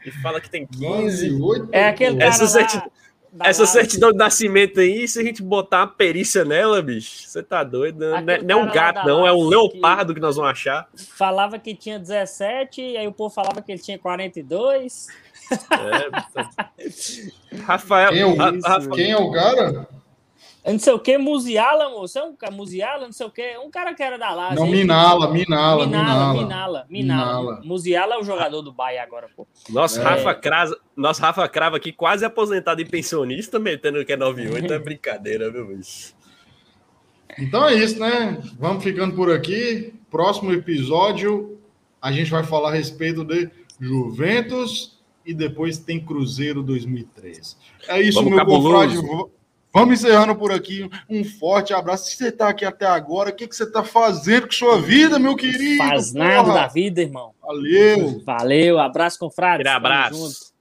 e 0.06 0.12
fala 0.12 0.40
que 0.40 0.48
tem 0.48 0.68
15. 0.68 1.32
98, 1.32 1.70
é 1.72 1.88
aquele 1.88 2.18
cara 2.18 2.30
essa, 2.30 2.90
essa 3.44 3.66
certidão 3.66 4.12
de 4.12 4.18
nascimento 4.18 4.80
aí, 4.80 5.08
se 5.08 5.20
a 5.20 5.24
gente 5.24 5.42
botar 5.42 5.82
uma 5.82 5.88
perícia 5.88 6.46
nela, 6.46 6.82
bicho, 6.82 7.28
você 7.28 7.44
tá 7.44 7.64
doido? 7.64 8.00
Não, 8.00 8.18
é, 8.18 8.42
não 8.42 8.60
é 8.60 8.64
um 8.64 8.72
gato, 8.72 9.08
não, 9.08 9.28
é 9.28 9.34
um 9.34 9.48
leopardo 9.48 10.14
que... 10.14 10.20
que 10.20 10.22
nós 10.22 10.36
vamos 10.36 10.52
achar. 10.52 10.88
Falava 10.96 11.60
que 11.60 11.76
tinha 11.76 12.00
17, 12.00 12.98
aí 12.98 13.08
o 13.08 13.12
povo 13.12 13.34
falava 13.34 13.62
que 13.62 13.72
ele 13.72 13.82
tinha 13.82 14.00
42. 14.00 15.08
É, 15.52 17.58
Rafael, 17.62 18.12
quem 18.12 18.22
é, 18.22 18.26
o, 18.26 18.36
Rafa, 18.36 18.90
quem 18.92 19.12
é 19.12 19.18
o 19.18 19.32
cara? 19.32 19.88
Não 20.72 20.80
sei 20.80 20.94
o 20.94 21.00
que, 21.00 21.18
Musiala, 21.18 21.90
moço, 21.90 22.18
é 22.18 22.24
um 22.24 22.36
Musiala, 22.52 23.06
não 23.06 23.12
sei 23.12 23.28
o 23.28 23.30
que, 23.30 23.58
um 23.60 23.70
cara 23.70 23.94
que 23.94 24.02
era 24.02 24.18
da 24.18 24.34
Lazio. 24.34 24.62
Não, 24.62 24.68
Minala, 24.68 25.32
Minala, 25.32 25.86
Minala, 25.86 26.34
Minala, 26.34 26.86
Minala, 26.90 27.62
Musiala 27.64 28.16
é 28.16 28.18
o 28.18 28.24
jogador 28.24 28.64
do 28.64 28.74
Bahia 28.74 29.04
agora, 29.04 29.30
pô. 29.36 29.48
Nosso, 29.70 30.00
é. 30.00 30.04
Rafa 30.04 30.34
Crava, 30.34 30.76
nosso 30.96 31.22
Rafa 31.22 31.48
Crava 31.48 31.78
aqui, 31.78 31.92
quase 31.92 32.26
aposentado 32.26 32.82
e 32.82 32.86
pensionista, 32.86 33.60
metendo 33.60 34.04
que 34.04 34.14
é 34.14 34.18
98, 34.18 34.74
é 34.74 34.80
brincadeira, 34.80 35.52
viu, 35.52 35.68
bicho? 35.68 36.16
Então 37.38 37.68
é 37.68 37.76
isso, 37.76 38.00
né? 38.00 38.42
Vamos 38.58 38.84
ficando 38.84 39.16
por 39.16 39.32
aqui. 39.32 39.94
Próximo 40.10 40.52
episódio, 40.52 41.60
a 42.02 42.12
gente 42.12 42.32
vai 42.32 42.44
falar 42.44 42.70
a 42.70 42.74
respeito 42.74 43.24
de 43.24 43.50
Juventus 43.80 45.00
e 45.26 45.34
depois 45.34 45.78
tem 45.78 46.00
Cruzeiro 46.00 46.64
2013. 46.64 47.58
É 47.88 48.02
isso, 48.02 48.24
Vamos 48.24 48.36
meu 48.36 48.46
confrade. 48.46 48.98
Vamos 49.76 50.00
encerrando 50.00 50.34
por 50.34 50.54
aqui. 50.54 50.90
Um 51.10 51.26
forte 51.26 51.74
abraço. 51.74 52.06
Se 52.06 52.16
você 52.16 52.30
está 52.30 52.48
aqui 52.48 52.64
até 52.64 52.86
agora, 52.86 53.30
o 53.30 53.34
que, 53.34 53.46
que 53.46 53.54
você 53.54 53.66
está 53.66 53.84
fazendo 53.84 54.46
com 54.48 54.54
sua 54.54 54.80
vida, 54.80 55.20
meu 55.20 55.36
querido? 55.36 55.84
Faz 55.84 56.14
nada 56.14 56.54
da 56.54 56.68
vida, 56.68 57.02
irmão. 57.02 57.34
Valeu. 57.42 58.22
Valeu. 58.26 58.80
Abraço, 58.80 59.20
confrade. 59.20 59.68
Abraço. 59.68 60.55